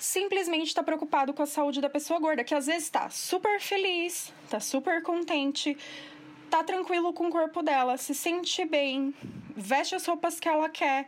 simplesmente 0.00 0.68
está 0.68 0.82
preocupado 0.82 1.32
com 1.34 1.42
a 1.42 1.46
saúde 1.46 1.80
da 1.80 1.90
pessoa 1.90 2.18
gorda, 2.18 2.42
que 2.42 2.54
às 2.54 2.66
vezes 2.66 2.84
está 2.84 3.10
super 3.10 3.60
feliz, 3.60 4.32
está 4.44 4.58
super 4.58 5.02
contente, 5.02 5.76
tá 6.48 6.64
tranquilo 6.64 7.12
com 7.12 7.28
o 7.28 7.30
corpo 7.30 7.62
dela, 7.62 7.98
se 7.98 8.14
sente 8.14 8.64
bem, 8.64 9.14
veste 9.54 9.94
as 9.94 10.06
roupas 10.06 10.40
que 10.40 10.48
ela 10.48 10.70
quer, 10.70 11.06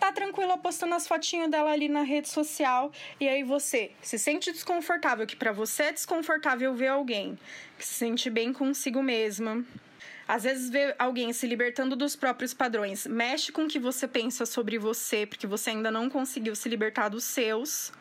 tá 0.00 0.10
tranquila 0.10 0.58
postando 0.58 0.96
as 0.96 1.06
fotinhas 1.06 1.48
dela 1.48 1.70
ali 1.70 1.88
na 1.88 2.02
rede 2.02 2.28
social 2.28 2.90
e 3.20 3.28
aí 3.28 3.44
você 3.44 3.92
se 4.02 4.18
sente 4.18 4.50
desconfortável, 4.50 5.26
que 5.26 5.36
para 5.36 5.52
você 5.52 5.84
é 5.84 5.92
desconfortável 5.92 6.74
ver 6.74 6.88
alguém 6.88 7.38
que 7.78 7.86
se 7.86 7.94
sente 7.94 8.28
bem 8.28 8.52
consigo 8.52 9.00
mesma. 9.00 9.64
Às 10.26 10.44
vezes 10.44 10.70
ver 10.70 10.94
alguém 10.98 11.32
se 11.32 11.46
libertando 11.46 11.94
dos 11.94 12.16
próprios 12.16 12.54
padrões 12.54 13.06
mexe 13.06 13.52
com 13.52 13.64
o 13.64 13.68
que 13.68 13.78
você 13.78 14.08
pensa 14.08 14.46
sobre 14.46 14.78
você, 14.78 15.26
porque 15.26 15.46
você 15.46 15.70
ainda 15.70 15.90
não 15.90 16.08
conseguiu 16.08 16.56
se 16.56 16.68
libertar 16.68 17.08
dos 17.08 17.24
seus. 17.24 17.92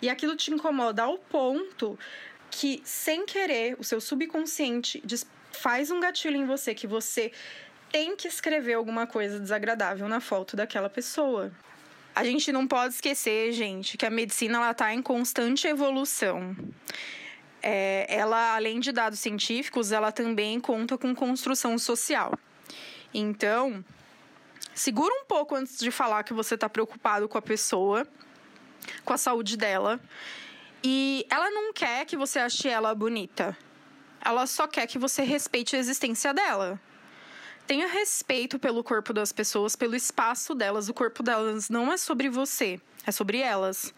E 0.00 0.08
aquilo 0.08 0.36
te 0.36 0.52
incomoda 0.52 1.02
ao 1.02 1.18
ponto 1.18 1.98
que, 2.50 2.80
sem 2.84 3.26
querer, 3.26 3.76
o 3.78 3.84
seu 3.84 4.00
subconsciente 4.00 5.02
faz 5.52 5.90
um 5.90 5.98
gatilho 5.98 6.36
em 6.36 6.46
você 6.46 6.74
que 6.74 6.86
você 6.86 7.32
tem 7.90 8.16
que 8.16 8.28
escrever 8.28 8.74
alguma 8.74 9.06
coisa 9.06 9.38
desagradável 9.38 10.08
na 10.08 10.20
foto 10.20 10.56
daquela 10.56 10.90
pessoa. 10.90 11.52
A 12.14 12.22
gente 12.24 12.52
não 12.52 12.66
pode 12.66 12.94
esquecer, 12.94 13.52
gente, 13.52 13.96
que 13.96 14.06
a 14.06 14.10
medicina 14.10 14.58
ela 14.58 14.70
está 14.70 14.94
em 14.94 15.02
constante 15.02 15.66
evolução. 15.66 16.56
É, 17.66 18.04
ela, 18.08 18.54
além 18.54 18.78
de 18.78 18.92
dados 18.92 19.18
científicos, 19.18 19.90
ela 19.90 20.12
também 20.12 20.60
conta 20.60 20.98
com 20.98 21.14
construção 21.14 21.78
social. 21.78 22.38
Então, 23.12 23.82
segura 24.74 25.14
um 25.14 25.24
pouco 25.24 25.54
antes 25.54 25.78
de 25.78 25.90
falar 25.90 26.24
que 26.24 26.34
você 26.34 26.56
está 26.56 26.68
preocupado 26.68 27.26
com 27.26 27.38
a 27.38 27.42
pessoa 27.42 28.06
com 29.04 29.12
a 29.12 29.18
saúde 29.18 29.56
dela. 29.56 30.00
E 30.82 31.26
ela 31.30 31.50
não 31.50 31.72
quer 31.72 32.04
que 32.04 32.16
você 32.16 32.38
ache 32.38 32.68
ela 32.68 32.94
bonita. 32.94 33.56
Ela 34.20 34.46
só 34.46 34.66
quer 34.66 34.86
que 34.86 34.98
você 34.98 35.22
respeite 35.22 35.76
a 35.76 35.78
existência 35.78 36.34
dela. 36.34 36.80
Tenha 37.66 37.86
respeito 37.86 38.58
pelo 38.58 38.84
corpo 38.84 39.12
das 39.12 39.32
pessoas, 39.32 39.74
pelo 39.74 39.96
espaço 39.96 40.54
delas. 40.54 40.90
O 40.90 40.94
corpo 40.94 41.22
delas 41.22 41.70
não 41.70 41.90
é 41.90 41.96
sobre 41.96 42.28
você, 42.28 42.78
é 43.06 43.10
sobre 43.10 43.38
elas. 43.38 43.94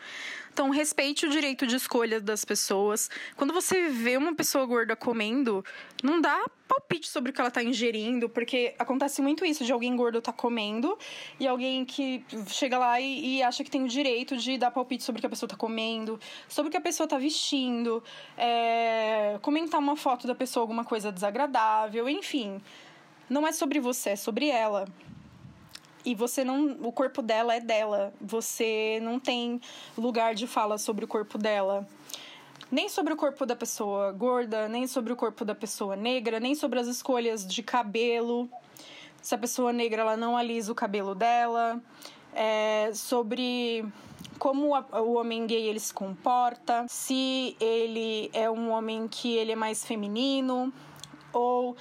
Então, 0.53 0.71
respeite 0.71 1.27
o 1.27 1.29
direito 1.29 1.67
de 1.67 1.75
escolha 1.75 2.21
das 2.21 2.45
pessoas. 2.45 3.11
Quando 3.37 3.53
você 3.53 3.89
vê 3.89 4.17
uma 4.17 4.35
pessoa 4.35 4.65
gorda 4.65 4.95
comendo, 4.95 5.65
não 6.03 6.21
dá 6.21 6.47
palpite 6.67 7.09
sobre 7.09 7.31
o 7.31 7.35
que 7.35 7.41
ela 7.41 7.51
tá 7.51 7.63
ingerindo, 7.63 8.29
porque 8.29 8.75
acontece 8.79 9.21
muito 9.21 9.45
isso 9.45 9.65
de 9.65 9.73
alguém 9.73 9.95
gordo 9.95 10.23
tá 10.23 10.33
comendo 10.33 10.97
e 11.39 11.47
alguém 11.47 11.85
que 11.85 12.25
chega 12.47 12.79
lá 12.79 13.01
e, 13.01 13.37
e 13.37 13.43
acha 13.43 13.63
que 13.63 13.71
tem 13.71 13.85
o 13.85 13.89
direito 13.89 14.37
de 14.37 14.57
dar 14.57 14.71
palpite 14.71 15.05
sobre 15.05 15.19
o 15.19 15.21
que 15.21 15.27
a 15.27 15.31
pessoa 15.31 15.49
tá 15.49 15.57
comendo, 15.57 16.19
sobre 16.49 16.69
o 16.69 16.71
que 16.71 16.77
a 16.77 16.81
pessoa 16.81 17.07
tá 17.07 17.19
vestindo, 17.19 18.03
é, 18.37 19.39
comentar 19.43 19.79
uma 19.79 19.97
foto 19.97 20.27
da 20.27 20.35
pessoa, 20.35 20.63
alguma 20.63 20.85
coisa 20.85 21.13
desagradável, 21.13 22.09
enfim. 22.09 22.63
Não 23.29 23.47
é 23.47 23.53
sobre 23.53 23.81
você, 23.81 24.11
é 24.11 24.17
sobre 24.17 24.49
ela 24.49 24.87
e 26.07 26.15
você 26.15 26.45
não. 26.45 26.79
O 26.83 26.93
corpo 26.93 27.21
dela 27.21 27.55
é 27.55 27.61
dela. 27.61 28.15
Você 28.21 29.01
não 29.03 29.19
tem 29.19 29.61
lugar 29.99 30.35
de 30.35 30.47
fala 30.47 30.79
sobre 30.79 31.05
o 31.05 31.09
corpo 31.09 31.37
dela. 31.37 31.87
Nem 32.71 32.89
sobre 32.89 33.13
o 33.13 33.17
corpo 33.17 33.45
da 33.45 33.57
pessoa 33.57 34.13
gorda, 34.13 34.69
nem 34.69 34.87
sobre 34.87 35.13
o 35.13 35.17
corpo 35.17 35.45
da 35.45 35.55
pessoa 35.55 35.97
negra, 35.97 36.41
nem 36.41 36.55
sobre 36.55 36.79
as 36.79 36.87
escolhas 36.87 37.45
de 37.45 37.63
cabelo. 37.63 38.49
Se 39.21 39.35
a 39.35 39.39
pessoa 39.39 39.73
negra 39.73 40.03
ela 40.03 40.17
não 40.17 40.37
alisa 40.37 40.71
o 40.71 40.75
cabelo 40.75 41.15
dela. 41.15 41.83
É, 42.33 42.91
sobre 42.95 43.85
como 44.39 44.77
o 44.77 45.15
homem 45.15 45.47
gay 45.47 45.69
ele 45.69 45.81
se 45.81 45.93
comporta, 45.93 46.87
se 46.89 47.57
ele 47.59 48.31
é 48.33 48.49
um 48.51 48.71
homem 48.71 49.09
que 49.09 49.35
ele 49.35 49.53
é 49.53 49.57
mais 49.57 49.85
feminino 49.85 50.73
ou 51.33 51.75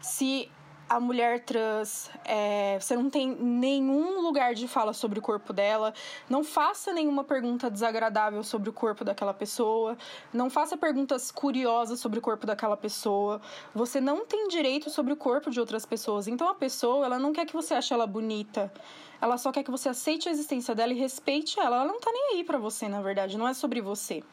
se 0.00 0.50
a 0.90 0.98
mulher 0.98 1.44
trans, 1.44 2.10
é, 2.24 2.76
você 2.80 2.96
não 2.96 3.08
tem 3.08 3.28
nenhum 3.28 4.20
lugar 4.22 4.54
de 4.54 4.66
fala 4.66 4.92
sobre 4.92 5.20
o 5.20 5.22
corpo 5.22 5.52
dela, 5.52 5.94
não 6.28 6.42
faça 6.42 6.92
nenhuma 6.92 7.22
pergunta 7.22 7.70
desagradável 7.70 8.42
sobre 8.42 8.70
o 8.70 8.72
corpo 8.72 9.04
daquela 9.04 9.32
pessoa, 9.32 9.96
não 10.32 10.50
faça 10.50 10.76
perguntas 10.76 11.30
curiosas 11.30 12.00
sobre 12.00 12.18
o 12.18 12.22
corpo 12.22 12.44
daquela 12.44 12.76
pessoa. 12.76 13.40
Você 13.72 14.00
não 14.00 14.26
tem 14.26 14.48
direito 14.48 14.90
sobre 14.90 15.12
o 15.12 15.16
corpo 15.16 15.48
de 15.48 15.60
outras 15.60 15.86
pessoas. 15.86 16.26
Então 16.26 16.48
a 16.48 16.56
pessoa, 16.56 17.06
ela 17.06 17.20
não 17.20 17.32
quer 17.32 17.46
que 17.46 17.52
você 17.52 17.74
ache 17.74 17.94
ela 17.94 18.04
bonita. 18.04 18.72
Ela 19.20 19.38
só 19.38 19.52
quer 19.52 19.62
que 19.62 19.70
você 19.70 19.88
aceite 19.88 20.28
a 20.28 20.32
existência 20.32 20.74
dela 20.74 20.92
e 20.92 20.98
respeite 20.98 21.60
ela. 21.60 21.76
Ela 21.76 21.86
não 21.86 22.00
tá 22.00 22.10
nem 22.10 22.34
aí 22.34 22.42
para 22.42 22.58
você, 22.58 22.88
na 22.88 23.00
verdade, 23.00 23.38
não 23.38 23.46
é 23.46 23.54
sobre 23.54 23.80
você. 23.80 24.24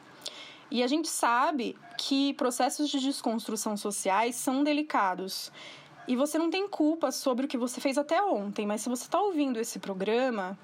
E 0.71 0.81
a 0.81 0.87
gente 0.87 1.07
sabe 1.07 1.77
que 1.99 2.33
processos 2.33 2.89
de 2.89 2.99
desconstrução 2.99 3.77
sociais 3.77 4.35
são 4.35 4.63
delicados. 4.63 5.51
E 6.07 6.15
você 6.15 6.37
não 6.37 6.49
tem 6.49 6.67
culpa 6.67 7.11
sobre 7.11 7.45
o 7.45 7.47
que 7.49 7.57
você 7.57 7.81
fez 7.81 7.97
até 7.97 8.23
ontem, 8.23 8.65
mas 8.65 8.81
se 8.81 8.89
você 8.89 9.03
está 9.03 9.19
ouvindo 9.19 9.59
esse 9.59 9.77
programa, 9.77 10.57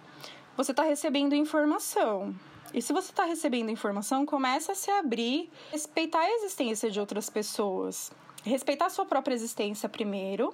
você 0.56 0.72
está 0.72 0.84
recebendo 0.84 1.36
informação. 1.36 2.34
E 2.74 2.82
se 2.82 2.94
você 2.94 3.12
está 3.12 3.26
recebendo 3.26 3.70
informação, 3.70 4.26
começa 4.26 4.72
a 4.72 4.76
se 4.76 4.90
abrir, 4.90 5.52
respeitar 5.72 6.20
a 6.20 6.32
existência 6.32 6.90
de 6.90 7.00
outras 7.00 7.30
pessoas. 7.30 8.12
Respeitar 8.44 8.88
a 8.88 8.90
sua 8.90 9.06
própria 9.06 9.34
existência 9.34 9.88
primeiro, 9.88 10.54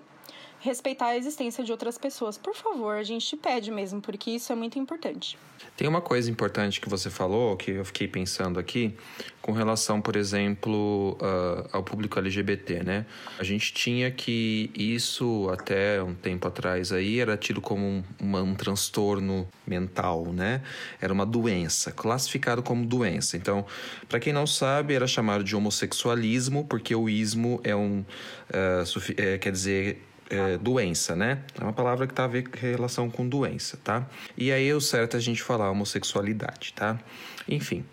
respeitar 0.60 1.08
a 1.08 1.18
existência 1.18 1.64
de 1.64 1.72
outras 1.72 1.98
pessoas. 1.98 2.38
Por 2.38 2.56
favor, 2.56 2.96
a 2.96 3.04
gente 3.04 3.26
te 3.26 3.38
pede 3.38 3.72
mesmo, 3.72 4.02
porque 4.02 4.32
isso 4.32 4.52
é 4.52 4.56
muito 4.56 4.78
importante. 4.78 5.38
Tem 5.76 5.88
uma 5.88 6.02
coisa 6.02 6.30
importante 6.30 6.80
que 6.80 6.90
você 6.90 7.10
falou, 7.10 7.56
que 7.56 7.72
eu 7.72 7.86
fiquei 7.86 8.08
pensando 8.08 8.60
aqui, 8.60 8.96
com 9.42 9.52
relação, 9.52 10.02
por 10.02 10.16
exemplo, 10.16 11.18
uh, 11.22 11.70
ao 11.72 11.84
público 11.84 12.20
LGBT, 12.20 12.84
né? 12.84 13.06
A 13.38 13.44
gente 13.44 13.74
tinha 13.74 14.12
que 14.12 14.70
isso 14.76 15.50
até 15.52 16.04
um 16.04 16.14
tempo 16.14 16.48
atrás 16.48 16.92
aí 16.92 17.20
era 17.20 17.38
tido 17.38 17.62
como 17.62 18.04
um, 18.22 18.38
um 18.38 18.56
transtorno 18.56 19.48
mental, 19.66 20.32
né? 20.34 20.62
Era 21.02 21.14
uma 21.14 21.26
doença, 21.26 21.92
classificado 21.92 22.62
como 22.62 22.86
doença. 22.86 23.38
Então, 23.38 23.66
para 24.08 24.20
quem 24.20 24.34
não 24.34 24.46
sabe, 24.46 24.94
era 24.94 25.08
chamado 25.08 25.44
de 25.44 25.56
homossexualismo, 25.56 26.66
porque 26.66 26.94
o 26.94 27.10
ismo 27.10 27.60
é 27.64 27.76
um, 27.76 28.02
uh, 28.02 29.14
é, 29.18 29.38
quer 29.38 29.52
dizer 29.52 30.09
é, 30.30 30.58
doença, 30.58 31.16
né? 31.16 31.44
É 31.60 31.64
uma 31.64 31.74
palavra 31.74 32.08
que 32.08 32.14
tá 32.14 32.26
a 32.26 32.28
ver 32.28 32.48
com 32.48 32.58
relação 32.58 33.10
com 33.10 33.28
doença, 33.28 33.78
tá? 33.84 34.08
E 34.38 34.52
aí 34.52 34.72
o 34.74 34.80
certo 34.80 35.16
é 35.16 35.18
a 35.18 35.22
gente 35.22 35.42
falar 35.42 35.72
homossexualidade, 35.72 36.74
tá? 36.74 37.00
Enfim, 37.48 37.84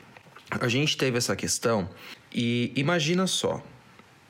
a 0.50 0.68
gente 0.68 0.96
teve 0.96 1.16
essa 1.16 1.34
questão 1.34 1.88
e 2.32 2.72
imagina 2.76 3.26
só, 3.26 3.62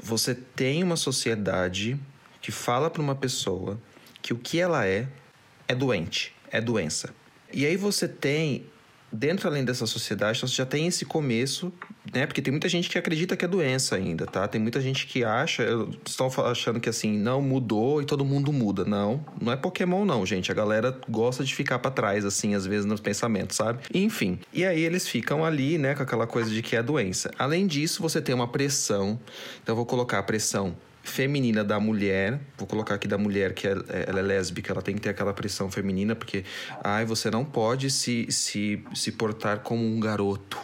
você 0.02 0.34
tem 0.34 0.82
uma 0.82 0.96
sociedade 0.96 1.98
que 2.40 2.52
fala 2.52 2.88
para 2.88 3.02
uma 3.02 3.14
pessoa 3.14 3.80
que 4.22 4.32
o 4.32 4.38
que 4.38 4.60
ela 4.60 4.86
é 4.86 5.08
é 5.68 5.74
doente, 5.74 6.34
é 6.50 6.60
doença. 6.60 7.12
E 7.52 7.66
aí 7.66 7.76
você 7.76 8.06
tem 8.06 8.66
dentro 9.10 9.48
além 9.48 9.64
dessa 9.64 9.86
sociedade, 9.86 10.38
então 10.38 10.48
você 10.48 10.56
já 10.56 10.66
tem 10.66 10.86
esse 10.86 11.04
começo, 11.04 11.72
né? 12.12 12.26
Porque 12.26 12.42
tem 12.42 12.50
muita 12.50 12.68
gente 12.68 12.88
que 12.88 12.98
acredita 12.98 13.36
que 13.36 13.44
é 13.44 13.48
doença 13.48 13.96
ainda, 13.96 14.26
tá? 14.26 14.46
Tem 14.46 14.60
muita 14.60 14.80
gente 14.80 15.06
que 15.06 15.24
acha, 15.24 15.64
estão 16.04 16.28
achando 16.44 16.80
que 16.80 16.88
assim, 16.88 17.16
não 17.16 17.40
mudou 17.40 18.02
e 18.02 18.04
todo 18.04 18.24
mundo 18.24 18.52
muda. 18.52 18.84
Não, 18.84 19.24
não 19.40 19.52
é 19.52 19.56
Pokémon 19.56 20.04
não, 20.04 20.24
gente. 20.26 20.50
A 20.50 20.54
galera 20.54 20.98
gosta 21.08 21.44
de 21.44 21.54
ficar 21.54 21.78
para 21.78 21.90
trás 21.90 22.24
assim, 22.24 22.54
às 22.54 22.66
vezes 22.66 22.84
nos 22.84 23.00
pensamentos, 23.00 23.56
sabe? 23.56 23.80
Enfim. 23.92 24.38
E 24.52 24.64
aí 24.64 24.82
eles 24.82 25.08
ficam 25.08 25.44
ali, 25.44 25.78
né, 25.78 25.94
com 25.94 26.02
aquela 26.02 26.26
coisa 26.26 26.50
de 26.50 26.62
que 26.62 26.76
é 26.76 26.82
doença. 26.82 27.30
Além 27.38 27.66
disso, 27.66 28.02
você 28.02 28.20
tem 28.20 28.34
uma 28.34 28.48
pressão. 28.48 29.18
Então 29.62 29.72
eu 29.72 29.76
vou 29.76 29.86
colocar 29.86 30.18
a 30.18 30.22
pressão 30.22 30.76
feminina 31.06 31.64
da 31.64 31.78
mulher, 31.78 32.40
vou 32.58 32.66
colocar 32.66 32.96
aqui 32.96 33.08
da 33.08 33.16
mulher 33.16 33.54
que 33.54 33.66
é, 33.66 33.72
é, 33.88 34.04
ela 34.08 34.18
é 34.18 34.22
lésbica, 34.22 34.72
ela 34.72 34.82
tem 34.82 34.94
que 34.94 35.00
ter 35.00 35.10
aquela 35.10 35.32
pressão 35.32 35.70
feminina, 35.70 36.14
porque 36.14 36.44
ai, 36.82 37.04
você 37.04 37.30
não 37.30 37.44
pode 37.44 37.90
se, 37.90 38.26
se, 38.30 38.82
se 38.94 39.12
portar 39.12 39.60
como 39.60 39.84
um 39.84 40.00
garoto. 40.00 40.58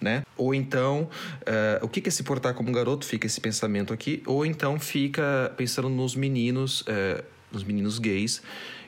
Né? 0.00 0.22
Ou 0.36 0.54
então, 0.54 1.08
uh, 1.42 1.82
o 1.82 1.88
que 1.88 2.06
é 2.06 2.10
se 2.10 2.22
portar 2.24 2.52
como 2.52 2.68
um 2.68 2.72
garoto? 2.72 3.06
Fica 3.06 3.26
esse 3.26 3.40
pensamento 3.40 3.90
aqui. 3.90 4.22
Ou 4.26 4.44
então 4.44 4.78
fica 4.78 5.50
pensando 5.56 5.88
nos 5.88 6.14
meninos, 6.14 6.82
uh, 6.82 7.24
nos 7.54 7.64
meninos 7.64 7.98
gays. 7.98 8.38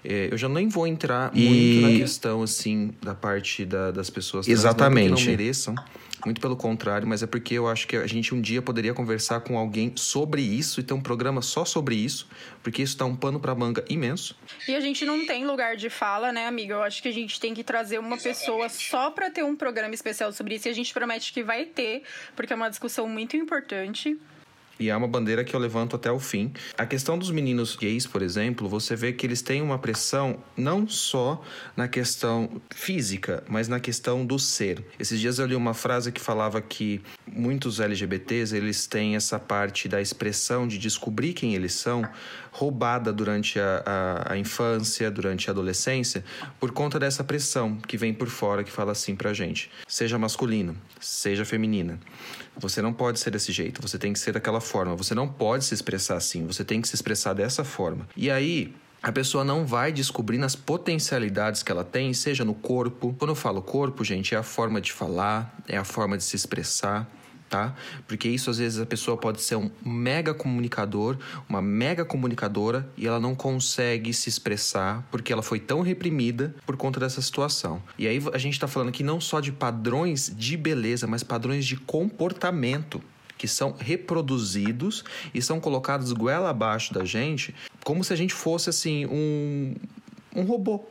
Uh, 0.04 0.30
eu 0.30 0.38
já 0.38 0.48
nem 0.48 0.68
vou 0.68 0.86
entrar 0.86 1.30
e... 1.34 1.48
muito 1.48 1.92
na 1.92 1.98
questão, 1.98 2.42
assim, 2.42 2.92
da 3.02 3.14
parte 3.14 3.64
da, 3.64 3.90
das 3.90 4.10
pessoas 4.10 4.46
Exatamente. 4.46 5.08
Trans, 5.08 5.20
não, 5.20 5.26
não 5.26 5.38
mereçam. 5.38 5.74
Muito 6.24 6.40
pelo 6.40 6.56
contrário, 6.56 7.06
mas 7.06 7.22
é 7.22 7.26
porque 7.26 7.54
eu 7.54 7.68
acho 7.68 7.86
que 7.86 7.96
a 7.96 8.06
gente 8.06 8.34
um 8.34 8.40
dia 8.40 8.62
poderia 8.62 8.94
conversar 8.94 9.40
com 9.40 9.58
alguém 9.58 9.92
sobre 9.94 10.42
isso 10.42 10.80
e 10.80 10.82
ter 10.82 10.94
um 10.94 11.00
programa 11.00 11.42
só 11.42 11.64
sobre 11.64 11.94
isso, 11.94 12.28
porque 12.62 12.82
isso 12.82 12.96
dá 12.96 13.04
um 13.04 13.14
pano 13.14 13.38
para 13.38 13.54
manga 13.54 13.84
imenso. 13.88 14.36
E 14.66 14.74
a 14.74 14.80
gente 14.80 15.04
não 15.04 15.24
tem 15.26 15.46
lugar 15.46 15.76
de 15.76 15.90
fala, 15.90 16.32
né, 16.32 16.46
amiga? 16.46 16.74
Eu 16.74 16.82
acho 16.82 17.02
que 17.02 17.08
a 17.08 17.12
gente 17.12 17.38
tem 17.38 17.54
que 17.54 17.62
trazer 17.62 17.98
uma 17.98 18.16
pessoa 18.16 18.68
só 18.68 19.10
para 19.10 19.30
ter 19.30 19.44
um 19.44 19.54
programa 19.54 19.94
especial 19.94 20.32
sobre 20.32 20.56
isso 20.56 20.66
e 20.66 20.70
a 20.70 20.74
gente 20.74 20.92
promete 20.92 21.32
que 21.32 21.44
vai 21.44 21.64
ter, 21.64 22.02
porque 22.34 22.52
é 22.52 22.56
uma 22.56 22.70
discussão 22.70 23.06
muito 23.08 23.36
importante. 23.36 24.18
E 24.78 24.90
é 24.90 24.96
uma 24.96 25.08
bandeira 25.08 25.42
que 25.42 25.54
eu 25.54 25.60
levanto 25.60 25.96
até 25.96 26.10
o 26.10 26.18
fim. 26.18 26.52
A 26.76 26.84
questão 26.84 27.18
dos 27.18 27.30
meninos 27.30 27.76
gays, 27.76 28.06
por 28.06 28.20
exemplo, 28.20 28.68
você 28.68 28.94
vê 28.94 29.12
que 29.12 29.26
eles 29.26 29.40
têm 29.40 29.62
uma 29.62 29.78
pressão 29.78 30.38
não 30.56 30.86
só 30.86 31.42
na 31.74 31.88
questão 31.88 32.60
física, 32.70 33.42
mas 33.48 33.68
na 33.68 33.80
questão 33.80 34.24
do 34.24 34.38
ser. 34.38 34.84
Esses 34.98 35.18
dias 35.18 35.38
eu 35.38 35.46
li 35.46 35.54
uma 35.54 35.72
frase 35.72 36.12
que 36.12 36.20
falava 36.20 36.60
que 36.60 37.00
muitos 37.26 37.80
LGBTs, 37.80 38.54
eles 38.54 38.86
têm 38.86 39.16
essa 39.16 39.38
parte 39.38 39.88
da 39.88 40.00
expressão 40.00 40.68
de 40.68 40.78
descobrir 40.78 41.32
quem 41.32 41.54
eles 41.54 41.72
são 41.72 42.06
roubada 42.52 43.12
durante 43.12 43.60
a, 43.60 43.82
a, 43.84 44.32
a 44.32 44.38
infância, 44.38 45.10
durante 45.10 45.48
a 45.48 45.52
adolescência, 45.52 46.24
por 46.58 46.70
conta 46.72 46.98
dessa 46.98 47.22
pressão 47.22 47.76
que 47.76 47.96
vem 47.96 48.14
por 48.14 48.28
fora 48.28 48.64
que 48.64 48.70
fala 48.70 48.92
assim 48.92 49.14
pra 49.14 49.32
gente. 49.32 49.70
Seja 49.86 50.18
masculino, 50.18 50.76
seja 51.00 51.44
feminina. 51.44 51.98
Você 52.58 52.80
não 52.80 52.92
pode 52.92 53.20
ser 53.20 53.30
desse 53.30 53.52
jeito, 53.52 53.82
você 53.82 53.98
tem 53.98 54.12
que 54.12 54.18
ser 54.18 54.32
daquela 54.32 54.60
forma, 54.60 54.96
você 54.96 55.14
não 55.14 55.28
pode 55.28 55.64
se 55.64 55.74
expressar 55.74 56.16
assim, 56.16 56.46
você 56.46 56.64
tem 56.64 56.80
que 56.80 56.88
se 56.88 56.94
expressar 56.94 57.34
dessa 57.34 57.64
forma. 57.64 58.08
E 58.16 58.30
aí, 58.30 58.74
a 59.02 59.12
pessoa 59.12 59.44
não 59.44 59.66
vai 59.66 59.92
descobrindo 59.92 60.44
as 60.44 60.56
potencialidades 60.56 61.62
que 61.62 61.70
ela 61.70 61.84
tem, 61.84 62.12
seja 62.12 62.44
no 62.44 62.54
corpo. 62.54 63.14
Quando 63.18 63.30
eu 63.30 63.34
falo 63.36 63.62
corpo, 63.62 64.02
gente, 64.02 64.34
é 64.34 64.38
a 64.38 64.42
forma 64.42 64.80
de 64.80 64.92
falar, 64.92 65.54
é 65.68 65.76
a 65.76 65.84
forma 65.84 66.16
de 66.16 66.24
se 66.24 66.34
expressar 66.34 67.08
tá? 67.48 67.74
Porque 68.06 68.28
isso 68.28 68.50
às 68.50 68.58
vezes 68.58 68.80
a 68.80 68.86
pessoa 68.86 69.16
pode 69.16 69.40
ser 69.40 69.56
um 69.56 69.70
mega 69.84 70.34
comunicador, 70.34 71.16
uma 71.48 71.62
mega 71.62 72.04
comunicadora 72.04 72.88
e 72.96 73.06
ela 73.06 73.20
não 73.20 73.34
consegue 73.34 74.12
se 74.12 74.28
expressar 74.28 75.06
porque 75.10 75.32
ela 75.32 75.42
foi 75.42 75.60
tão 75.60 75.80
reprimida 75.80 76.54
por 76.64 76.76
conta 76.76 77.00
dessa 77.00 77.20
situação. 77.22 77.82
E 77.98 78.06
aí 78.06 78.22
a 78.32 78.38
gente 78.38 78.54
está 78.54 78.66
falando 78.66 78.88
aqui 78.88 79.02
não 79.02 79.20
só 79.20 79.40
de 79.40 79.52
padrões 79.52 80.32
de 80.36 80.56
beleza, 80.56 81.06
mas 81.06 81.22
padrões 81.22 81.64
de 81.64 81.76
comportamento 81.76 83.02
que 83.38 83.46
são 83.46 83.74
reproduzidos 83.78 85.04
e 85.34 85.42
são 85.42 85.60
colocados 85.60 86.12
goela 86.12 86.50
abaixo 86.50 86.94
da 86.94 87.04
gente, 87.04 87.54
como 87.84 88.02
se 88.02 88.12
a 88.12 88.16
gente 88.16 88.32
fosse 88.32 88.70
assim 88.70 89.06
um, 89.06 89.74
um 90.34 90.42
robô, 90.42 90.86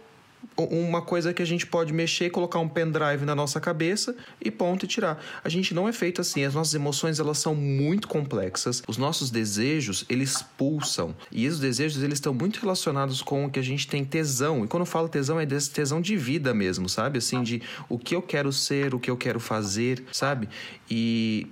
uma 0.57 1.01
coisa 1.01 1.33
que 1.33 1.41
a 1.41 1.45
gente 1.45 1.65
pode 1.67 1.91
mexer, 1.91 2.29
colocar 2.29 2.59
um 2.59 2.67
pendrive 2.67 3.25
na 3.25 3.35
nossa 3.35 3.59
cabeça 3.59 4.15
e 4.43 4.49
ponto 4.49 4.85
e 4.85 4.87
tirar. 4.87 5.21
A 5.43 5.49
gente 5.49 5.73
não 5.73 5.87
é 5.87 5.93
feito 5.93 6.21
assim. 6.21 6.43
As 6.43 6.53
nossas 6.53 6.73
emoções 6.73 7.19
elas 7.19 7.37
são 7.37 7.53
muito 7.53 8.07
complexas. 8.07 8.81
Os 8.87 8.97
nossos 8.97 9.29
desejos 9.29 10.05
eles 10.07 10.41
pulsam 10.57 11.15
e 11.31 11.45
esses 11.45 11.59
desejos 11.59 12.01
eles 12.01 12.17
estão 12.17 12.33
muito 12.33 12.59
relacionados 12.59 13.21
com 13.21 13.45
o 13.45 13.49
que 13.49 13.59
a 13.59 13.63
gente 13.63 13.87
tem 13.87 14.05
tesão. 14.05 14.63
E 14.63 14.67
quando 14.67 14.81
eu 14.81 14.87
falo 14.87 15.09
tesão 15.09 15.39
é 15.39 15.45
desse 15.45 15.71
tesão 15.71 15.99
de 15.99 16.15
vida 16.15 16.53
mesmo, 16.53 16.87
sabe? 16.87 17.17
Assim 17.17 17.43
de 17.43 17.61
o 17.89 17.99
que 17.99 18.15
eu 18.15 18.21
quero 18.21 18.51
ser, 18.51 18.95
o 18.95 18.99
que 18.99 19.11
eu 19.11 19.17
quero 19.17 19.39
fazer, 19.39 20.03
sabe? 20.11 20.47
E 20.89 21.47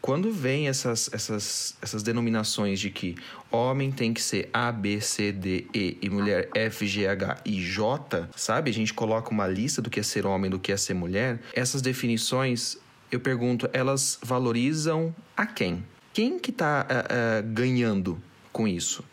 quando 0.00 0.32
vem 0.32 0.68
essas, 0.68 1.10
essas, 1.12 1.76
essas 1.82 2.02
denominações 2.02 2.80
de 2.80 2.90
que 2.90 3.16
homem 3.50 3.92
tem 3.92 4.14
que 4.14 4.22
ser 4.22 4.48
A, 4.52 4.72
B, 4.72 5.00
C, 5.00 5.30
D, 5.30 5.66
E 5.74 5.98
e 6.00 6.08
mulher 6.08 6.48
F, 6.54 6.86
G, 6.86 7.06
H 7.06 7.36
I, 7.44 7.60
J, 7.60 8.28
sabe? 8.34 8.70
A 8.70 8.74
gente 8.74 8.94
coloca 8.94 9.30
uma 9.30 9.46
lista 9.46 9.82
do 9.82 9.90
que 9.90 10.00
é 10.00 10.02
ser 10.02 10.24
homem, 10.24 10.50
do 10.50 10.58
que 10.58 10.72
é 10.72 10.76
ser 10.76 10.94
mulher. 10.94 11.40
Essas 11.52 11.82
definições, 11.82 12.78
eu 13.12 13.20
pergunto, 13.20 13.68
elas 13.72 14.18
valorizam 14.22 15.14
a 15.36 15.46
quem? 15.46 15.84
Quem 16.12 16.38
que 16.38 16.50
tá 16.50 16.86
uh, 16.88 17.46
uh, 17.46 17.52
ganhando 17.52 18.20
com 18.52 18.66
isso? 18.66 19.04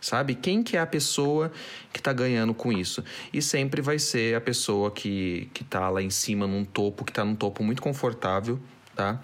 Sabe? 0.00 0.34
Quem 0.34 0.62
que 0.62 0.76
é 0.76 0.80
a 0.80 0.86
pessoa 0.86 1.50
que 1.92 1.98
está 1.98 2.12
ganhando 2.12 2.54
com 2.54 2.72
isso? 2.72 3.02
E 3.32 3.42
sempre 3.42 3.82
vai 3.82 3.98
ser 3.98 4.36
a 4.36 4.40
pessoa 4.40 4.90
que, 4.92 5.50
que 5.52 5.64
tá 5.64 5.88
lá 5.88 6.00
em 6.00 6.10
cima, 6.10 6.46
num 6.46 6.64
topo, 6.64 7.04
que 7.04 7.10
está 7.10 7.24
num 7.24 7.34
topo 7.34 7.64
muito 7.64 7.82
confortável, 7.82 8.60
tá? 8.94 9.20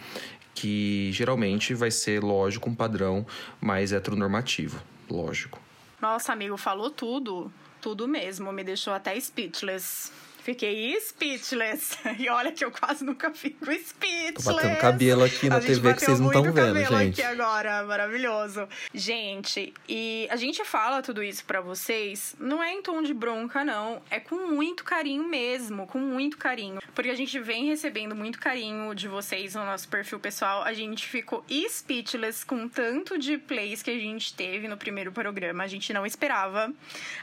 Que 0.55 1.11
geralmente 1.13 1.75
vai 1.75 1.91
ser, 1.91 2.23
lógico, 2.23 2.71
um 2.71 2.75
padrão 2.75 3.27
mais 3.61 3.93
heteronormativo, 3.93 4.81
lógico. 5.11 5.61
Nossa, 6.01 6.33
amigo, 6.33 6.57
falou 6.57 6.91
tudo, 6.91 7.53
tudo 7.81 8.07
mesmo, 8.07 8.53
me 8.53 8.63
deixou 8.63 8.93
até 8.93 9.19
speechless. 9.19 10.13
Fiquei 10.45 10.95
speechless. 11.01 11.97
E 12.19 12.29
olha 12.29 12.53
que 12.53 12.65
eu 12.65 12.71
quase 12.71 13.05
nunca 13.05 13.33
fico 13.33 13.65
speechless. 13.65 14.45
Tô 14.45 14.55
batendo 14.55 14.79
cabelo 14.79 15.25
aqui 15.25 15.49
na 15.49 15.59
TV 15.59 15.95
que 15.95 16.05
vocês 16.05 16.21
não 16.21 16.29
estão 16.29 16.53
vendo, 16.53 16.79
gente. 16.79 17.21
aqui 17.21 17.23
agora, 17.23 17.83
maravilhoso. 17.83 18.69
Gente, 18.93 19.73
e 19.89 20.29
a 20.31 20.37
gente 20.37 20.65
fala 20.65 21.03
tudo 21.03 21.23
isso 21.23 21.45
para 21.45 21.61
vocês, 21.61 22.37
não 22.39 22.63
é 22.63 22.73
em 22.73 22.83
tom 22.83 23.03
de 23.03 23.13
bronca, 23.13 23.65
não. 23.65 24.01
É 24.11 24.21
com 24.21 24.47
muito 24.47 24.85
carinho 24.85 25.27
mesmo, 25.27 25.87
com 25.87 25.99
muito 25.99 26.37
carinho. 26.37 26.81
Porque 26.95 27.11
a 27.11 27.15
gente 27.15 27.39
vem 27.41 27.67
recebendo 27.67 28.15
muito 28.15 28.39
carinho 28.39 28.95
de 28.95 29.09
vocês 29.09 29.55
no 29.55 29.65
nosso 29.65 29.89
perfil 29.89 30.21
pessoal. 30.21 30.63
A 30.63 30.73
gente 30.73 31.07
ficou 31.07 31.45
speechless 31.69 32.45
com 32.45 32.69
tanto 32.69 33.19
de 33.19 33.39
plays 33.39 33.83
que 33.83 33.91
a 33.91 33.99
gente 33.99 34.35
teve 34.35 34.69
no 34.69 34.77
primeiro 34.77 35.11
programa. 35.11 35.65
A 35.65 35.69
gente 35.69 35.93
não 35.93 36.07
esperava. 36.07 36.73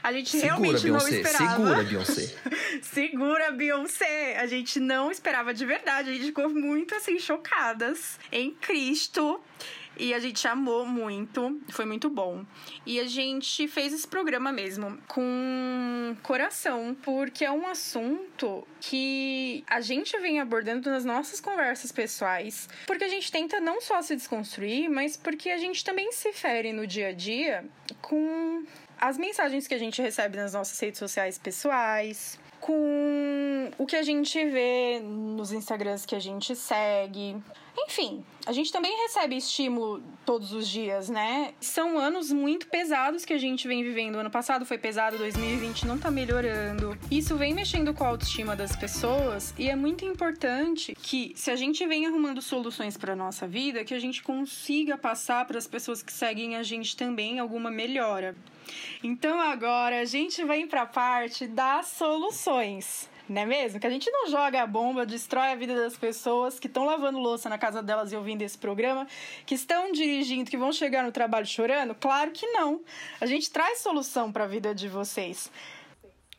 A 0.02 0.12
gente 0.12 0.30
Segura, 0.30 0.46
realmente 0.46 0.82
Beyoncé. 0.82 1.10
não 1.10 1.16
esperava. 1.16 1.56
Segura, 1.56 1.82
Beyoncé. 1.84 2.34
Segura, 3.12 3.52
Beyoncé! 3.52 4.38
A 4.38 4.46
gente 4.46 4.80
não 4.80 5.10
esperava 5.10 5.52
de 5.52 5.66
verdade, 5.66 6.08
a 6.08 6.12
gente 6.14 6.24
ficou 6.24 6.48
muito 6.48 6.94
assim, 6.94 7.18
chocadas 7.18 8.18
em 8.32 8.52
Cristo. 8.52 9.38
E 9.98 10.14
a 10.14 10.18
gente 10.18 10.48
amou 10.48 10.86
muito, 10.86 11.60
foi 11.68 11.84
muito 11.84 12.08
bom. 12.08 12.42
E 12.86 12.98
a 12.98 13.04
gente 13.04 13.68
fez 13.68 13.92
esse 13.92 14.08
programa 14.08 14.50
mesmo 14.50 14.96
com 15.06 16.16
coração, 16.22 16.96
porque 17.02 17.44
é 17.44 17.52
um 17.52 17.66
assunto 17.66 18.66
que 18.80 19.62
a 19.66 19.82
gente 19.82 20.18
vem 20.18 20.40
abordando 20.40 20.88
nas 20.88 21.04
nossas 21.04 21.38
conversas 21.38 21.92
pessoais, 21.92 22.66
porque 22.86 23.04
a 23.04 23.08
gente 23.08 23.30
tenta 23.30 23.60
não 23.60 23.82
só 23.82 24.00
se 24.00 24.16
desconstruir, 24.16 24.88
mas 24.88 25.18
porque 25.18 25.50
a 25.50 25.58
gente 25.58 25.84
também 25.84 26.10
se 26.12 26.32
fere 26.32 26.72
no 26.72 26.86
dia 26.86 27.08
a 27.08 27.12
dia 27.12 27.62
com 28.00 28.64
as 28.98 29.18
mensagens 29.18 29.66
que 29.66 29.74
a 29.74 29.78
gente 29.78 30.00
recebe 30.00 30.38
nas 30.38 30.54
nossas 30.54 30.80
redes 30.80 30.98
sociais 30.98 31.36
pessoais, 31.36 32.40
com 32.62 33.70
o 33.76 33.84
que 33.84 33.96
a 33.96 34.02
gente 34.02 34.42
vê 34.48 35.00
nos 35.00 35.52
Instagrams 35.52 36.06
que 36.06 36.14
a 36.14 36.20
gente 36.20 36.54
segue. 36.54 37.36
Enfim, 37.76 38.24
a 38.44 38.52
gente 38.52 38.70
também 38.70 38.94
recebe 39.02 39.36
estímulo 39.36 40.02
todos 40.26 40.52
os 40.52 40.68
dias, 40.68 41.08
né? 41.08 41.54
São 41.60 41.98
anos 41.98 42.30
muito 42.30 42.66
pesados 42.66 43.24
que 43.24 43.32
a 43.32 43.38
gente 43.38 43.66
vem 43.66 43.82
vivendo. 43.82 44.16
Ano 44.16 44.30
passado 44.30 44.66
foi 44.66 44.76
pesado, 44.76 45.16
2020 45.18 45.86
não 45.86 45.98
tá 45.98 46.10
melhorando. 46.10 46.96
Isso 47.10 47.36
vem 47.36 47.54
mexendo 47.54 47.94
com 47.94 48.04
a 48.04 48.08
autoestima 48.08 48.54
das 48.54 48.76
pessoas 48.76 49.54
e 49.58 49.70
é 49.70 49.76
muito 49.76 50.04
importante 50.04 50.94
que, 50.94 51.32
se 51.34 51.50
a 51.50 51.56
gente 51.56 51.86
vem 51.86 52.06
arrumando 52.06 52.42
soluções 52.42 52.96
para 52.96 53.16
nossa 53.16 53.46
vida, 53.46 53.84
que 53.84 53.94
a 53.94 54.00
gente 54.00 54.22
consiga 54.22 54.98
passar 54.98 55.46
para 55.46 55.58
as 55.58 55.66
pessoas 55.66 56.02
que 56.02 56.12
seguem 56.12 56.56
a 56.56 56.62
gente 56.62 56.96
também 56.96 57.38
alguma 57.38 57.70
melhora. 57.70 58.36
Então 59.02 59.40
agora 59.40 60.00
a 60.00 60.04
gente 60.04 60.44
vem 60.44 60.66
para 60.66 60.82
a 60.82 60.86
parte 60.86 61.46
das 61.46 61.86
soluções. 61.86 63.10
Não 63.32 63.42
é 63.42 63.46
mesmo? 63.46 63.80
Que 63.80 63.86
a 63.86 63.90
gente 63.90 64.10
não 64.10 64.28
joga 64.28 64.62
a 64.62 64.66
bomba, 64.66 65.06
destrói 65.06 65.52
a 65.52 65.54
vida 65.54 65.74
das 65.74 65.96
pessoas 65.96 66.60
que 66.60 66.66
estão 66.66 66.84
lavando 66.84 67.18
louça 67.18 67.48
na 67.48 67.56
casa 67.56 67.82
delas 67.82 68.12
e 68.12 68.16
ouvindo 68.16 68.42
esse 68.42 68.58
programa, 68.58 69.06
que 69.46 69.54
estão 69.54 69.90
dirigindo, 69.90 70.50
que 70.50 70.56
vão 70.56 70.70
chegar 70.70 71.02
no 71.02 71.10
trabalho 71.10 71.46
chorando? 71.46 71.94
Claro 71.94 72.30
que 72.30 72.46
não. 72.48 72.82
A 73.20 73.26
gente 73.26 73.50
traz 73.50 73.78
solução 73.78 74.30
para 74.30 74.44
a 74.44 74.46
vida 74.46 74.74
de 74.74 74.86
vocês. 74.86 75.50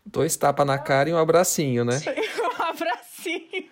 Dois 0.06 0.38
tapas 0.38 0.68
na 0.68 0.78
cara 0.78 1.10
e 1.10 1.14
um 1.14 1.18
abracinho, 1.18 1.84
né? 1.84 2.00
um 2.60 2.64
abracinho. 2.64 3.70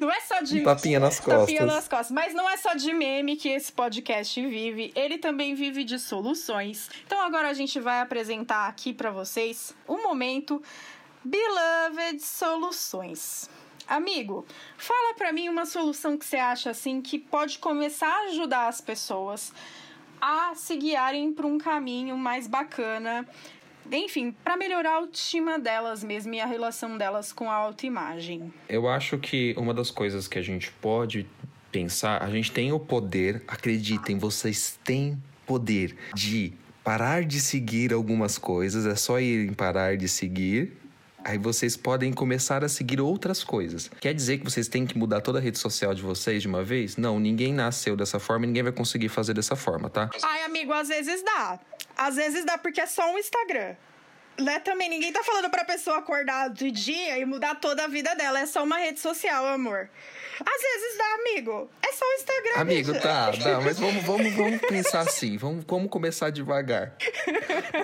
Não 0.00 0.10
é 0.10 0.20
só 0.20 0.40
de. 0.40 0.62
Tapinha 0.62 1.00
nas 1.00 1.20
costas. 1.20 1.40
Tapinha 1.40 1.66
nas 1.66 1.88
costas. 1.88 2.10
Mas 2.10 2.34
não 2.34 2.48
é 2.48 2.56
só 2.56 2.74
de 2.74 2.92
meme 2.92 3.36
que 3.36 3.48
esse 3.48 3.72
podcast 3.72 4.40
vive. 4.46 4.92
Ele 4.94 5.18
também 5.18 5.54
vive 5.54 5.84
de 5.84 5.98
soluções. 5.98 6.90
Então 7.06 7.20
agora 7.20 7.48
a 7.48 7.54
gente 7.54 7.78
vai 7.80 8.00
apresentar 8.00 8.66
aqui 8.68 8.92
para 8.92 9.10
vocês 9.10 9.74
o 9.86 9.94
um 9.94 10.02
momento 10.02 10.62
Beloved 11.24 12.20
Soluções. 12.20 13.48
Amigo, 13.88 14.46
fala 14.76 15.14
para 15.14 15.32
mim 15.32 15.48
uma 15.48 15.64
solução 15.64 16.18
que 16.18 16.24
você 16.24 16.36
acha 16.36 16.70
assim 16.70 17.00
que 17.00 17.18
pode 17.18 17.58
começar 17.58 18.08
a 18.08 18.28
ajudar 18.28 18.68
as 18.68 18.80
pessoas 18.80 19.52
a 20.20 20.54
se 20.54 20.76
guiarem 20.76 21.32
para 21.32 21.46
um 21.46 21.58
caminho 21.58 22.16
mais 22.16 22.46
bacana 22.46 23.26
enfim, 23.92 24.34
para 24.42 24.56
melhorar 24.56 24.92
a 24.92 24.96
autoestima 24.96 25.58
delas 25.58 26.02
mesmo 26.02 26.32
e 26.34 26.40
a 26.40 26.46
relação 26.46 26.96
delas 26.96 27.32
com 27.32 27.50
a 27.50 27.54
autoimagem. 27.54 28.52
Eu 28.68 28.88
acho 28.88 29.18
que 29.18 29.54
uma 29.58 29.74
das 29.74 29.90
coisas 29.90 30.26
que 30.26 30.38
a 30.38 30.42
gente 30.42 30.70
pode 30.72 31.26
pensar, 31.70 32.22
a 32.22 32.30
gente 32.30 32.50
tem 32.50 32.72
o 32.72 32.80
poder, 32.80 33.42
acreditem, 33.46 34.18
vocês 34.18 34.78
têm 34.82 35.22
poder 35.44 35.96
de 36.14 36.52
parar 36.82 37.24
de 37.24 37.40
seguir 37.40 37.92
algumas 37.92 38.38
coisas, 38.38 38.86
é 38.86 38.94
só 38.94 39.20
irem 39.20 39.52
parar 39.52 39.96
de 39.96 40.08
seguir 40.08 40.72
Aí 41.24 41.38
vocês 41.38 41.76
podem 41.76 42.12
começar 42.12 42.62
a 42.62 42.68
seguir 42.68 43.00
outras 43.00 43.42
coisas. 43.42 43.90
Quer 43.98 44.12
dizer 44.12 44.38
que 44.38 44.44
vocês 44.44 44.68
têm 44.68 44.86
que 44.86 44.96
mudar 44.98 45.22
toda 45.22 45.38
a 45.38 45.42
rede 45.42 45.58
social 45.58 45.94
de 45.94 46.02
vocês 46.02 46.42
de 46.42 46.48
uma 46.48 46.62
vez? 46.62 46.98
Não, 46.98 47.18
ninguém 47.18 47.52
nasceu 47.52 47.96
dessa 47.96 48.18
forma 48.18 48.44
ninguém 48.46 48.62
vai 48.62 48.72
conseguir 48.72 49.08
fazer 49.08 49.32
dessa 49.32 49.56
forma, 49.56 49.88
tá? 49.88 50.10
Ai, 50.22 50.42
amigo, 50.44 50.72
às 50.72 50.88
vezes 50.88 51.22
dá. 51.22 51.58
Às 51.96 52.16
vezes 52.16 52.44
dá 52.44 52.58
porque 52.58 52.80
é 52.80 52.86
só 52.86 53.10
um 53.12 53.18
Instagram. 53.18 53.74
Né, 54.38 54.58
também 54.58 54.88
ninguém 54.88 55.12
tá 55.12 55.22
falando 55.22 55.48
pra 55.48 55.64
pessoa 55.64 55.98
acordar 55.98 56.50
de 56.50 56.70
dia 56.70 57.18
e 57.18 57.24
mudar 57.24 57.54
toda 57.54 57.84
a 57.84 57.88
vida 57.88 58.14
dela. 58.14 58.40
É 58.40 58.46
só 58.46 58.64
uma 58.64 58.78
rede 58.78 58.98
social, 58.98 59.46
amor. 59.46 59.88
Às 60.40 60.62
vezes 60.62 60.98
dá, 60.98 61.14
amigo. 61.14 61.70
É 61.80 61.92
só 61.92 62.04
o 62.04 62.14
Instagram. 62.14 62.60
Amigo, 62.60 62.92
tá, 62.94 63.30
tá. 63.40 63.60
Mas 63.60 63.78
vamos, 63.78 64.02
vamos, 64.02 64.32
vamos 64.34 64.60
pensar 64.62 65.00
assim. 65.00 65.36
Vamos, 65.36 65.64
vamos 65.66 65.88
começar 65.88 66.30
devagar. 66.30 66.96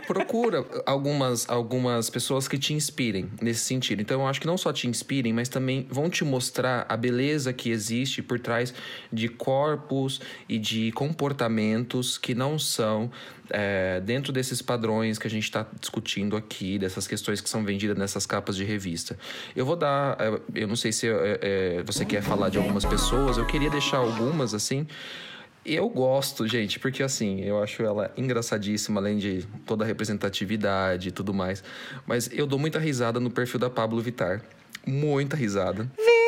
Procura 0.06 0.64
algumas, 0.84 1.48
algumas 1.48 2.10
pessoas 2.10 2.48
que 2.48 2.58
te 2.58 2.74
inspirem 2.74 3.30
nesse 3.40 3.60
sentido. 3.60 4.02
Então, 4.02 4.22
eu 4.22 4.26
acho 4.26 4.40
que 4.40 4.46
não 4.46 4.58
só 4.58 4.72
te 4.72 4.88
inspirem, 4.88 5.32
mas 5.32 5.48
também 5.48 5.86
vão 5.88 6.10
te 6.10 6.24
mostrar 6.24 6.84
a 6.88 6.96
beleza 6.96 7.52
que 7.52 7.70
existe 7.70 8.22
por 8.22 8.40
trás 8.40 8.74
de 9.12 9.28
corpos 9.28 10.20
e 10.48 10.58
de 10.58 10.90
comportamentos 10.92 12.18
que 12.18 12.34
não 12.34 12.58
são 12.58 13.10
é, 13.50 14.00
dentro 14.00 14.32
desses 14.32 14.62
padrões 14.62 15.18
que 15.18 15.26
a 15.26 15.30
gente 15.30 15.44
está 15.44 15.66
discutindo 15.78 16.39
aqui, 16.40 16.78
dessas 16.78 17.06
questões 17.06 17.40
que 17.40 17.48
são 17.48 17.64
vendidas 17.64 17.96
nessas 17.96 18.26
capas 18.26 18.56
de 18.56 18.64
revista. 18.64 19.16
Eu 19.54 19.64
vou 19.64 19.76
dar, 19.76 20.16
é, 20.18 20.40
eu 20.62 20.66
não 20.66 20.76
sei 20.76 20.90
se 20.90 21.06
é, 21.08 21.82
você 21.86 22.04
quer 22.04 22.22
falar 22.22 22.48
de 22.48 22.58
algumas 22.58 22.84
pessoas, 22.84 23.38
eu 23.38 23.46
queria 23.46 23.70
deixar 23.70 23.98
algumas 23.98 24.52
assim. 24.52 24.86
Eu 25.64 25.88
gosto, 25.88 26.48
gente, 26.48 26.80
porque 26.80 27.02
assim, 27.02 27.42
eu 27.42 27.62
acho 27.62 27.82
ela 27.82 28.12
engraçadíssima, 28.16 29.00
além 29.00 29.18
de 29.18 29.46
toda 29.66 29.84
a 29.84 29.86
representatividade 29.86 31.08
e 31.08 31.12
tudo 31.12 31.34
mais. 31.34 31.62
Mas 32.06 32.30
eu 32.32 32.46
dou 32.46 32.58
muita 32.58 32.78
risada 32.78 33.20
no 33.20 33.30
perfil 33.30 33.60
da 33.60 33.70
Pablo 33.70 34.00
Vitar. 34.00 34.42
Muita 34.86 35.36
risada. 35.36 35.82
Vitar! 35.82 36.19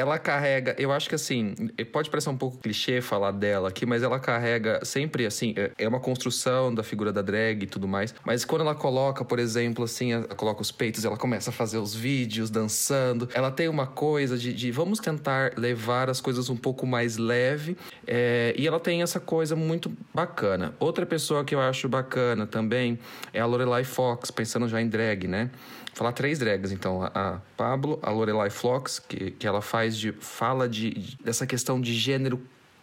Ela 0.00 0.18
carrega, 0.18 0.74
eu 0.78 0.90
acho 0.90 1.10
que 1.10 1.14
assim, 1.14 1.54
pode 1.92 2.08
parecer 2.08 2.30
um 2.30 2.36
pouco 2.36 2.56
clichê 2.56 3.02
falar 3.02 3.32
dela 3.32 3.68
aqui, 3.68 3.84
mas 3.84 4.02
ela 4.02 4.18
carrega 4.18 4.82
sempre 4.82 5.26
assim, 5.26 5.52
é, 5.58 5.72
é 5.76 5.86
uma 5.86 6.00
construção 6.00 6.74
da 6.74 6.82
figura 6.82 7.12
da 7.12 7.20
drag 7.20 7.64
e 7.64 7.66
tudo 7.66 7.86
mais. 7.86 8.14
Mas 8.24 8.42
quando 8.42 8.62
ela 8.62 8.74
coloca, 8.74 9.22
por 9.26 9.38
exemplo, 9.38 9.84
assim, 9.84 10.14
ela 10.14 10.24
coloca 10.28 10.62
os 10.62 10.72
peitos, 10.72 11.04
ela 11.04 11.18
começa 11.18 11.50
a 11.50 11.52
fazer 11.52 11.76
os 11.76 11.94
vídeos 11.94 12.48
dançando. 12.48 13.28
Ela 13.34 13.50
tem 13.50 13.68
uma 13.68 13.86
coisa 13.86 14.38
de, 14.38 14.54
de 14.54 14.70
vamos 14.70 15.00
tentar 15.00 15.52
levar 15.58 16.08
as 16.08 16.18
coisas 16.18 16.48
um 16.48 16.56
pouco 16.56 16.86
mais 16.86 17.18
leve. 17.18 17.76
É, 18.06 18.54
e 18.56 18.66
ela 18.66 18.80
tem 18.80 19.02
essa 19.02 19.20
coisa 19.20 19.54
muito 19.54 19.92
bacana. 20.14 20.74
Outra 20.80 21.04
pessoa 21.04 21.44
que 21.44 21.54
eu 21.54 21.60
acho 21.60 21.90
bacana 21.90 22.46
também 22.46 22.98
é 23.34 23.40
a 23.40 23.44
Lorelai 23.44 23.84
Fox, 23.84 24.30
pensando 24.30 24.66
já 24.66 24.80
em 24.80 24.88
drag, 24.88 25.28
né? 25.28 25.50
Falar 25.94 26.12
três 26.12 26.38
drags, 26.38 26.72
então. 26.72 27.02
A 27.02 27.40
Pablo, 27.56 27.98
a 28.02 28.10
Lorelai 28.10 28.50
Flox, 28.50 28.98
que, 28.98 29.32
que 29.32 29.46
ela 29.46 29.62
faz 29.62 29.96
de. 29.96 30.12
fala 30.12 30.68
de, 30.68 31.16
dessa 31.22 31.46
questão 31.46 31.80
de 31.80 31.94
gênero 31.94 32.40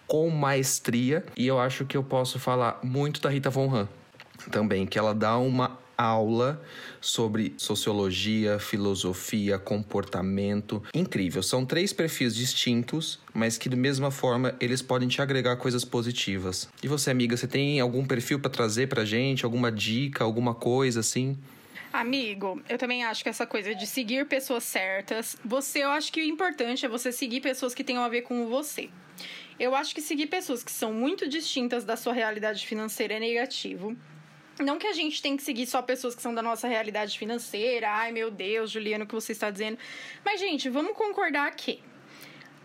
com 0.07 0.29
maestria. 0.29 1.25
E 1.35 1.45
eu 1.45 1.59
acho 1.59 1.85
que 1.85 1.97
eu 1.97 2.03
posso 2.03 2.39
falar 2.39 2.79
muito 2.83 3.21
da 3.21 3.29
Rita 3.29 3.49
Von 3.49 3.73
Han 3.73 3.87
também, 4.51 4.85
que 4.85 4.97
ela 4.97 5.13
dá 5.13 5.37
uma 5.37 5.77
aula 5.97 6.61
sobre 7.01 7.53
sociologia, 7.57 8.59
filosofia, 8.59 9.57
comportamento. 9.57 10.83
Incrível. 10.93 11.41
São 11.41 11.65
três 11.65 11.91
perfis 11.91 12.35
distintos, 12.35 13.19
mas 13.33 13.57
que, 13.57 13.67
da 13.67 13.75
mesma 13.75 14.11
forma, 14.11 14.53
eles 14.59 14.81
podem 14.81 15.07
te 15.07 15.21
agregar 15.21 15.55
coisas 15.57 15.83
positivas. 15.83 16.69
E 16.83 16.87
você, 16.87 17.09
amiga, 17.09 17.35
você 17.35 17.47
tem 17.47 17.79
algum 17.79 18.05
perfil 18.05 18.39
para 18.39 18.51
trazer 18.51 18.87
pra 18.87 19.03
gente? 19.03 19.43
Alguma 19.43 19.71
dica, 19.71 20.23
alguma 20.23 20.53
coisa 20.53 20.99
assim? 20.99 21.37
Amigo, 21.91 22.61
eu 22.67 22.77
também 22.77 23.03
acho 23.03 23.23
que 23.23 23.29
essa 23.29 23.47
coisa 23.47 23.73
de 23.73 23.87
seguir 23.87 24.27
pessoas 24.27 24.63
certas, 24.63 25.37
você, 25.43 25.83
eu 25.83 25.89
acho 25.89 26.11
que 26.11 26.21
o 26.21 26.23
importante 26.23 26.85
é 26.85 26.89
você 26.89 27.11
seguir 27.11 27.41
pessoas 27.41 27.73
que 27.73 27.83
tenham 27.83 28.03
a 28.03 28.09
ver 28.09 28.23
com 28.23 28.47
você. 28.47 28.89
Eu 29.59 29.73
acho 29.73 29.95
que 29.95 30.01
seguir 30.01 30.27
pessoas 30.27 30.63
que 30.63 30.71
são 30.71 30.93
muito 30.93 31.27
distintas 31.27 31.83
da 31.83 31.95
sua 31.95 32.13
realidade 32.13 32.67
financeira 32.67 33.15
é 33.15 33.19
negativo. 33.19 33.95
Não 34.59 34.77
que 34.77 34.87
a 34.87 34.93
gente 34.93 35.21
tem 35.21 35.37
que 35.37 35.43
seguir 35.43 35.65
só 35.65 35.81
pessoas 35.81 36.15
que 36.15 36.21
são 36.21 36.33
da 36.33 36.41
nossa 36.41 36.67
realidade 36.67 37.17
financeira. 37.17 37.89
Ai, 37.89 38.11
meu 38.11 38.29
Deus, 38.29 38.71
Juliano, 38.71 39.05
o 39.05 39.07
que 39.07 39.13
você 39.13 39.31
está 39.31 39.49
dizendo? 39.49 39.77
Mas, 40.25 40.39
gente, 40.39 40.69
vamos 40.69 40.93
concordar 40.93 41.49
que 41.55 41.81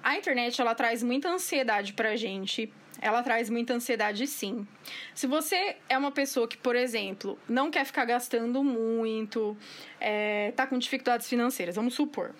a 0.02 0.16
internet 0.16 0.60
ela 0.60 0.74
traz 0.74 1.02
muita 1.02 1.28
ansiedade 1.30 1.92
pra 1.92 2.16
gente 2.16 2.72
ela 3.02 3.20
traz 3.22 3.50
muita 3.50 3.74
ansiedade 3.74 4.26
sim. 4.28 4.66
Se 5.12 5.26
você 5.26 5.76
é 5.88 5.98
uma 5.98 6.12
pessoa 6.12 6.46
que, 6.46 6.56
por 6.56 6.76
exemplo, 6.76 7.36
não 7.48 7.68
quer 7.68 7.84
ficar 7.84 8.04
gastando 8.04 8.62
muito, 8.62 9.56
é, 10.00 10.52
tá 10.52 10.68
com 10.68 10.78
dificuldades 10.78 11.28
financeiras, 11.28 11.74
vamos 11.74 11.94
supor. 11.94 12.32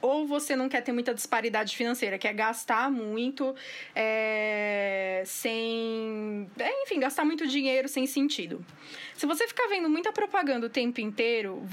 Ou 0.00 0.24
você 0.24 0.54
não 0.54 0.68
quer 0.68 0.82
ter 0.82 0.92
muita 0.92 1.12
disparidade 1.12 1.76
financeira, 1.76 2.16
quer 2.18 2.32
gastar 2.32 2.88
muito 2.88 3.56
é, 3.94 5.24
sem. 5.26 6.48
É, 6.56 6.84
enfim, 6.84 7.00
gastar 7.00 7.24
muito 7.24 7.44
dinheiro 7.48 7.88
sem 7.88 8.06
sentido. 8.06 8.64
Se 9.16 9.26
você 9.26 9.48
ficar 9.48 9.66
vendo 9.66 9.90
muita 9.90 10.12
propaganda 10.12 10.66
o 10.66 10.70
tempo 10.70 11.00
inteiro, 11.00 11.66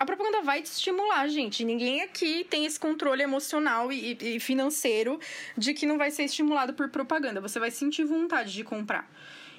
a 0.00 0.06
propaganda 0.06 0.40
vai 0.40 0.62
te 0.62 0.66
estimular, 0.72 1.28
gente. 1.28 1.62
Ninguém 1.62 2.00
aqui 2.00 2.42
tem 2.48 2.64
esse 2.64 2.80
controle 2.80 3.22
emocional 3.22 3.92
e, 3.92 4.16
e, 4.18 4.40
financeiro 4.40 5.20
de 5.58 5.74
que 5.74 5.84
não 5.84 5.98
vai 5.98 6.10
ser 6.10 6.24
estimulado 6.24 6.72
por 6.72 6.88
propaganda. 6.88 7.38
Você 7.38 7.60
vai 7.60 7.70
sentir 7.70 8.04
vontade 8.04 8.50
de 8.50 8.64
comprar. 8.64 9.06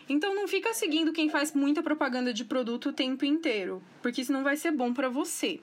Então 0.09 0.33
não 0.33 0.47
fica 0.47 0.73
seguindo 0.73 1.13
quem 1.13 1.29
faz 1.29 1.53
muita 1.53 1.83
propaganda 1.83 2.33
de 2.33 2.43
produto 2.43 2.89
o 2.89 2.91
tempo 2.91 3.23
inteiro, 3.23 3.83
porque 4.01 4.21
isso 4.21 4.33
não 4.33 4.43
vai 4.43 4.57
ser 4.57 4.71
bom 4.71 4.91
para 4.91 5.09
você. 5.09 5.59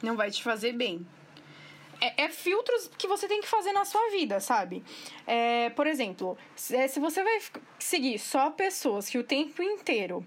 Não 0.00 0.14
vai 0.14 0.30
te 0.30 0.44
fazer 0.44 0.74
bem. 0.74 1.04
É, 2.00 2.22
é, 2.26 2.28
filtros 2.28 2.88
que 2.96 3.08
você 3.08 3.26
tem 3.26 3.40
que 3.40 3.48
fazer 3.48 3.72
na 3.72 3.84
sua 3.84 4.10
vida, 4.10 4.38
sabe? 4.38 4.84
É, 5.26 5.70
por 5.70 5.88
exemplo, 5.88 6.38
se, 6.54 6.76
é, 6.76 6.86
se 6.86 7.00
você 7.00 7.20
vai 7.24 7.40
seguir 7.80 8.16
só 8.20 8.48
pessoas 8.50 9.08
que 9.10 9.18
o 9.18 9.24
tempo 9.24 9.60
inteiro 9.60 10.24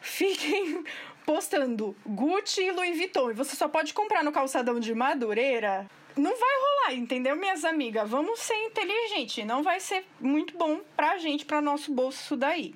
fiquem 0.00 0.82
postando 1.28 1.94
Gucci 2.06 2.62
e 2.62 2.70
Louis 2.70 2.96
Vuitton 2.96 3.32
e 3.32 3.34
você 3.34 3.54
só 3.54 3.68
pode 3.68 3.92
comprar 3.92 4.24
no 4.24 4.32
calçadão 4.32 4.80
de 4.80 4.94
Madureira, 4.94 5.86
não 6.16 6.30
vai 6.30 6.40
rolar, 6.40 6.94
entendeu, 6.98 7.36
minhas 7.36 7.66
amigas? 7.66 8.08
Vamos 8.08 8.40
ser 8.40 8.54
inteligente, 8.64 9.44
não 9.44 9.62
vai 9.62 9.78
ser 9.78 10.06
muito 10.18 10.56
bom 10.56 10.80
pra 10.96 11.18
gente, 11.18 11.44
pra 11.44 11.60
nosso 11.60 11.92
bolso 11.92 12.22
isso 12.22 12.34
daí. 12.34 12.74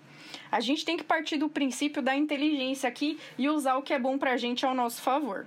A 0.50 0.60
gente 0.60 0.84
tem 0.84 0.98
que 0.98 1.02
partir 1.02 1.38
do 1.38 1.48
princípio 1.48 2.02
da 2.02 2.14
inteligência 2.14 2.86
aqui 2.86 3.18
e 3.38 3.48
usar 3.48 3.76
o 3.76 3.82
que 3.82 3.94
é 3.94 3.98
bom 3.98 4.18
pra 4.18 4.36
gente 4.36 4.66
ao 4.66 4.74
nosso 4.74 5.00
favor. 5.00 5.46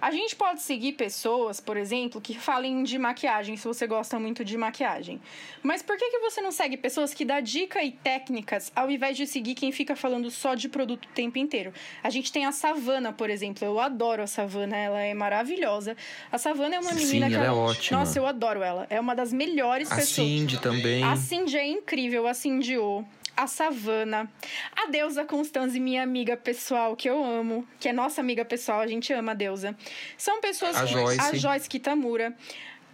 A 0.00 0.10
gente 0.10 0.36
pode 0.36 0.62
seguir 0.62 0.92
pessoas, 0.92 1.60
por 1.60 1.76
exemplo, 1.76 2.20
que 2.20 2.34
falem 2.34 2.82
de 2.82 2.98
maquiagem, 2.98 3.56
se 3.56 3.66
você 3.66 3.86
gosta 3.86 4.18
muito 4.18 4.44
de 4.44 4.56
maquiagem. 4.56 5.20
Mas 5.62 5.82
por 5.82 5.96
que, 5.96 6.10
que 6.10 6.18
você 6.18 6.40
não 6.40 6.52
segue 6.52 6.76
pessoas 6.76 7.12
que 7.12 7.24
dão 7.24 7.38
dica 7.40 7.82
e 7.82 7.92
técnicas 7.92 8.70
ao 8.74 8.90
invés 8.90 9.16
de 9.16 9.26
seguir 9.26 9.54
quem 9.54 9.72
fica 9.72 9.96
falando 9.96 10.30
só 10.30 10.54
de 10.54 10.68
produto 10.68 11.06
o 11.06 11.08
tempo 11.14 11.38
inteiro? 11.38 11.72
A 12.02 12.10
gente 12.10 12.32
tem 12.32 12.46
a 12.46 12.52
Savana, 12.52 13.12
por 13.12 13.30
exemplo. 13.30 13.64
Eu 13.64 13.78
adoro 13.78 14.22
a 14.22 14.26
Savana, 14.26 14.76
ela 14.76 15.00
é 15.00 15.14
maravilhosa. 15.14 15.96
A 16.30 16.38
Savana 16.38 16.76
é 16.76 16.80
uma 16.80 16.92
menina 16.92 17.26
Sim, 17.26 17.32
que. 17.32 17.38
Ela 17.38 17.46
é 17.46 17.50
ótima. 17.50 17.98
Nossa, 17.98 18.18
eu 18.18 18.26
adoro 18.26 18.62
ela. 18.62 18.86
É 18.90 19.00
uma 19.00 19.14
das 19.14 19.32
melhores 19.32 19.90
a 19.90 19.96
pessoas. 19.96 20.26
A 20.26 20.30
Cindy 20.30 20.60
também. 20.60 21.02
A 21.02 21.16
Cindy 21.16 21.56
é 21.56 21.66
incrível, 21.66 22.26
a 22.26 22.34
Cindy 22.34 22.76
O 22.78 23.04
a 23.38 23.46
Savana, 23.46 24.28
a 24.74 24.90
deusa 24.90 25.24
Constanze, 25.24 25.78
minha 25.78 26.02
amiga 26.02 26.36
pessoal, 26.36 26.96
que 26.96 27.08
eu 27.08 27.24
amo, 27.24 27.64
que 27.78 27.88
é 27.88 27.92
nossa 27.92 28.20
amiga 28.20 28.44
pessoal, 28.44 28.80
a 28.80 28.86
gente 28.88 29.12
ama 29.12 29.30
a 29.30 29.34
deusa. 29.34 29.76
São 30.16 30.40
pessoas. 30.40 30.74
A 30.74 30.84
Joyce. 30.84 31.20
A 31.20 31.34
Joyce 31.34 31.68
Kitamura. 31.68 32.36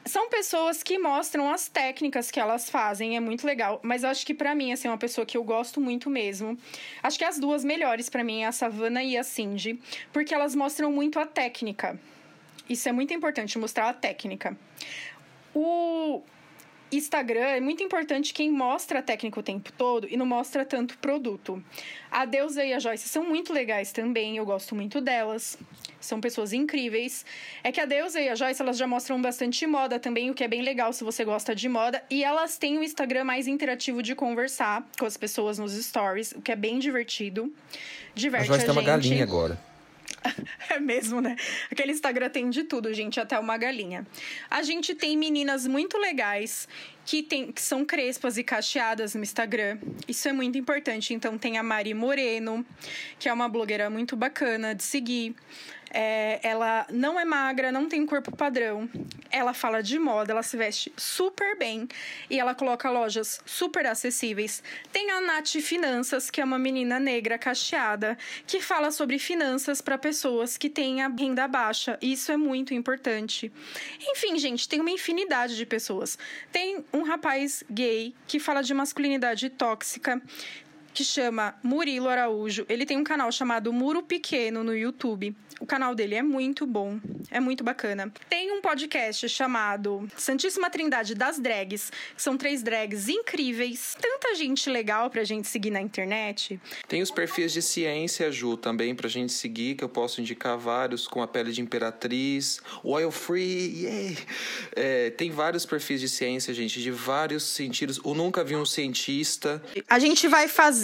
São 0.04 0.28
pessoas 0.28 0.82
que 0.82 0.98
mostram 0.98 1.50
as 1.50 1.66
técnicas 1.66 2.30
que 2.30 2.38
elas 2.38 2.68
fazem, 2.68 3.16
é 3.16 3.20
muito 3.20 3.46
legal. 3.46 3.80
Mas 3.82 4.02
eu 4.02 4.10
acho 4.10 4.26
que 4.26 4.34
para 4.34 4.54
mim, 4.54 4.70
assim, 4.70 4.86
é 4.86 4.90
uma 4.90 4.98
pessoa 4.98 5.24
que 5.24 5.34
eu 5.34 5.42
gosto 5.42 5.80
muito 5.80 6.10
mesmo. 6.10 6.58
Acho 7.02 7.16
que 7.18 7.24
as 7.24 7.38
duas 7.38 7.64
melhores 7.64 8.10
para 8.10 8.22
mim 8.22 8.42
é 8.42 8.46
a 8.46 8.52
Savana 8.52 9.02
e 9.02 9.16
a 9.16 9.24
Cindy, 9.24 9.80
porque 10.12 10.34
elas 10.34 10.54
mostram 10.54 10.92
muito 10.92 11.18
a 11.18 11.24
técnica. 11.24 11.98
Isso 12.68 12.86
é 12.86 12.92
muito 12.92 13.14
importante, 13.14 13.58
mostrar 13.58 13.88
a 13.88 13.94
técnica. 13.94 14.54
O, 15.54 16.22
Instagram 16.96 17.46
é 17.46 17.60
muito 17.60 17.82
importante 17.82 18.32
quem 18.34 18.50
mostra 18.50 18.98
a 18.98 19.02
técnica 19.02 19.40
o 19.40 19.42
tempo 19.42 19.72
todo 19.72 20.06
e 20.10 20.16
não 20.16 20.26
mostra 20.26 20.64
tanto 20.64 20.98
produto. 20.98 21.62
A 22.10 22.24
Deusa 22.24 22.64
e 22.64 22.72
a 22.72 22.78
Joyce 22.78 23.08
são 23.08 23.24
muito 23.24 23.52
legais 23.52 23.92
também, 23.92 24.36
eu 24.36 24.44
gosto 24.44 24.74
muito 24.74 25.00
delas. 25.00 25.58
São 26.00 26.20
pessoas 26.20 26.52
incríveis. 26.52 27.24
É 27.62 27.72
que 27.72 27.80
a 27.80 27.86
Deusa 27.86 28.20
e 28.20 28.28
a 28.28 28.34
Joyce, 28.34 28.60
elas 28.60 28.76
já 28.76 28.86
mostram 28.86 29.20
bastante 29.20 29.66
moda 29.66 29.98
também, 29.98 30.30
o 30.30 30.34
que 30.34 30.44
é 30.44 30.48
bem 30.48 30.62
legal 30.62 30.92
se 30.92 31.02
você 31.02 31.24
gosta 31.24 31.54
de 31.54 31.68
moda. 31.68 32.02
E 32.10 32.22
elas 32.22 32.58
têm 32.58 32.78
um 32.78 32.82
Instagram 32.82 33.24
mais 33.24 33.46
interativo 33.46 34.02
de 34.02 34.14
conversar 34.14 34.86
com 34.98 35.06
as 35.06 35.16
pessoas 35.16 35.58
nos 35.58 35.72
stories, 35.72 36.32
o 36.32 36.42
que 36.42 36.52
é 36.52 36.56
bem 36.56 36.78
divertido. 36.78 37.52
Diverte 38.14 38.44
a 38.44 38.46
Joyce 38.46 38.64
a 38.64 38.66
tem 38.66 38.74
uma 38.74 38.82
galinha 38.82 39.22
agora. 39.22 39.58
É 40.70 40.80
mesmo, 40.80 41.20
né? 41.20 41.36
Aquele 41.70 41.92
Instagram 41.92 42.28
tem 42.30 42.50
de 42.50 42.64
tudo, 42.64 42.92
gente, 42.92 43.20
até 43.20 43.38
uma 43.38 43.56
galinha. 43.56 44.06
A 44.50 44.62
gente 44.62 44.94
tem 44.94 45.16
meninas 45.16 45.66
muito 45.66 45.98
legais 45.98 46.66
que, 47.04 47.22
tem, 47.22 47.52
que 47.52 47.60
são 47.60 47.84
crespas 47.84 48.38
e 48.38 48.44
cacheadas 48.44 49.14
no 49.14 49.22
Instagram. 49.22 49.78
Isso 50.08 50.28
é 50.28 50.32
muito 50.32 50.58
importante. 50.58 51.14
Então 51.14 51.36
tem 51.38 51.58
a 51.58 51.62
Mari 51.62 51.94
Moreno, 51.94 52.64
que 53.18 53.28
é 53.28 53.32
uma 53.32 53.48
blogueira 53.48 53.90
muito 53.90 54.16
bacana 54.16 54.74
de 54.74 54.82
seguir. 54.82 55.34
É, 55.96 56.40
ela 56.42 56.84
não 56.90 57.20
é 57.20 57.24
magra, 57.24 57.70
não 57.70 57.88
tem 57.88 58.04
corpo 58.04 58.36
padrão. 58.36 58.90
Ela 59.30 59.54
fala 59.54 59.80
de 59.80 59.96
moda, 59.96 60.32
ela 60.32 60.42
se 60.42 60.56
veste 60.56 60.92
super 60.96 61.56
bem 61.56 61.86
e 62.28 62.40
ela 62.40 62.52
coloca 62.52 62.90
lojas 62.90 63.40
super 63.46 63.86
acessíveis. 63.86 64.60
Tem 64.92 65.12
a 65.12 65.20
Nath 65.20 65.60
Finanças, 65.62 66.30
que 66.30 66.40
é 66.40 66.44
uma 66.44 66.58
menina 66.58 66.98
negra 66.98 67.38
cacheada, 67.38 68.18
que 68.44 68.60
fala 68.60 68.90
sobre 68.90 69.20
finanças 69.20 69.80
para 69.80 69.96
pessoas 69.96 70.56
que 70.56 70.68
têm 70.68 71.00
a 71.00 71.06
renda 71.06 71.46
baixa. 71.46 71.96
Isso 72.02 72.32
é 72.32 72.36
muito 72.36 72.74
importante. 72.74 73.52
Enfim, 74.00 74.36
gente, 74.36 74.68
tem 74.68 74.80
uma 74.80 74.90
infinidade 74.90 75.56
de 75.56 75.64
pessoas. 75.64 76.18
Tem 76.50 76.84
um 76.94 77.02
rapaz 77.02 77.64
gay 77.68 78.14
que 78.28 78.38
fala 78.38 78.62
de 78.62 78.72
masculinidade 78.72 79.50
tóxica 79.50 80.22
que 80.94 81.02
chama 81.04 81.56
Murilo 81.60 82.08
Araújo. 82.08 82.64
Ele 82.68 82.86
tem 82.86 82.96
um 82.96 83.02
canal 83.02 83.30
chamado 83.32 83.72
Muro 83.72 84.00
Pequeno 84.00 84.62
no 84.62 84.74
YouTube. 84.74 85.34
O 85.60 85.66
canal 85.66 85.94
dele 85.94 86.14
é 86.14 86.22
muito 86.22 86.66
bom, 86.66 87.00
é 87.30 87.40
muito 87.40 87.64
bacana. 87.64 88.12
Tem 88.28 88.52
um 88.52 88.60
podcast 88.60 89.28
chamado 89.28 90.06
Santíssima 90.16 90.68
Trindade 90.68 91.14
das 91.14 91.38
Drags, 91.38 91.90
que 92.14 92.22
são 92.22 92.36
três 92.36 92.62
drags 92.62 93.08
incríveis. 93.08 93.96
Tanta 94.00 94.34
gente 94.34 94.68
legal 94.68 95.08
pra 95.10 95.24
gente 95.24 95.48
seguir 95.48 95.70
na 95.70 95.80
internet. 95.80 96.60
Tem 96.86 97.00
os 97.02 97.10
perfis 97.10 97.52
de 97.52 97.62
ciência, 97.62 98.30
Ju, 98.30 98.56
também 98.56 98.94
pra 98.94 99.08
gente 99.08 99.32
seguir, 99.32 99.76
que 99.76 99.84
eu 99.84 99.88
posso 99.88 100.20
indicar 100.20 100.58
vários, 100.58 101.06
com 101.06 101.22
a 101.22 101.26
pele 101.26 101.50
de 101.50 101.60
imperatriz, 101.60 102.60
oil 102.82 103.10
free, 103.10 103.84
yay! 103.84 104.18
É, 104.76 105.10
tem 105.10 105.30
vários 105.30 105.64
perfis 105.64 106.00
de 106.00 106.08
ciência, 106.08 106.52
gente, 106.52 106.82
de 106.82 106.90
vários 106.90 107.42
sentidos. 107.42 108.00
Eu 108.04 108.14
nunca 108.14 108.44
vi 108.44 108.54
um 108.54 108.66
cientista. 108.66 109.62
A 109.88 109.98
gente 109.98 110.28
vai 110.28 110.46
fazer 110.46 110.83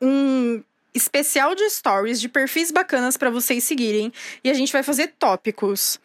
um 0.00 0.62
especial 0.94 1.54
de 1.54 1.68
stories 1.68 2.20
de 2.20 2.28
perfis 2.28 2.70
bacanas 2.70 3.16
para 3.16 3.28
vocês 3.28 3.62
seguirem 3.64 4.12
e 4.42 4.50
a 4.50 4.54
gente 4.54 4.72
vai 4.72 4.82
fazer 4.82 5.12
tópicos 5.18 6.00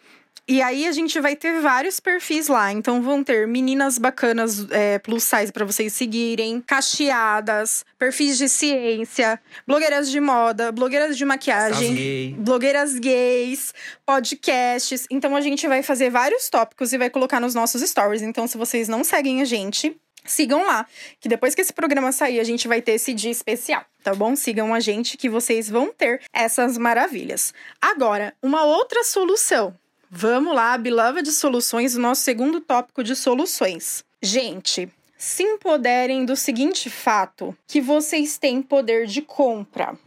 E 0.47 0.61
aí 0.61 0.85
a 0.85 0.91
gente 0.91 1.17
vai 1.21 1.33
ter 1.33 1.61
vários 1.61 1.99
perfis 2.01 2.49
lá. 2.49 2.73
Então 2.73 3.01
vão 3.01 3.23
ter 3.23 3.47
meninas 3.47 3.97
bacanas 3.97 4.69
é, 4.69 4.99
plus 4.99 5.23
size 5.23 5.51
para 5.51 5.63
vocês 5.63 5.93
seguirem, 5.93 6.59
cacheadas, 6.59 7.85
perfis 7.97 8.37
de 8.37 8.49
ciência, 8.49 9.39
blogueiras 9.65 10.11
de 10.11 10.19
moda, 10.19 10.71
blogueiras 10.71 11.17
de 11.17 11.23
maquiagem, 11.23 11.95
gay. 11.95 12.35
blogueiras 12.37 12.99
gays, 12.99 13.73
podcasts. 14.05 15.07
Então 15.09 15.35
a 15.37 15.41
gente 15.41 15.65
vai 15.69 15.81
fazer 15.83 16.09
vários 16.09 16.49
tópicos 16.49 16.91
e 16.91 16.97
vai 16.97 17.09
colocar 17.09 17.39
nos 17.39 17.55
nossos 17.55 17.81
stories. 17.81 18.21
Então 18.21 18.45
se 18.45 18.57
vocês 18.57 18.89
não 18.89 19.05
seguem 19.05 19.41
a 19.41 19.45
gente, 19.45 19.95
sigam 20.25 20.65
lá, 20.65 20.85
que 21.19 21.29
depois 21.29 21.55
que 21.55 21.61
esse 21.61 21.73
programa 21.73 22.11
sair, 22.11 22.39
a 22.39 22.43
gente 22.43 22.67
vai 22.67 22.81
ter 22.81 22.93
esse 22.93 23.13
dia 23.13 23.31
especial, 23.31 23.83
tá 24.03 24.13
bom? 24.13 24.35
Sigam 24.35 24.73
a 24.73 24.79
gente 24.79 25.17
que 25.17 25.29
vocês 25.29 25.69
vão 25.69 25.91
ter 25.91 26.21
essas 26.33 26.77
maravilhas. 26.77 27.53
Agora, 27.81 28.33
uma 28.41 28.63
outra 28.63 29.03
solução. 29.03 29.75
Vamos 30.09 30.53
lá, 30.53 30.77
Beloved 30.77 31.31
Soluções, 31.31 31.95
o 31.95 31.99
nosso 32.01 32.21
segundo 32.21 32.59
tópico 32.59 33.03
de 33.03 33.15
soluções. 33.15 34.03
Gente, 34.21 34.89
se 35.17 35.43
empoderem 35.43 36.25
do 36.25 36.35
seguinte 36.35 36.89
fato: 36.89 37.55
que 37.67 37.79
vocês 37.79 38.37
têm 38.37 38.61
poder 38.61 39.05
de 39.05 39.21
compra. 39.21 39.97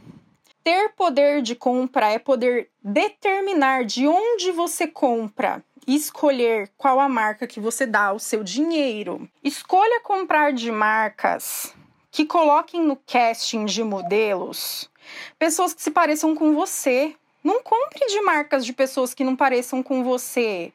Ter 0.63 0.91
poder 0.97 1.41
de 1.41 1.55
compra 1.55 2.11
é 2.11 2.19
poder 2.19 2.69
determinar 2.83 3.85
de 3.85 4.07
onde 4.07 4.51
você 4.51 4.87
compra 4.87 5.63
escolher 5.87 6.71
qual 6.77 7.01
a 7.01 7.09
marca 7.09 7.47
que 7.47 7.61
você 7.61 7.87
dá 7.87 8.13
o 8.13 8.19
seu 8.19 8.43
dinheiro. 8.43 9.29
Escolha 9.43 10.01
comprar 10.01 10.53
de 10.53 10.71
marcas 10.71 11.75
que 12.11 12.25
coloquem 12.25 12.83
no 12.83 12.97
casting 12.97 13.65
de 13.65 13.83
modelos 13.83 14.91
pessoas 15.39 15.75
que 15.75 15.83
se 15.83 15.91
pareçam 15.91 16.35
com 16.35 16.55
você. 16.55 17.15
Não 17.43 17.63
compre 17.63 18.07
de 18.07 18.21
marcas 18.23 18.65
de 18.65 18.73
pessoas 18.73 19.13
que 19.13 19.25
não 19.25 19.37
pareçam 19.37 19.83
com 19.83 20.03
você. 20.03 20.73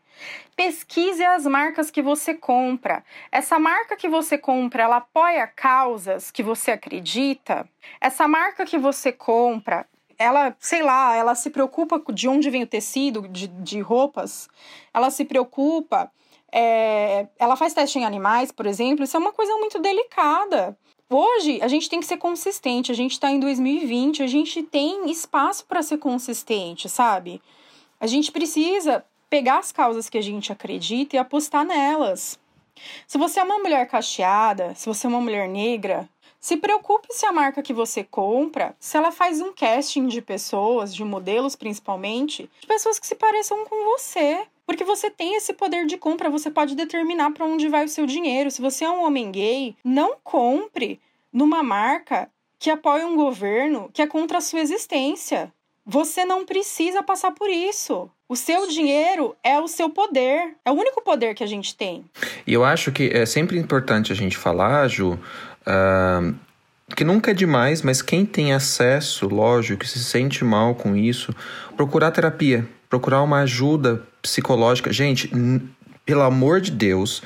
Pesquise 0.55 1.23
as 1.23 1.45
marcas 1.45 1.89
que 1.89 2.01
você 2.01 2.33
compra. 2.33 3.03
Essa 3.31 3.57
marca 3.57 3.95
que 3.95 4.07
você 4.07 4.37
compra, 4.37 4.83
ela 4.83 4.97
apoia 4.97 5.47
causas 5.47 6.29
que 6.29 6.43
você 6.43 6.71
acredita? 6.71 7.67
Essa 7.99 8.27
marca 8.27 8.65
que 8.65 8.77
você 8.77 9.11
compra, 9.11 9.87
ela, 10.19 10.53
sei 10.59 10.83
lá, 10.83 11.15
ela 11.15 11.33
se 11.33 11.49
preocupa 11.49 12.01
de 12.13 12.27
onde 12.27 12.49
vem 12.49 12.63
o 12.63 12.67
tecido 12.67 13.25
de, 13.29 13.47
de 13.47 13.79
roupas, 13.79 14.49
ela 14.93 15.09
se 15.09 15.23
preocupa, 15.23 16.11
é, 16.51 17.27
ela 17.39 17.55
faz 17.55 17.73
teste 17.73 17.97
em 17.97 18.05
animais, 18.05 18.51
por 18.51 18.65
exemplo, 18.65 19.05
isso 19.05 19.15
é 19.15 19.19
uma 19.19 19.31
coisa 19.31 19.55
muito 19.55 19.79
delicada. 19.79 20.77
Hoje, 21.09 21.59
a 21.61 21.67
gente 21.67 21.89
tem 21.89 22.01
que 22.01 22.05
ser 22.05 22.17
consistente, 22.17 22.91
a 22.91 22.95
gente 22.95 23.13
está 23.13 23.31
em 23.31 23.39
2020, 23.39 24.21
a 24.21 24.27
gente 24.27 24.61
tem 24.61 25.09
espaço 25.09 25.65
para 25.65 25.81
ser 25.81 25.97
consistente, 25.97 26.89
sabe? 26.89 27.41
A 27.99 28.05
gente 28.05 28.31
precisa 28.31 29.03
pegar 29.29 29.59
as 29.59 29.71
causas 29.71 30.09
que 30.09 30.17
a 30.17 30.21
gente 30.21 30.51
acredita 30.51 31.15
e 31.15 31.19
apostar 31.19 31.65
nelas. 31.65 32.37
Se 33.07 33.17
você 33.17 33.39
é 33.39 33.43
uma 33.43 33.59
mulher 33.59 33.87
cacheada, 33.87 34.73
se 34.75 34.85
você 34.85 35.07
é 35.07 35.09
uma 35.09 35.21
mulher 35.21 35.47
negra, 35.47 36.07
se 36.39 36.57
preocupe 36.57 37.07
se 37.11 37.25
a 37.25 37.31
marca 37.31 37.61
que 37.61 37.73
você 37.73 38.03
compra, 38.03 38.75
se 38.79 38.95
ela 38.95 39.11
faz 39.11 39.41
um 39.41 39.51
casting 39.53 40.07
de 40.07 40.21
pessoas, 40.21 40.93
de 40.95 41.03
modelos 41.03 41.55
principalmente, 41.55 42.49
de 42.61 42.67
pessoas 42.67 42.97
que 42.97 43.07
se 43.07 43.15
pareçam 43.15 43.65
com 43.65 43.83
você. 43.85 44.45
Porque 44.65 44.83
você 44.83 45.09
tem 45.09 45.35
esse 45.35 45.51
poder 45.53 45.85
de 45.87 45.97
compra, 45.97 46.29
você 46.29 46.51
pode 46.51 46.75
determinar 46.75 47.31
para 47.31 47.45
onde 47.45 47.67
vai 47.67 47.85
o 47.85 47.89
seu 47.89 48.05
dinheiro. 48.05 48.51
Se 48.51 48.61
você 48.61 48.85
é 48.85 48.89
um 48.89 49.03
homem 49.03 49.31
gay, 49.31 49.75
não 49.83 50.15
compre 50.23 50.99
numa 51.33 51.63
marca 51.63 52.29
que 52.59 52.69
apoia 52.69 53.07
um 53.07 53.15
governo 53.15 53.89
que 53.91 54.01
é 54.01 54.07
contra 54.07 54.37
a 54.37 54.41
sua 54.41 54.59
existência. 54.59 55.51
Você 55.85 56.23
não 56.23 56.45
precisa 56.45 57.01
passar 57.01 57.31
por 57.31 57.49
isso. 57.49 58.11
O 58.27 58.35
seu 58.35 58.67
dinheiro 58.67 59.35
é 59.43 59.59
o 59.59 59.67
seu 59.67 59.89
poder. 59.89 60.55
É 60.63 60.69
o 60.69 60.75
único 60.75 61.01
poder 61.01 61.33
que 61.33 61.43
a 61.43 61.47
gente 61.47 61.75
tem. 61.75 62.05
E 62.45 62.53
eu 62.53 62.63
acho 62.63 62.91
que 62.91 63.09
é 63.11 63.25
sempre 63.25 63.57
importante 63.57 64.11
a 64.11 64.15
gente 64.15 64.37
falar, 64.37 64.87
Ju, 64.87 65.17
uh, 65.67 66.35
que 66.95 67.03
nunca 67.03 67.31
é 67.31 67.33
demais, 67.33 67.81
mas 67.81 68.01
quem 68.01 68.25
tem 68.25 68.53
acesso, 68.53 69.27
lógico, 69.27 69.85
se 69.85 69.99
sente 69.99 70.43
mal 70.43 70.75
com 70.75 70.95
isso, 70.95 71.33
procurar 71.75 72.11
terapia, 72.11 72.67
procurar 72.89 73.21
uma 73.21 73.41
ajuda 73.41 74.03
psicológica. 74.21 74.91
Gente, 74.91 75.31
pelo 76.05 76.23
amor 76.23 76.59
de 76.59 76.71
Deus, 76.71 77.21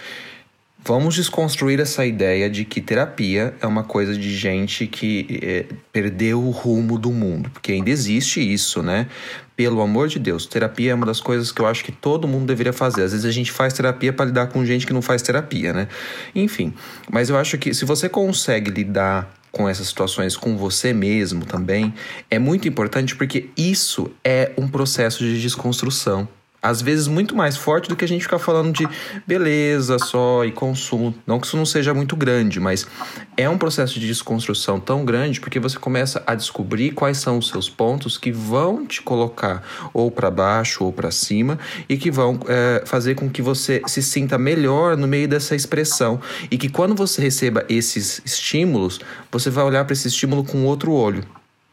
Vamos 0.85 1.15
desconstruir 1.15 1.79
essa 1.79 2.05
ideia 2.05 2.49
de 2.49 2.65
que 2.65 2.81
terapia 2.81 3.53
é 3.61 3.65
uma 3.65 3.85
coisa 3.85 4.17
de 4.17 4.35
gente 4.35 4.85
que 4.85 5.39
é, 5.41 5.65
perdeu 5.93 6.43
o 6.43 6.49
rumo 6.49 6.99
do 6.99 7.09
mundo, 7.09 7.49
porque 7.51 7.71
ainda 7.71 7.89
existe 7.89 8.41
isso, 8.41 8.83
né? 8.83 9.07
Pelo 9.55 9.79
amor 9.79 10.09
de 10.09 10.19
Deus, 10.19 10.45
terapia 10.45 10.91
é 10.91 10.93
uma 10.93 11.05
das 11.05 11.21
coisas 11.21 11.53
que 11.53 11.61
eu 11.61 11.67
acho 11.67 11.85
que 11.85 11.91
todo 11.91 12.27
mundo 12.27 12.47
deveria 12.47 12.73
fazer. 12.73 13.03
Às 13.03 13.11
vezes 13.13 13.25
a 13.25 13.31
gente 13.31 13.49
faz 13.49 13.71
terapia 13.71 14.11
para 14.11 14.25
lidar 14.25 14.47
com 14.47 14.65
gente 14.65 14.85
que 14.85 14.91
não 14.91 15.01
faz 15.01 15.21
terapia, 15.21 15.71
né? 15.71 15.87
Enfim, 16.35 16.73
mas 17.09 17.29
eu 17.29 17.37
acho 17.37 17.57
que 17.57 17.73
se 17.73 17.85
você 17.85 18.09
consegue 18.09 18.69
lidar 18.69 19.33
com 19.53 19.69
essas 19.69 19.87
situações 19.87 20.35
com 20.35 20.57
você 20.57 20.91
mesmo 20.91 21.45
também, 21.45 21.93
é 22.29 22.37
muito 22.37 22.67
importante 22.67 23.15
porque 23.15 23.49
isso 23.55 24.11
é 24.21 24.51
um 24.57 24.67
processo 24.67 25.23
de 25.23 25.41
desconstrução 25.41 26.27
às 26.63 26.81
vezes 26.81 27.09
muito 27.09 27.35
mais 27.35 27.57
forte 27.57 27.89
do 27.89 27.95
que 27.95 28.05
a 28.05 28.07
gente 28.07 28.21
ficar 28.21 28.39
falando 28.39 28.71
de 28.71 28.87
beleza 29.27 29.99
só 29.99 30.45
e 30.45 30.51
consumo. 30.51 31.13
Não 31.27 31.37
que 31.37 31.45
isso 31.45 31.57
não 31.57 31.65
seja 31.65 31.93
muito 31.93 32.15
grande, 32.15 32.57
mas 32.57 32.87
é 33.35 33.49
um 33.49 33.57
processo 33.57 33.99
de 33.99 34.07
desconstrução 34.07 34.79
tão 34.79 35.03
grande 35.03 35.41
porque 35.41 35.59
você 35.59 35.77
começa 35.77 36.23
a 36.25 36.33
descobrir 36.33 36.91
quais 36.91 37.17
são 37.17 37.37
os 37.37 37.49
seus 37.49 37.69
pontos 37.69 38.17
que 38.17 38.31
vão 38.31 38.85
te 38.85 39.01
colocar 39.01 39.61
ou 39.93 40.09
para 40.09 40.31
baixo 40.31 40.85
ou 40.85 40.93
para 40.93 41.11
cima 41.11 41.59
e 41.89 41.97
que 41.97 42.09
vão 42.09 42.39
é, 42.47 42.83
fazer 42.85 43.15
com 43.15 43.29
que 43.29 43.41
você 43.41 43.81
se 43.85 44.01
sinta 44.01 44.37
melhor 44.37 44.95
no 44.95 45.07
meio 45.07 45.27
dessa 45.27 45.55
expressão 45.55 46.21
e 46.49 46.57
que 46.57 46.69
quando 46.69 46.95
você 46.95 47.21
receba 47.21 47.65
esses 47.67 48.21
estímulos, 48.23 49.01
você 49.29 49.49
vai 49.49 49.65
olhar 49.65 49.83
para 49.83 49.93
esse 49.93 50.07
estímulo 50.07 50.43
com 50.45 50.63
outro 50.63 50.93
olho. 50.93 51.23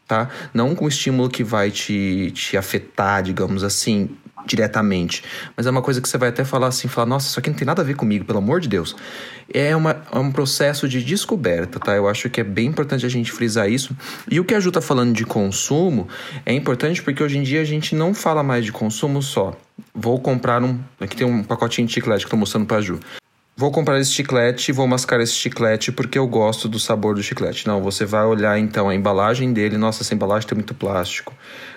Tá? 0.07 0.29
Não 0.53 0.75
com 0.75 0.89
estímulo 0.89 1.29
que 1.29 1.41
vai 1.41 1.71
te, 1.71 2.31
te 2.31 2.57
afetar, 2.57 3.23
digamos 3.23 3.63
assim, 3.63 4.09
diretamente. 4.45 5.23
Mas 5.55 5.65
é 5.65 5.69
uma 5.69 5.81
coisa 5.81 6.01
que 6.01 6.07
você 6.07 6.17
vai 6.17 6.29
até 6.29 6.43
falar 6.43 6.67
assim, 6.67 6.87
falar, 6.87 7.07
nossa, 7.07 7.27
isso 7.27 7.39
aqui 7.39 7.49
não 7.49 7.57
tem 7.57 7.65
nada 7.65 7.81
a 7.81 7.85
ver 7.85 7.95
comigo, 7.95 8.25
pelo 8.25 8.39
amor 8.39 8.59
de 8.59 8.67
Deus. 8.67 8.95
É, 9.53 9.75
uma, 9.75 10.01
é 10.11 10.17
um 10.17 10.31
processo 10.31 10.87
de 10.87 11.03
descoberta, 11.03 11.79
tá? 11.79 11.95
Eu 11.95 12.07
acho 12.07 12.29
que 12.29 12.39
é 12.39 12.43
bem 12.43 12.67
importante 12.67 13.05
a 13.05 13.09
gente 13.09 13.31
frisar 13.31 13.69
isso. 13.69 13.95
E 14.29 14.39
o 14.39 14.45
que 14.45 14.53
a 14.53 14.59
Ju 14.59 14.71
tá 14.71 14.81
falando 14.81 15.13
de 15.13 15.25
consumo 15.25 16.07
é 16.45 16.53
importante 16.53 17.01
porque 17.01 17.21
hoje 17.23 17.37
em 17.37 17.43
dia 17.43 17.61
a 17.61 17.65
gente 17.65 17.95
não 17.95 18.13
fala 18.13 18.43
mais 18.43 18.63
de 18.63 18.71
consumo 18.71 19.21
só. 19.21 19.55
Vou 19.93 20.19
comprar 20.19 20.63
um. 20.63 20.79
Aqui 20.99 21.15
tem 21.15 21.27
um 21.27 21.43
pacotinho 21.43 21.87
de 21.87 21.93
chiclete 21.93 22.25
que 22.25 22.27
eu 22.27 22.31
tô 22.31 22.37
mostrando 22.37 22.65
pra 22.65 22.79
Ju. 22.81 22.99
Vou 23.61 23.69
comprar 23.69 23.99
esse 23.99 24.11
chiclete 24.11 24.71
e 24.71 24.73
vou 24.73 24.87
mascar 24.87 25.19
esse 25.19 25.33
chiclete 25.33 25.91
porque 25.91 26.17
eu 26.17 26.25
gosto 26.25 26.69
do 26.69 26.79
sabor 26.79 27.13
do 27.13 27.21
chiclete. 27.21 27.67
Não, 27.67 27.81
você 27.81 28.05
vai 28.05 28.25
olhar 28.25 28.57
então 28.57 28.89
a 28.89 28.95
embalagem 28.95 29.51
dele. 29.53 29.77
Nossa, 29.77 30.01
essa 30.01 30.15
embalagem 30.15 30.47
tem 30.47 30.55
muito 30.55 30.73
plástico. 30.73 31.33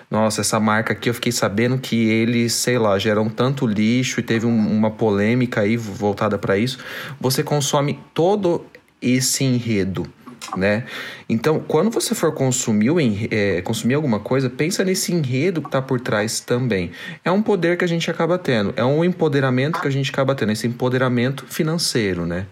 Nossa, 0.09 0.41
essa 0.41 0.59
marca 0.59 0.93
aqui 0.93 1.09
eu 1.09 1.13
fiquei 1.13 1.31
sabendo 1.31 1.77
que 1.77 2.09
eles, 2.09 2.53
sei 2.53 2.77
lá, 2.77 2.97
geram 2.99 3.29
tanto 3.29 3.65
lixo 3.65 4.19
e 4.19 4.23
teve 4.23 4.45
um, 4.45 4.71
uma 4.71 4.91
polêmica 4.91 5.61
aí 5.61 5.75
voltada 5.75 6.37
para 6.37 6.57
isso. 6.57 6.77
Você 7.19 7.43
consome 7.43 7.99
todo 8.13 8.65
esse 9.01 9.43
enredo 9.43 10.07
né? 10.55 10.85
Então, 11.27 11.59
quando 11.59 11.89
você 11.89 12.13
for 12.13 12.33
consumir, 12.33 12.91
é, 13.31 13.61
consumir 13.61 13.95
alguma 13.95 14.19
coisa, 14.19 14.49
pensa 14.49 14.83
nesse 14.83 15.13
enredo 15.13 15.61
que 15.61 15.67
está 15.67 15.81
por 15.81 15.99
trás 15.99 16.39
também. 16.39 16.91
É 17.23 17.31
um 17.31 17.41
poder 17.41 17.77
que 17.77 17.83
a 17.83 17.87
gente 17.87 18.09
acaba 18.11 18.37
tendo, 18.37 18.73
é 18.75 18.83
um 18.83 19.03
empoderamento 19.03 19.79
que 19.79 19.87
a 19.87 19.91
gente 19.91 20.11
acaba 20.11 20.35
tendo, 20.35 20.51
esse 20.51 20.67
empoderamento 20.67 21.45
financeiro, 21.47 22.25
né? 22.25 22.45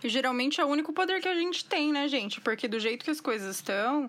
Que 0.00 0.08
geralmente 0.08 0.60
é 0.60 0.64
o 0.64 0.68
único 0.68 0.92
poder 0.92 1.20
que 1.20 1.28
a 1.28 1.34
gente 1.34 1.64
tem, 1.64 1.92
né, 1.92 2.06
gente? 2.08 2.40
Porque 2.40 2.68
do 2.68 2.78
jeito 2.78 3.04
que 3.04 3.10
as 3.10 3.20
coisas 3.20 3.56
estão, 3.56 4.08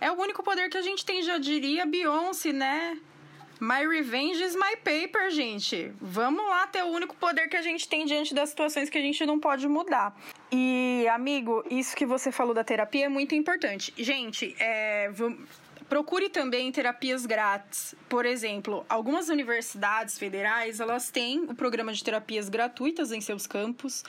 é 0.00 0.10
o 0.10 0.14
único 0.14 0.42
poder 0.42 0.68
que 0.68 0.76
a 0.76 0.82
gente 0.82 1.04
tem, 1.04 1.22
já 1.22 1.38
diria 1.38 1.84
Beyoncé, 1.84 2.52
né? 2.52 2.98
My 3.60 3.86
revenge 3.86 4.42
is 4.42 4.56
my 4.56 4.74
paper, 4.76 5.30
gente. 5.30 5.92
Vamos 6.00 6.42
lá 6.48 6.66
ter 6.66 6.82
o 6.82 6.86
único 6.86 7.14
poder 7.14 7.46
que 7.48 7.56
a 7.58 7.60
gente 7.60 7.86
tem 7.86 8.06
diante 8.06 8.34
das 8.34 8.48
situações 8.48 8.88
que 8.88 8.96
a 8.96 9.02
gente 9.02 9.26
não 9.26 9.38
pode 9.38 9.68
mudar. 9.68 10.18
E, 10.50 11.06
amigo, 11.12 11.62
isso 11.70 11.94
que 11.94 12.06
você 12.06 12.32
falou 12.32 12.54
da 12.54 12.64
terapia 12.64 13.04
é 13.04 13.08
muito 13.10 13.34
importante. 13.34 13.92
Gente, 13.98 14.56
é, 14.58 15.12
procure 15.90 16.28
também 16.28 16.70
terapias 16.70 17.26
grátis. 17.26 17.96
Por 18.08 18.24
exemplo, 18.24 18.86
algumas 18.88 19.28
universidades 19.28 20.16
federais, 20.16 20.78
elas 20.78 21.10
têm 21.10 21.40
o 21.40 21.54
programa 21.54 21.92
de 21.92 22.02
terapias 22.02 22.48
gratuitas 22.48 23.10
em 23.10 23.20
seus 23.20 23.44
campos. 23.44 24.04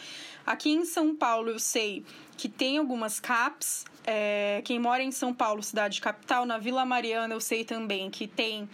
Aqui 0.45 0.69
em 0.69 0.85
São 0.85 1.15
Paulo, 1.15 1.49
eu 1.49 1.57
sei 1.57 2.05
que 2.37 2.47
tem 2.47 2.77
algumas 2.77 3.19
CAPs. 3.19 3.83
É, 4.05 4.61
quem 4.63 4.77
mora 4.79 5.01
em 5.01 5.11
São 5.11 5.33
Paulo, 5.33 5.63
cidade 5.63 5.99
capital, 5.99 6.45
na 6.45 6.59
Vila 6.59 6.85
Mariana, 6.85 7.33
eu 7.33 7.41
sei 7.41 7.65
também 7.65 8.11
que 8.11 8.27
tem 8.27 8.69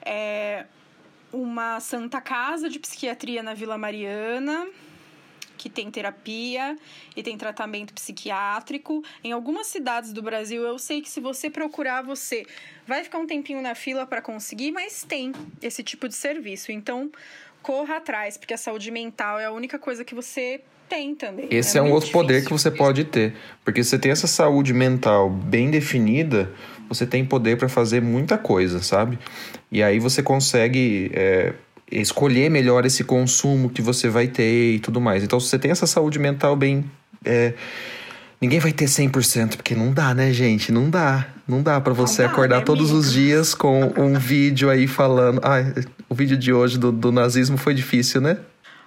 é, 0.00 0.64
uma 1.32 1.80
Santa 1.80 2.20
Casa 2.20 2.68
de 2.68 2.78
Psiquiatria 2.78 3.42
na 3.42 3.52
Vila 3.52 3.76
Mariana, 3.76 4.68
que 5.62 5.70
tem 5.70 5.88
terapia 5.92 6.76
e 7.16 7.22
tem 7.22 7.38
tratamento 7.38 7.94
psiquiátrico. 7.94 9.04
Em 9.22 9.30
algumas 9.30 9.68
cidades 9.68 10.12
do 10.12 10.20
Brasil, 10.20 10.62
eu 10.62 10.76
sei 10.76 11.00
que 11.00 11.08
se 11.08 11.20
você 11.20 11.48
procurar, 11.48 12.02
você 12.02 12.44
vai 12.84 13.04
ficar 13.04 13.18
um 13.18 13.26
tempinho 13.28 13.62
na 13.62 13.76
fila 13.76 14.04
para 14.04 14.20
conseguir, 14.20 14.72
mas 14.72 15.04
tem 15.04 15.30
esse 15.62 15.84
tipo 15.84 16.08
de 16.08 16.16
serviço. 16.16 16.72
Então, 16.72 17.12
corra 17.62 17.98
atrás, 17.98 18.36
porque 18.36 18.52
a 18.52 18.58
saúde 18.58 18.90
mental 18.90 19.38
é 19.38 19.44
a 19.44 19.52
única 19.52 19.78
coisa 19.78 20.04
que 20.04 20.16
você 20.16 20.60
tem 20.88 21.14
também. 21.14 21.46
Esse 21.48 21.78
é, 21.78 21.80
é 21.80 21.82
um 21.82 21.92
outro 21.92 22.08
difícil. 22.08 22.20
poder 22.20 22.44
que 22.44 22.50
você 22.50 22.68
pode 22.68 23.04
ter. 23.04 23.36
Porque 23.64 23.84
você 23.84 23.96
tem 23.96 24.10
essa 24.10 24.26
saúde 24.26 24.74
mental 24.74 25.30
bem 25.30 25.70
definida, 25.70 26.50
você 26.88 27.06
tem 27.06 27.24
poder 27.24 27.56
para 27.56 27.68
fazer 27.68 28.02
muita 28.02 28.36
coisa, 28.36 28.82
sabe? 28.82 29.16
E 29.70 29.80
aí 29.80 30.00
você 30.00 30.24
consegue 30.24 31.12
é, 31.14 31.54
escolher 32.00 32.50
melhor 32.50 32.86
esse 32.86 33.04
consumo 33.04 33.68
que 33.68 33.82
você 33.82 34.08
vai 34.08 34.26
ter 34.28 34.74
e 34.74 34.78
tudo 34.80 35.00
mais. 35.00 35.22
Então, 35.22 35.38
se 35.38 35.48
você 35.48 35.58
tem 35.58 35.70
essa 35.70 35.86
saúde 35.86 36.18
mental 36.18 36.56
bem. 36.56 36.84
É, 37.24 37.54
ninguém 38.40 38.58
vai 38.58 38.72
ter 38.72 38.86
100%, 38.86 39.56
porque 39.56 39.74
não 39.74 39.92
dá, 39.92 40.14
né, 40.14 40.32
gente? 40.32 40.72
Não 40.72 40.90
dá. 40.90 41.28
Não 41.46 41.62
dá 41.62 41.80
para 41.80 41.92
você 41.92 42.22
dá, 42.22 42.28
acordar 42.28 42.58
né, 42.58 42.64
todos 42.64 42.90
os 42.90 43.12
dias 43.12 43.54
com 43.54 43.92
um 43.96 44.18
vídeo 44.18 44.70
aí 44.70 44.86
falando. 44.86 45.40
Ai, 45.44 45.74
o 46.08 46.14
vídeo 46.14 46.36
de 46.36 46.52
hoje 46.52 46.78
do, 46.78 46.90
do 46.90 47.12
nazismo 47.12 47.56
foi 47.56 47.74
difícil, 47.74 48.20
né? 48.20 48.38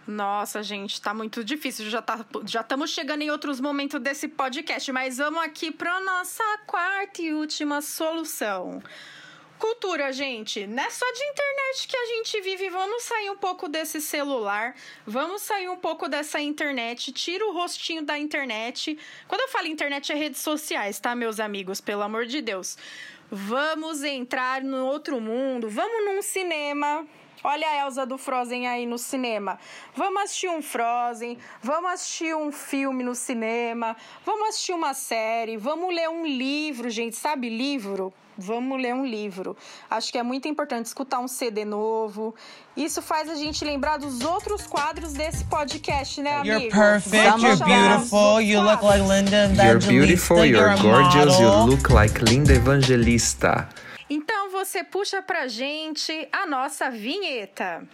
Nossa, 0.07 0.61
gente, 0.61 1.01
tá 1.01 1.13
muito 1.13 1.43
difícil. 1.43 1.89
Já 1.89 2.01
tá, 2.01 2.23
já 2.45 2.61
estamos 2.61 2.91
chegando 2.91 3.23
em 3.23 3.31
outros 3.31 3.59
momentos 3.59 3.99
desse 3.99 4.27
podcast, 4.27 4.91
mas 4.91 5.17
vamos 5.17 5.41
aqui 5.41 5.71
para 5.71 5.99
nossa 6.01 6.43
quarta 6.67 7.21
e 7.21 7.33
última 7.33 7.81
solução. 7.81 8.81
Cultura, 9.65 10.13
gente, 10.13 10.67
não 10.67 10.83
é 10.83 10.91
só 10.91 11.11
de 11.11 11.23
internet 11.23 11.87
que 11.87 11.97
a 11.97 12.05
gente 12.05 12.39
vive. 12.41 12.69
Vamos 12.69 13.01
sair 13.01 13.31
um 13.31 13.35
pouco 13.35 13.67
desse 13.67 13.99
celular, 13.99 14.75
vamos 15.07 15.41
sair 15.41 15.67
um 15.69 15.75
pouco 15.75 16.07
dessa 16.07 16.39
internet. 16.39 17.11
Tira 17.11 17.43
o 17.47 17.51
rostinho 17.51 18.03
da 18.03 18.15
internet. 18.15 18.95
Quando 19.27 19.41
eu 19.41 19.47
falo 19.47 19.65
internet, 19.65 20.11
é 20.11 20.15
redes 20.15 20.39
sociais, 20.39 20.99
tá, 20.99 21.15
meus 21.15 21.39
amigos? 21.39 21.81
Pelo 21.81 22.03
amor 22.03 22.27
de 22.27 22.43
Deus. 22.43 22.77
Vamos 23.31 24.03
entrar 24.03 24.61
no 24.61 24.85
outro 24.85 25.19
mundo. 25.19 25.67
Vamos 25.67 26.05
num 26.05 26.21
cinema. 26.21 27.03
Olha 27.45 27.67
a 27.67 27.85
Elsa 27.85 28.07
do 28.07 28.17
Frozen 28.17 28.67
aí 28.67 28.87
no 28.87 28.97
cinema. 28.97 29.59
Vamos 29.95 30.23
assistir 30.23 30.49
um 30.49 30.63
Frozen, 30.63 31.37
vamos 31.61 31.91
assistir 31.91 32.35
um 32.35 32.51
filme 32.51 33.03
no 33.03 33.13
cinema, 33.13 33.95
vamos 34.25 34.49
assistir 34.49 34.73
uma 34.73 34.95
série, 34.95 35.55
vamos 35.55 35.93
ler 35.93 36.09
um 36.09 36.25
livro, 36.25 36.89
gente. 36.89 37.15
Sabe 37.15 37.47
livro? 37.47 38.11
Vamos 38.35 38.81
ler 38.81 38.95
um 38.95 39.05
livro. 39.05 39.55
Acho 39.89 40.11
que 40.11 40.17
é 40.17 40.23
muito 40.23 40.47
importante 40.47 40.87
escutar 40.87 41.19
um 41.19 41.27
CD 41.27 41.63
novo. 41.63 42.33
Isso 42.75 42.99
faz 42.99 43.29
a 43.29 43.35
gente 43.35 43.63
lembrar 43.63 43.97
dos 43.97 44.21
outros 44.21 44.65
quadros 44.65 45.13
desse 45.13 45.45
podcast, 45.45 46.19
né, 46.21 46.37
amigo? 46.37 46.47
You're 46.47 46.69
perfect, 46.71 47.29
Vamos 47.29 47.43
you're 47.43 47.63
beautiful, 47.63 48.41
you 48.41 48.59
look 48.59 48.83
like. 48.83 49.03
Linda 49.03 49.45
You're 49.45 49.77
Evangelista, 49.77 49.89
beautiful, 49.89 50.45
you're 50.45 50.47
you're 50.47 50.71
a 50.71 50.81
gorgeous, 50.81 51.39
you 51.39 51.65
look 51.67 51.89
like 51.91 52.19
Linda 52.25 52.53
Evangelista. 52.53 53.69
Você 54.55 54.85
puxa 54.85 55.21
pra 55.21 55.49
gente 55.49 56.29
a 56.31 56.45
nossa 56.45 56.89
vinheta. 56.89 57.85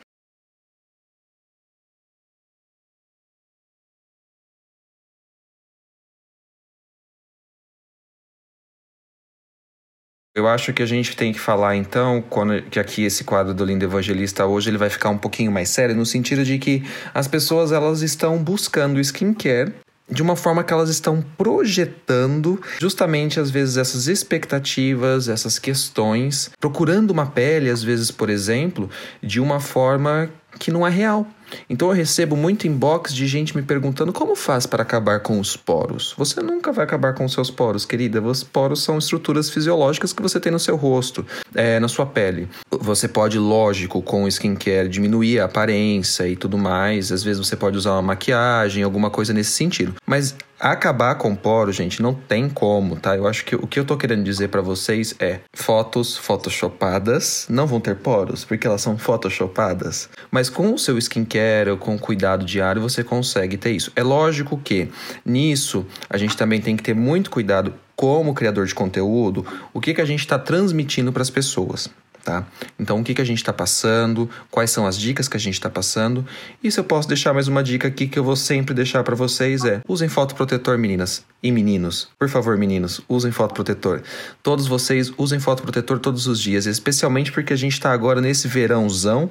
Eu 10.35 10.47
acho 10.47 10.71
que 10.71 10.83
a 10.83 10.85
gente 10.85 11.15
tem 11.17 11.33
que 11.33 11.39
falar 11.39 11.75
então, 11.75 12.21
quando, 12.21 12.61
que 12.69 12.79
aqui 12.79 13.03
esse 13.03 13.23
quadro 13.23 13.55
do 13.55 13.65
Lindo 13.65 13.83
Evangelista 13.83 14.45
hoje 14.45 14.69
ele 14.69 14.77
vai 14.77 14.91
ficar 14.91 15.09
um 15.09 15.17
pouquinho 15.17 15.51
mais 15.51 15.69
sério, 15.69 15.95
no 15.95 16.05
sentido 16.05 16.45
de 16.45 16.59
que 16.59 16.83
as 17.11 17.27
pessoas 17.27 17.71
elas 17.71 18.03
estão 18.03 18.41
buscando 18.41 18.99
skincare 18.99 19.73
de 20.11 20.21
uma 20.21 20.35
forma 20.35 20.63
que 20.63 20.73
elas 20.73 20.89
estão 20.89 21.23
projetando 21.37 22.61
justamente 22.79 23.39
às 23.39 23.49
vezes 23.49 23.77
essas 23.77 24.07
expectativas, 24.07 25.29
essas 25.29 25.57
questões, 25.57 26.51
procurando 26.59 27.11
uma 27.11 27.25
pele 27.25 27.69
às 27.69 27.81
vezes, 27.81 28.11
por 28.11 28.29
exemplo, 28.29 28.89
de 29.23 29.39
uma 29.39 29.59
forma 29.59 30.29
que 30.59 30.69
não 30.69 30.85
é 30.85 30.89
real. 30.89 31.25
Então 31.69 31.89
eu 31.89 31.93
recebo 31.93 32.35
muito 32.35 32.67
inbox 32.67 33.13
de 33.13 33.27
gente 33.27 33.55
me 33.55 33.63
perguntando 33.63 34.13
como 34.13 34.35
faz 34.35 34.65
para 34.65 34.83
acabar 34.83 35.19
com 35.19 35.39
os 35.39 35.55
poros. 35.55 36.13
Você 36.17 36.41
nunca 36.41 36.71
vai 36.71 36.85
acabar 36.85 37.13
com 37.13 37.25
os 37.25 37.33
seus 37.33 37.49
poros, 37.49 37.85
querida. 37.85 38.21
Os 38.21 38.43
poros 38.43 38.83
são 38.83 38.97
estruturas 38.97 39.49
fisiológicas 39.49 40.13
que 40.13 40.21
você 40.21 40.39
tem 40.39 40.51
no 40.51 40.59
seu 40.59 40.75
rosto, 40.75 41.25
é, 41.53 41.79
na 41.79 41.87
sua 41.87 42.05
pele. 42.05 42.47
Você 42.69 43.07
pode, 43.07 43.37
lógico, 43.37 44.01
com 44.01 44.23
o 44.23 44.27
skincare 44.27 44.89
diminuir 44.89 45.39
a 45.39 45.45
aparência 45.45 46.27
e 46.27 46.35
tudo 46.35 46.57
mais. 46.57 47.11
Às 47.11 47.23
vezes 47.23 47.45
você 47.45 47.55
pode 47.55 47.77
usar 47.77 47.93
uma 47.93 48.01
maquiagem, 48.01 48.83
alguma 48.83 49.09
coisa 49.09 49.33
nesse 49.33 49.51
sentido. 49.51 49.95
Mas 50.05 50.35
acabar 50.61 51.15
com 51.15 51.35
poro, 51.35 51.71
gente, 51.71 52.01
não 52.01 52.13
tem 52.13 52.47
como, 52.47 52.95
tá? 52.95 53.17
Eu 53.17 53.27
acho 53.27 53.43
que 53.43 53.55
o 53.55 53.65
que 53.65 53.79
eu 53.79 53.85
tô 53.85 53.97
querendo 53.97 54.23
dizer 54.23 54.49
para 54.49 54.61
vocês 54.61 55.15
é 55.19 55.39
fotos 55.51 56.15
photoshopadas 56.15 57.47
não 57.49 57.65
vão 57.65 57.79
ter 57.79 57.95
poros, 57.95 58.45
porque 58.45 58.67
elas 58.67 58.81
são 58.81 58.97
photoshopadas. 58.97 60.07
Mas 60.29 60.49
com 60.49 60.73
o 60.73 60.77
seu 60.77 60.97
skincare 60.99 61.40
ou 61.69 61.77
com 61.77 61.97
cuidado 61.97 62.45
diário, 62.45 62.81
você 62.81 63.03
consegue 63.03 63.57
ter 63.57 63.71
isso. 63.71 63.91
É 63.95 64.03
lógico 64.03 64.57
que 64.57 64.89
nisso 65.25 65.85
a 66.09 66.17
gente 66.17 66.35
também 66.35 66.61
tem 66.61 66.75
que 66.75 66.83
ter 66.83 66.95
muito 66.95 67.29
cuidado 67.29 67.73
como 67.95 68.33
criador 68.33 68.65
de 68.65 68.73
conteúdo, 68.73 69.45
o 69.73 69.79
que, 69.79 69.93
que 69.93 70.01
a 70.01 70.05
gente 70.05 70.21
está 70.21 70.39
transmitindo 70.39 71.11
para 71.13 71.21
as 71.21 71.29
pessoas. 71.29 71.89
Tá? 72.23 72.45
Então, 72.79 72.99
o 72.99 73.03
que, 73.03 73.15
que 73.15 73.21
a 73.21 73.25
gente 73.25 73.39
está 73.39 73.51
passando, 73.51 74.29
quais 74.51 74.69
são 74.69 74.85
as 74.85 74.95
dicas 74.95 75.27
que 75.27 75.37
a 75.37 75.39
gente 75.39 75.55
está 75.55 75.71
passando. 75.71 76.23
E 76.63 76.71
se 76.71 76.79
eu 76.79 76.83
posso 76.83 77.07
deixar 77.07 77.33
mais 77.33 77.47
uma 77.47 77.63
dica 77.63 77.87
aqui 77.87 78.07
que 78.07 78.19
eu 78.19 78.23
vou 78.23 78.35
sempre 78.35 78.75
deixar 78.75 79.03
para 79.03 79.15
vocês 79.15 79.65
é: 79.65 79.81
usem 79.87 80.07
fotoprotetor, 80.07 80.77
meninas 80.77 81.25
e 81.41 81.51
meninos. 81.51 82.09
Por 82.19 82.29
favor, 82.29 82.57
meninos, 82.57 83.01
usem 83.09 83.31
fotoprotetor. 83.31 84.03
Todos 84.43 84.67
vocês 84.67 85.11
usem 85.17 85.39
fotoprotetor 85.39 85.97
todos 85.97 86.27
os 86.27 86.39
dias, 86.39 86.67
especialmente 86.67 87.31
porque 87.31 87.53
a 87.53 87.57
gente 87.57 87.73
está 87.73 87.91
agora 87.91 88.21
nesse 88.21 88.47
verãozão. 88.47 89.29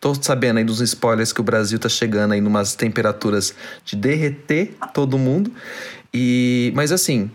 Tô 0.00 0.14
sabendo 0.14 0.58
aí 0.58 0.64
dos 0.64 0.80
spoilers 0.80 1.32
que 1.32 1.40
o 1.40 1.44
Brasil 1.44 1.78
tá 1.78 1.88
chegando 1.88 2.32
aí 2.32 2.40
numas 2.40 2.74
temperaturas 2.74 3.54
de 3.84 3.96
derreter 3.96 4.74
todo 4.94 5.18
mundo. 5.18 5.52
E 6.12 6.72
mas 6.74 6.92
assim, 6.92 7.30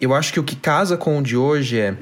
eu 0.00 0.14
acho 0.14 0.32
que 0.32 0.40
o 0.40 0.44
que 0.44 0.56
casa 0.56 0.96
com 0.96 1.18
o 1.18 1.22
de 1.22 1.36
hoje 1.36 1.78
é 1.78 1.96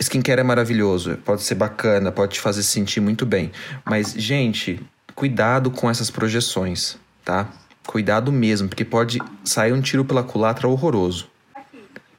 skincare 0.00 0.40
é 0.40 0.44
maravilhoso, 0.44 1.18
pode 1.24 1.42
ser 1.42 1.54
bacana, 1.54 2.10
pode 2.10 2.34
te 2.34 2.40
fazer 2.40 2.62
se 2.62 2.70
sentir 2.70 3.00
muito 3.00 3.26
bem. 3.26 3.52
Mas, 3.84 4.14
gente, 4.16 4.80
cuidado 5.14 5.70
com 5.70 5.90
essas 5.90 6.10
projeções, 6.10 6.96
tá? 7.24 7.48
Cuidado 7.86 8.32
mesmo, 8.32 8.68
porque 8.68 8.84
pode 8.84 9.20
sair 9.44 9.72
um 9.72 9.80
tiro 9.80 10.04
pela 10.04 10.22
culatra 10.22 10.66
horroroso. 10.66 11.28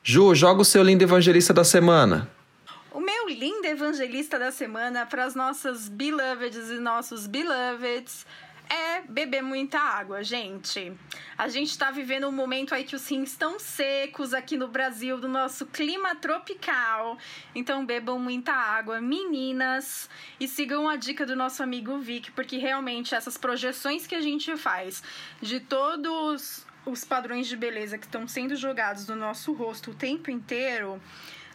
Ju, 0.03 0.33
joga 0.35 0.61
o 0.61 0.65
seu 0.65 0.83
lindo 0.83 1.03
evangelista 1.03 1.53
da 1.53 1.63
semana. 1.63 2.29
Lindo 3.41 3.65
evangelista 3.65 4.37
da 4.37 4.51
semana 4.51 5.03
para 5.03 5.25
as 5.25 5.33
nossas 5.33 5.89
beloveds 5.89 6.69
e 6.69 6.79
nossos 6.79 7.25
beloveds 7.25 8.23
é 8.69 9.01
beber 9.01 9.41
muita 9.41 9.79
água, 9.79 10.23
gente. 10.23 10.93
A 11.35 11.47
gente 11.47 11.75
tá 11.75 11.89
vivendo 11.89 12.27
um 12.27 12.31
momento 12.31 12.75
aí 12.75 12.83
que 12.83 12.95
os 12.95 13.09
rins 13.09 13.31
estão 13.31 13.57
secos 13.57 14.35
aqui 14.35 14.57
no 14.57 14.67
Brasil, 14.67 15.17
do 15.17 15.27
nosso 15.27 15.65
clima 15.65 16.13
tropical. 16.13 17.17
Então 17.55 17.83
bebam 17.83 18.19
muita 18.19 18.53
água, 18.53 19.01
meninas, 19.01 20.07
e 20.39 20.47
sigam 20.47 20.87
a 20.87 20.95
dica 20.95 21.25
do 21.25 21.35
nosso 21.35 21.63
amigo 21.63 21.97
Vic, 21.97 22.31
porque 22.33 22.59
realmente 22.59 23.15
essas 23.15 23.39
projeções 23.39 24.05
que 24.05 24.13
a 24.13 24.21
gente 24.21 24.55
faz 24.55 25.01
de 25.41 25.59
todos 25.59 26.63
os 26.85 27.03
padrões 27.03 27.47
de 27.47 27.57
beleza 27.57 27.97
que 27.97 28.05
estão 28.05 28.27
sendo 28.27 28.55
jogados 28.55 29.07
no 29.07 29.15
nosso 29.15 29.51
rosto 29.53 29.89
o 29.89 29.95
tempo 29.95 30.29
inteiro, 30.29 31.01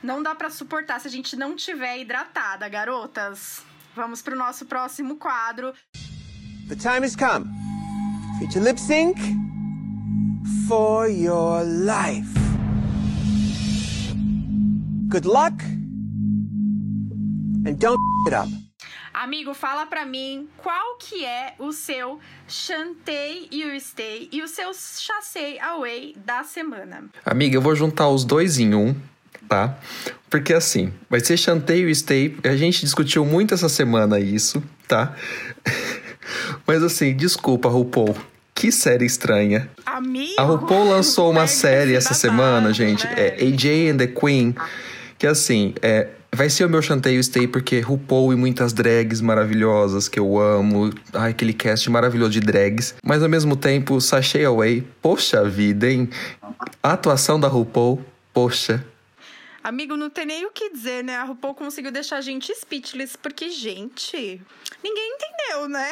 não 0.02 0.22
dá 0.22 0.34
pra 0.34 0.50
suportar 0.50 1.00
se 1.00 1.08
a 1.08 1.10
gente 1.10 1.36
não 1.36 1.56
tiver 1.56 1.98
hidratada, 1.98 2.68
garotas. 2.68 3.62
Vamos 3.94 4.22
pro 4.22 4.36
nosso 4.36 4.66
próximo 4.66 5.16
quadro. 5.16 5.72
The 6.68 6.76
time 6.76 7.04
has 7.04 7.16
come 7.16 7.46
you 8.40 8.48
to 8.50 8.60
lip 8.60 8.78
sync 8.78 9.16
for 10.68 11.08
your 11.08 11.64
life. 11.64 12.28
Good 15.08 15.26
luck 15.26 15.62
and 17.64 17.78
don't 17.78 17.98
it 18.26 18.34
up. 18.34 18.48
Amigo, 19.14 19.54
fala 19.54 19.86
pra 19.86 20.04
mim 20.04 20.46
qual 20.58 20.98
que 20.98 21.24
é 21.24 21.54
o 21.58 21.72
seu 21.72 22.20
Chantei 22.46 23.48
e 23.50 23.64
o 23.64 23.80
Stay 23.80 24.28
e 24.30 24.42
o 24.42 24.48
seu 24.48 24.74
Chassei 24.74 25.58
Away 25.58 26.14
da 26.24 26.44
semana. 26.44 27.08
Amiga, 27.24 27.56
eu 27.56 27.62
vou 27.62 27.74
juntar 27.74 28.10
os 28.10 28.26
dois 28.26 28.58
em 28.58 28.74
um, 28.74 28.94
tá? 29.48 29.78
Porque 30.28 30.52
assim, 30.52 30.92
vai 31.08 31.20
ser 31.20 31.36
chanteio 31.36 31.88
e 31.88 31.94
stay. 31.94 32.36
A 32.44 32.56
gente 32.56 32.80
discutiu 32.80 33.24
muito 33.24 33.54
essa 33.54 33.68
semana 33.68 34.18
isso, 34.18 34.62
tá? 34.88 35.14
Mas 36.66 36.82
assim, 36.82 37.14
desculpa, 37.14 37.68
RuPaul. 37.68 38.16
Que 38.54 38.72
série 38.72 39.04
estranha. 39.04 39.68
Amigo! 39.84 40.34
A 40.38 40.42
RuPaul 40.42 40.88
lançou 40.88 41.30
uma 41.30 41.46
série 41.48 41.94
essa 41.94 42.14
semana, 42.14 42.72
gente. 42.72 43.06
né? 43.06 43.14
É 43.16 43.46
AJ 43.46 43.90
and 43.90 43.96
the 43.98 44.06
Queen. 44.06 44.54
Que 45.18 45.26
assim, 45.26 45.74
é, 45.82 46.08
Vai 46.36 46.50
ser 46.50 46.66
o 46.66 46.68
meu 46.68 46.82
chanteio 46.82 47.22
stay 47.24 47.46
porque 47.46 47.80
RuPaul 47.80 48.32
e 48.32 48.36
muitas 48.36 48.74
drags 48.74 49.22
maravilhosas 49.22 50.06
que 50.06 50.20
eu 50.20 50.38
amo. 50.38 50.92
Ai, 51.14 51.30
aquele 51.30 51.54
cast 51.54 51.88
maravilhoso 51.88 52.32
de 52.32 52.40
drags. 52.40 52.94
Mas 53.02 53.22
ao 53.22 53.28
mesmo 53.28 53.56
tempo, 53.56 53.98
Sashay 54.02 54.44
Away. 54.44 54.84
Poxa 55.00 55.48
vida, 55.48 55.88
hein? 55.88 56.10
A 56.82 56.92
atuação 56.92 57.40
da 57.40 57.48
RuPaul, 57.48 58.02
poxa. 58.34 58.84
Amigo, 59.68 59.96
não 59.96 60.08
tem 60.08 60.24
nem 60.24 60.46
o 60.46 60.50
que 60.50 60.70
dizer, 60.70 61.02
né? 61.02 61.16
A 61.16 61.24
RuPaul 61.24 61.52
conseguiu 61.54 61.90
deixar 61.90 62.18
a 62.18 62.20
gente 62.20 62.54
speechless, 62.54 63.18
porque, 63.18 63.50
gente, 63.50 64.40
ninguém 64.84 65.12
entendeu, 65.16 65.68
né? 65.68 65.90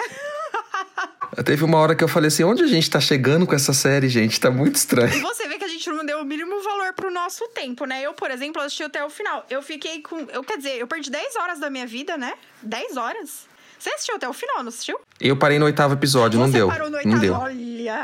Teve 1.45 1.65
uma 1.65 1.79
hora 1.79 1.97
que 1.97 2.05
eu 2.05 2.07
falei 2.09 2.29
assim: 2.29 2.45
onde 2.45 2.63
a 2.63 2.67
gente 2.69 2.89
tá 2.89 3.01
chegando 3.01 3.47
com 3.47 3.55
essa 3.55 3.73
série, 3.73 4.09
gente? 4.09 4.39
Tá 4.41 4.49
muito 4.49 4.77
E 4.77 4.79
estranho. 4.79 5.21
você 5.23 5.49
vê 5.49 5.59
que 5.59 5.65
a 5.65 5.69
gente 5.69 5.89
não 5.91 6.07
deu 6.07 6.21
o 6.21 6.25
mínimo 6.25 6.63
valor 6.63 6.93
pro 6.93 7.11
nosso 7.11 7.49
tempo, 7.49 7.85
né? 7.85 8.01
Eu, 8.03 8.15
por 8.15 8.31
exemplo, 8.31 8.63
assisti 8.63 8.85
até 8.85 9.05
o 9.05 9.11
final. 9.11 9.45
Eu 9.51 9.61
fiquei 9.61 10.01
com. 10.03 10.21
Eu, 10.33 10.45
quer 10.45 10.57
dizer, 10.57 10.79
eu 10.79 10.87
perdi 10.87 11.11
10 11.11 11.35
horas 11.37 11.59
da 11.59 11.69
minha 11.69 11.87
vida, 11.87 12.17
né? 12.17 12.35
10 12.63 12.97
horas. 12.97 13.47
Você 13.77 13.91
assistiu 13.91 14.15
até 14.15 14.29
o 14.29 14.33
final, 14.33 14.63
não 14.63 14.69
assistiu? 14.69 14.99
Eu 15.21 15.37
parei 15.37 15.59
no 15.59 15.65
oitavo 15.67 15.95
episódio, 15.95 16.39
não 16.39 16.47
Você 16.47 16.53
deu. 16.59 16.69
parou 16.69 16.87
no 16.89 16.93
Não 16.93 16.99
oitavo. 16.99 17.21
deu. 17.21 17.35
Olha, 17.35 18.01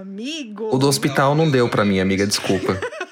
amigo. 0.00 0.74
O 0.74 0.78
do 0.78 0.88
hospital 0.88 1.34
não 1.34 1.48
deu 1.50 1.68
pra 1.68 1.84
mim, 1.84 2.00
amiga, 2.00 2.26
desculpa. 2.26 2.80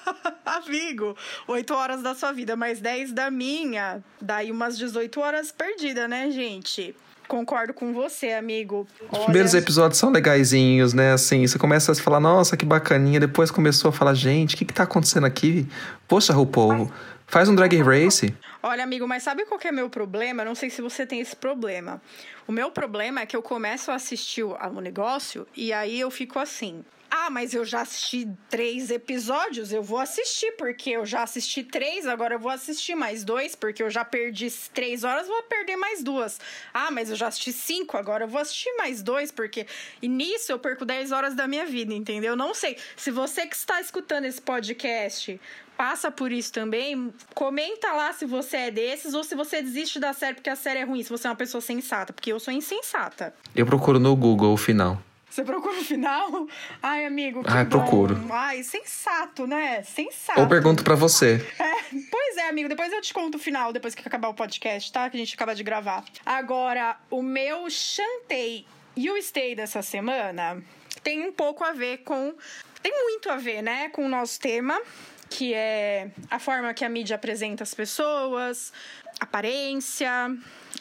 Amigo, 0.67 1.17
8 1.47 1.75
horas 1.75 2.03
da 2.03 2.15
sua 2.15 2.33
vida, 2.33 2.57
mais 2.57 2.81
10 2.81 3.13
da 3.13 3.31
minha. 3.31 4.03
Daí 4.21 4.51
umas 4.51 4.79
18 4.79 5.21
horas 5.21 5.53
perdidas, 5.53 6.09
né, 6.09 6.31
gente? 6.31 6.95
Concordo 7.29 7.73
com 7.73 7.93
você, 7.93 8.33
amigo. 8.33 8.87
Os 9.11 9.19
primeiros 9.25 9.55
episódios 9.55 9.99
são 9.99 10.11
legaisinhos, 10.11 10.93
né? 10.93 11.13
Assim, 11.13 11.47
você 11.47 11.59
começa 11.59 11.93
a 11.93 11.95
falar, 11.95 12.21
nossa, 12.21 12.57
que 12.57 12.65
bacaninha. 12.65 13.19
Depois 13.19 13.51
começou 13.51 13.89
a 13.89 13.93
falar, 13.93 14.15
gente, 14.15 14.55
o 14.55 14.59
que 14.59 14.65
que 14.65 14.75
tá 14.75 14.83
acontecendo 14.83 15.25
aqui? 15.25 15.67
Poxa, 16.07 16.33
RuPaul, 16.33 16.91
faz 17.27 17.49
um 17.49 17.55
drag 17.55 17.81
race. 17.83 18.35
Olha, 18.63 18.85
amigo, 18.85 19.07
mas 19.09 19.23
sabe 19.23 19.45
qual 19.47 19.59
que 19.59 19.69
é 19.69 19.73
meu 19.73 19.91
problema? 19.91 20.43
Eu 20.43 20.47
não 20.47 20.55
sei 20.55 20.71
se 20.71 20.81
você 20.81 21.07
tem 21.07 21.21
esse 21.21 21.37
problema. 21.37 22.01
O 22.47 22.53
meu 22.53 22.71
problema 22.71 23.21
é 23.21 23.27
que 23.27 23.37
eu 23.37 23.43
começo 23.43 23.91
a 23.91 23.95
assistir 23.95 24.43
o 24.43 24.81
negócio 24.81 25.47
e 25.57 25.73
aí 25.73 26.01
eu 26.01 26.11
fico 26.11 26.39
assim. 26.39 26.85
Ah, 27.25 27.31
mas 27.31 27.55
eu 27.55 27.65
já 27.65 27.81
assisti 27.81 28.29
três 28.51 28.91
episódios, 28.91 29.73
eu 29.73 29.83
vou 29.83 29.99
assistir, 29.99 30.53
porque 30.59 30.91
eu 30.91 31.07
já 31.07 31.23
assisti 31.23 31.65
três, 31.65 32.07
agora 32.07 32.35
eu 32.35 32.39
vou 32.39 32.51
assistir 32.51 32.95
mais 32.95 33.25
dois, 33.25 33.55
porque 33.55 33.83
eu 33.83 33.89
já 33.89 34.05
perdi 34.05 34.51
três 34.75 35.05
horas, 35.05 35.27
vou 35.27 35.43
perder 35.45 35.77
mais 35.77 36.03
duas. 36.03 36.39
Ah, 36.75 36.91
mas 36.91 37.09
eu 37.09 37.17
já 37.17 37.29
assisti 37.29 37.51
cinco, 37.51 37.97
agora 37.97 38.25
eu 38.25 38.29
vou 38.29 38.39
assistir 38.39 38.71
mais 38.77 39.03
dois, 39.03 39.33
porque. 39.33 39.67
Nisso 40.03 40.53
eu 40.53 40.59
perco 40.59 40.85
10 40.85 41.13
horas 41.13 41.35
da 41.35 41.49
minha 41.49 41.65
vida, 41.65 41.95
entendeu? 41.95 42.37
Não 42.37 42.55
sei. 42.55 42.77
Se 42.95 43.11
você 43.11 43.47
que 43.47 43.57
está 43.57 43.81
escutando 43.81 44.27
esse 44.27 44.41
podcast 44.41 45.41
passa 45.77 46.11
por 46.11 46.31
isso 46.31 46.53
também, 46.53 47.13
comenta 47.35 47.91
lá 47.93 48.13
se 48.13 48.27
você 48.27 48.57
é 48.59 48.71
desses 48.71 49.13
ou 49.13 49.25
se 49.25 49.35
você 49.35 49.61
desiste 49.61 49.99
da 49.99 50.13
série 50.13 50.35
porque 50.35 50.51
a 50.51 50.55
série 50.57 50.81
é 50.81 50.85
ruim, 50.85 51.03
se 51.03 51.11
você 51.11 51.27
é 51.27 51.31
uma 51.31 51.37
pessoa 51.37 51.61
sensata, 51.61 52.13
porque 52.13 52.33
eu 52.33 52.39
sou 52.39 52.53
insensata. 52.53 53.35
Eu 53.57 53.67
procuro 53.67 53.99
no 53.99 54.15
Google 54.15 54.53
o 54.53 54.57
final. 54.57 55.03
Você 55.35 55.43
procura 55.43 55.81
o 55.81 55.83
final? 55.83 56.47
Ai, 56.81 57.05
amigo, 57.05 57.43
que 57.43 57.51
Ai, 57.51 57.65
bom. 57.65 57.71
procuro. 57.71 58.25
Ai, 58.31 58.63
sensato, 58.63 59.49
né? 59.49 59.83
Sensato. 59.83 60.41
Ou 60.41 60.47
pergunto 60.47 60.85
pra 60.85 60.95
você. 60.95 61.45
É, 61.59 61.97
pois 62.09 62.37
é, 62.37 62.49
amigo, 62.49 62.69
depois 62.69 62.93
eu 62.93 63.01
te 63.01 63.13
conto 63.13 63.35
o 63.35 63.39
final, 63.41 63.73
depois 63.73 63.97
que 63.97 64.07
acabar 64.07 64.29
o 64.29 64.35
podcast, 64.35 64.93
tá? 64.93 65.11
Que 65.11 65.17
a 65.17 65.19
gente 65.19 65.35
acaba 65.35 65.53
de 65.53 65.65
gravar. 65.65 66.05
Agora, 66.25 66.97
o 67.11 67.21
meu 67.21 67.69
chantei 67.69 68.65
e 68.97 69.11
o 69.11 69.21
stay 69.21 69.57
dessa 69.57 69.83
semana 69.83 70.63
tem 71.03 71.27
um 71.27 71.33
pouco 71.33 71.65
a 71.65 71.73
ver 71.73 72.05
com. 72.05 72.33
Tem 72.81 72.93
muito 72.93 73.29
a 73.29 73.37
ver, 73.37 73.61
né, 73.61 73.89
com 73.89 74.07
o 74.07 74.09
nosso 74.09 74.39
tema, 74.39 74.81
que 75.29 75.53
é 75.53 76.11
a 76.31 76.39
forma 76.39 76.73
que 76.73 76.85
a 76.85 76.89
mídia 76.89 77.17
apresenta 77.17 77.65
as 77.65 77.75
pessoas, 77.75 78.73
aparência 79.21 80.11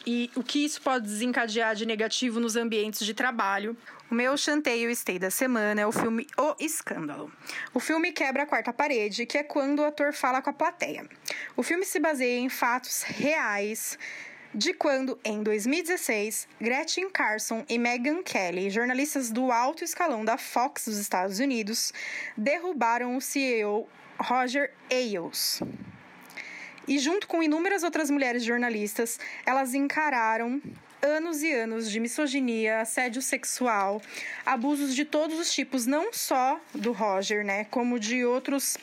e 0.06 0.30
o 0.34 0.42
que 0.42 0.64
isso 0.64 0.80
pode 0.82 1.06
desencadear 1.06 1.74
de 1.74 1.86
negativo 1.86 2.40
nos 2.40 2.56
ambientes 2.56 3.04
de 3.04 3.14
trabalho. 3.14 3.76
O 4.10 4.14
meu 4.14 4.36
chanteio 4.36 4.90
stay 4.94 5.18
da 5.18 5.30
semana 5.30 5.80
é 5.80 5.86
o 5.86 5.92
filme 5.92 6.26
O 6.36 6.54
Escândalo. 6.60 7.32
O 7.72 7.80
filme 7.80 8.12
quebra 8.12 8.42
a 8.42 8.46
quarta 8.46 8.72
parede, 8.72 9.26
que 9.26 9.38
é 9.38 9.42
quando 9.42 9.80
o 9.80 9.84
ator 9.84 10.12
fala 10.12 10.42
com 10.42 10.50
a 10.50 10.52
plateia. 10.52 11.08
O 11.56 11.62
filme 11.62 11.84
se 11.84 11.98
baseia 11.98 12.38
em 12.38 12.48
fatos 12.48 13.02
reais 13.02 13.98
de 14.54 14.72
quando, 14.72 15.18
em 15.24 15.42
2016, 15.42 16.46
Gretchen 16.60 17.10
Carson 17.10 17.64
e 17.68 17.76
Meghan 17.76 18.22
Kelly, 18.22 18.70
jornalistas 18.70 19.30
do 19.30 19.50
alto 19.50 19.82
escalão 19.82 20.24
da 20.24 20.38
Fox 20.38 20.84
dos 20.84 20.98
Estados 20.98 21.40
Unidos, 21.40 21.92
derrubaram 22.36 23.16
o 23.16 23.20
CEO 23.20 23.88
Roger 24.16 24.72
Ailes. 24.90 25.60
E 26.86 26.98
junto 26.98 27.26
com 27.26 27.42
inúmeras 27.42 27.82
outras 27.82 28.10
mulheres 28.10 28.44
jornalistas, 28.44 29.18
elas 29.46 29.74
encararam 29.74 30.60
anos 31.04 31.42
e 31.42 31.52
anos 31.52 31.90
de 31.90 32.00
misoginia, 32.00 32.80
assédio 32.80 33.20
sexual, 33.20 34.00
abusos 34.44 34.94
de 34.94 35.04
todos 35.04 35.38
os 35.38 35.52
tipos, 35.52 35.86
não 35.86 36.12
só 36.12 36.60
do 36.74 36.92
Roger, 36.92 37.44
né, 37.44 37.64
como 37.64 37.98
de 37.98 38.24
outros 38.24 38.76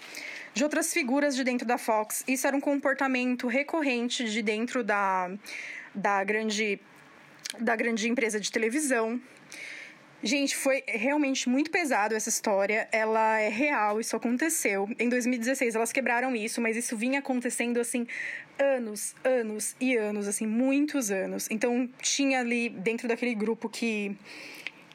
de 0.54 0.66
outras 0.66 0.92
figuras 0.92 1.34
de 1.34 1.46
dentro 1.46 1.66
da 1.66 1.78
Fox. 1.78 2.26
Isso 2.28 2.46
era 2.46 2.56
um 2.56 2.60
comportamento 2.60 3.48
recorrente 3.48 4.30
de 4.30 4.42
dentro 4.42 4.84
da, 4.84 5.32
da 5.96 6.24
grande 6.24 6.80
da 7.60 7.76
grande 7.76 8.08
empresa 8.10 8.40
de 8.40 8.52
televisão. 8.52 9.20
Gente, 10.24 10.56
foi 10.56 10.84
realmente 10.88 11.50
muito 11.50 11.72
pesado 11.72 12.14
essa 12.14 12.30
história. 12.30 12.88
Ela 12.92 13.40
é 13.40 13.50
real, 13.50 14.00
isso 14.00 14.16
aconteceu. 14.16 14.88
Em 15.00 15.10
2016 15.10 15.74
elas 15.74 15.92
quebraram 15.92 16.36
isso, 16.36 16.62
mas 16.62 16.78
isso 16.78 16.96
vinha 16.96 17.20
acontecendo 17.20 17.80
assim 17.80 18.06
anos, 18.60 19.16
anos 19.24 19.76
e 19.80 19.98
anos, 19.98 20.28
assim, 20.28 20.46
muitos 20.46 21.10
anos. 21.10 21.48
Então 21.50 21.90
tinha 22.02 22.40
ali 22.40 22.70
dentro 22.70 23.08
daquele 23.08 23.34
grupo 23.34 23.68
que 23.68 24.16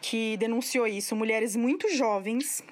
que 0.00 0.36
denunciou 0.36 0.86
isso, 0.86 1.16
mulheres 1.16 1.56
muito 1.56 1.92
jovens 1.92 2.62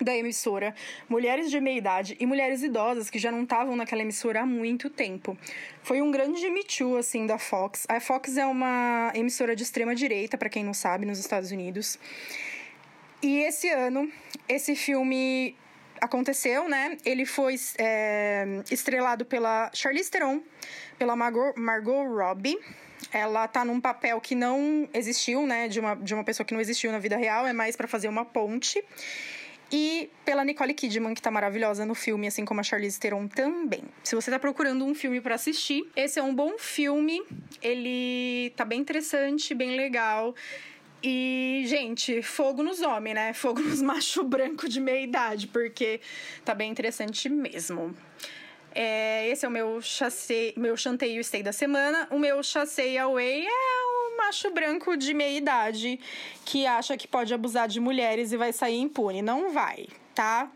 da 0.00 0.16
emissora, 0.16 0.74
mulheres 1.08 1.50
de 1.50 1.60
meia 1.60 1.78
idade 1.78 2.16
e 2.18 2.26
mulheres 2.26 2.62
idosas 2.62 3.10
que 3.10 3.18
já 3.18 3.30
não 3.30 3.42
estavam 3.42 3.76
naquela 3.76 4.02
emissora 4.02 4.40
há 4.40 4.46
muito 4.46 4.88
tempo. 4.88 5.36
Foi 5.82 6.00
um 6.00 6.10
grande 6.10 6.48
Me 6.50 6.64
Too, 6.64 6.96
assim, 6.96 7.26
da 7.26 7.38
Fox. 7.38 7.86
A 7.88 8.00
Fox 8.00 8.36
é 8.36 8.46
uma 8.46 9.12
emissora 9.14 9.54
de 9.54 9.62
extrema 9.62 9.94
direita, 9.94 10.38
para 10.38 10.48
quem 10.48 10.64
não 10.64 10.74
sabe, 10.74 11.06
nos 11.06 11.18
Estados 11.18 11.50
Unidos. 11.50 11.98
E 13.22 13.40
esse 13.40 13.68
ano, 13.68 14.10
esse 14.48 14.74
filme 14.74 15.54
aconteceu, 16.00 16.68
né? 16.68 16.96
Ele 17.04 17.26
foi 17.26 17.56
é, 17.78 18.62
estrelado 18.70 19.24
pela 19.24 19.70
Charlize 19.74 20.10
Theron, 20.10 20.42
pela 20.98 21.14
Margot, 21.14 21.52
Margot 21.56 22.02
Robbie. 22.04 22.58
Ela 23.12 23.46
tá 23.48 23.64
num 23.64 23.80
papel 23.80 24.20
que 24.20 24.34
não 24.34 24.88
existiu, 24.94 25.46
né? 25.46 25.68
De 25.68 25.80
uma, 25.80 25.94
de 25.94 26.14
uma 26.14 26.24
pessoa 26.24 26.46
que 26.46 26.54
não 26.54 26.60
existiu 26.60 26.90
na 26.90 26.98
vida 26.98 27.16
real, 27.16 27.46
é 27.46 27.52
mais 27.52 27.76
para 27.76 27.86
fazer 27.86 28.08
uma 28.08 28.24
ponte. 28.24 28.82
E 29.72 30.10
pela 30.24 30.44
Nicole 30.44 30.74
Kidman, 30.74 31.14
que 31.14 31.22
tá 31.22 31.30
maravilhosa 31.30 31.86
no 31.86 31.94
filme, 31.94 32.26
assim 32.26 32.44
como 32.44 32.60
a 32.60 32.62
Charlize 32.62 32.98
Theron 32.98 33.28
também. 33.28 33.84
Se 34.02 34.16
você 34.16 34.30
tá 34.30 34.38
procurando 34.38 34.84
um 34.84 34.94
filme 34.94 35.20
para 35.20 35.36
assistir, 35.36 35.88
esse 35.94 36.18
é 36.18 36.22
um 36.22 36.34
bom 36.34 36.58
filme. 36.58 37.22
Ele 37.62 38.52
tá 38.56 38.64
bem 38.64 38.80
interessante, 38.80 39.54
bem 39.54 39.76
legal. 39.76 40.34
E, 41.02 41.62
gente, 41.66 42.20
fogo 42.20 42.62
nos 42.62 42.82
homens, 42.82 43.14
né? 43.14 43.32
Fogo 43.32 43.60
nos 43.60 43.80
macho 43.82 44.24
branco 44.24 44.68
de 44.68 44.80
meia 44.80 45.02
idade, 45.02 45.46
porque 45.46 46.00
tá 46.44 46.54
bem 46.54 46.70
interessante 46.70 47.28
mesmo. 47.28 47.94
É, 48.74 49.28
esse 49.28 49.44
é 49.44 49.48
o 49.48 49.50
meu 49.50 49.80
chassei, 49.82 50.54
meu 50.56 50.76
chanteio 50.76 51.22
stay 51.22 51.42
da 51.42 51.52
semana. 51.52 52.06
O 52.10 52.18
meu 52.18 52.42
chassei 52.42 52.96
away 52.98 53.46
é 53.46 53.50
um 53.50 54.16
macho 54.18 54.50
branco 54.50 54.96
de 54.96 55.12
meia 55.12 55.36
idade 55.36 55.98
que 56.44 56.66
acha 56.66 56.96
que 56.96 57.08
pode 57.08 57.32
abusar 57.34 57.68
de 57.68 57.80
mulheres 57.80 58.32
e 58.32 58.36
vai 58.36 58.52
sair 58.52 58.78
impune. 58.78 59.22
Não 59.22 59.52
vai, 59.52 59.88
tá? 60.14 60.48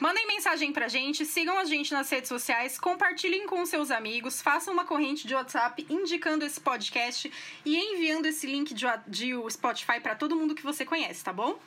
Mandem 0.00 0.26
mensagem 0.26 0.72
pra 0.72 0.88
gente, 0.88 1.24
sigam 1.24 1.58
a 1.58 1.64
gente 1.64 1.92
nas 1.92 2.10
redes 2.10 2.28
sociais, 2.28 2.78
compartilhem 2.78 3.46
com 3.46 3.64
seus 3.66 3.90
amigos, 3.90 4.40
façam 4.42 4.74
uma 4.74 4.84
corrente 4.84 5.26
de 5.26 5.34
WhatsApp 5.34 5.86
indicando 5.88 6.44
esse 6.44 6.60
podcast 6.60 7.30
e 7.64 7.76
enviando 7.76 8.26
esse 8.26 8.46
link 8.46 8.74
de, 8.74 8.86
de 9.06 9.32
Spotify 9.50 10.00
pra 10.00 10.14
todo 10.14 10.34
mundo 10.34 10.54
que 10.54 10.62
você 10.62 10.84
conhece, 10.84 11.22
tá 11.22 11.32
bom? 11.32 11.58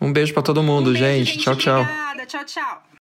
Um 0.00 0.12
beijo 0.12 0.32
pra 0.34 0.42
todo 0.42 0.62
mundo, 0.62 0.90
Um 0.90 0.92
beijo, 0.92 1.24
gente. 1.24 1.38
Tchau, 1.38 1.56
tchau. 1.56 1.80
Obrigada. 1.80 2.26
Tchau, 2.26 2.44
tchau. 2.44 2.90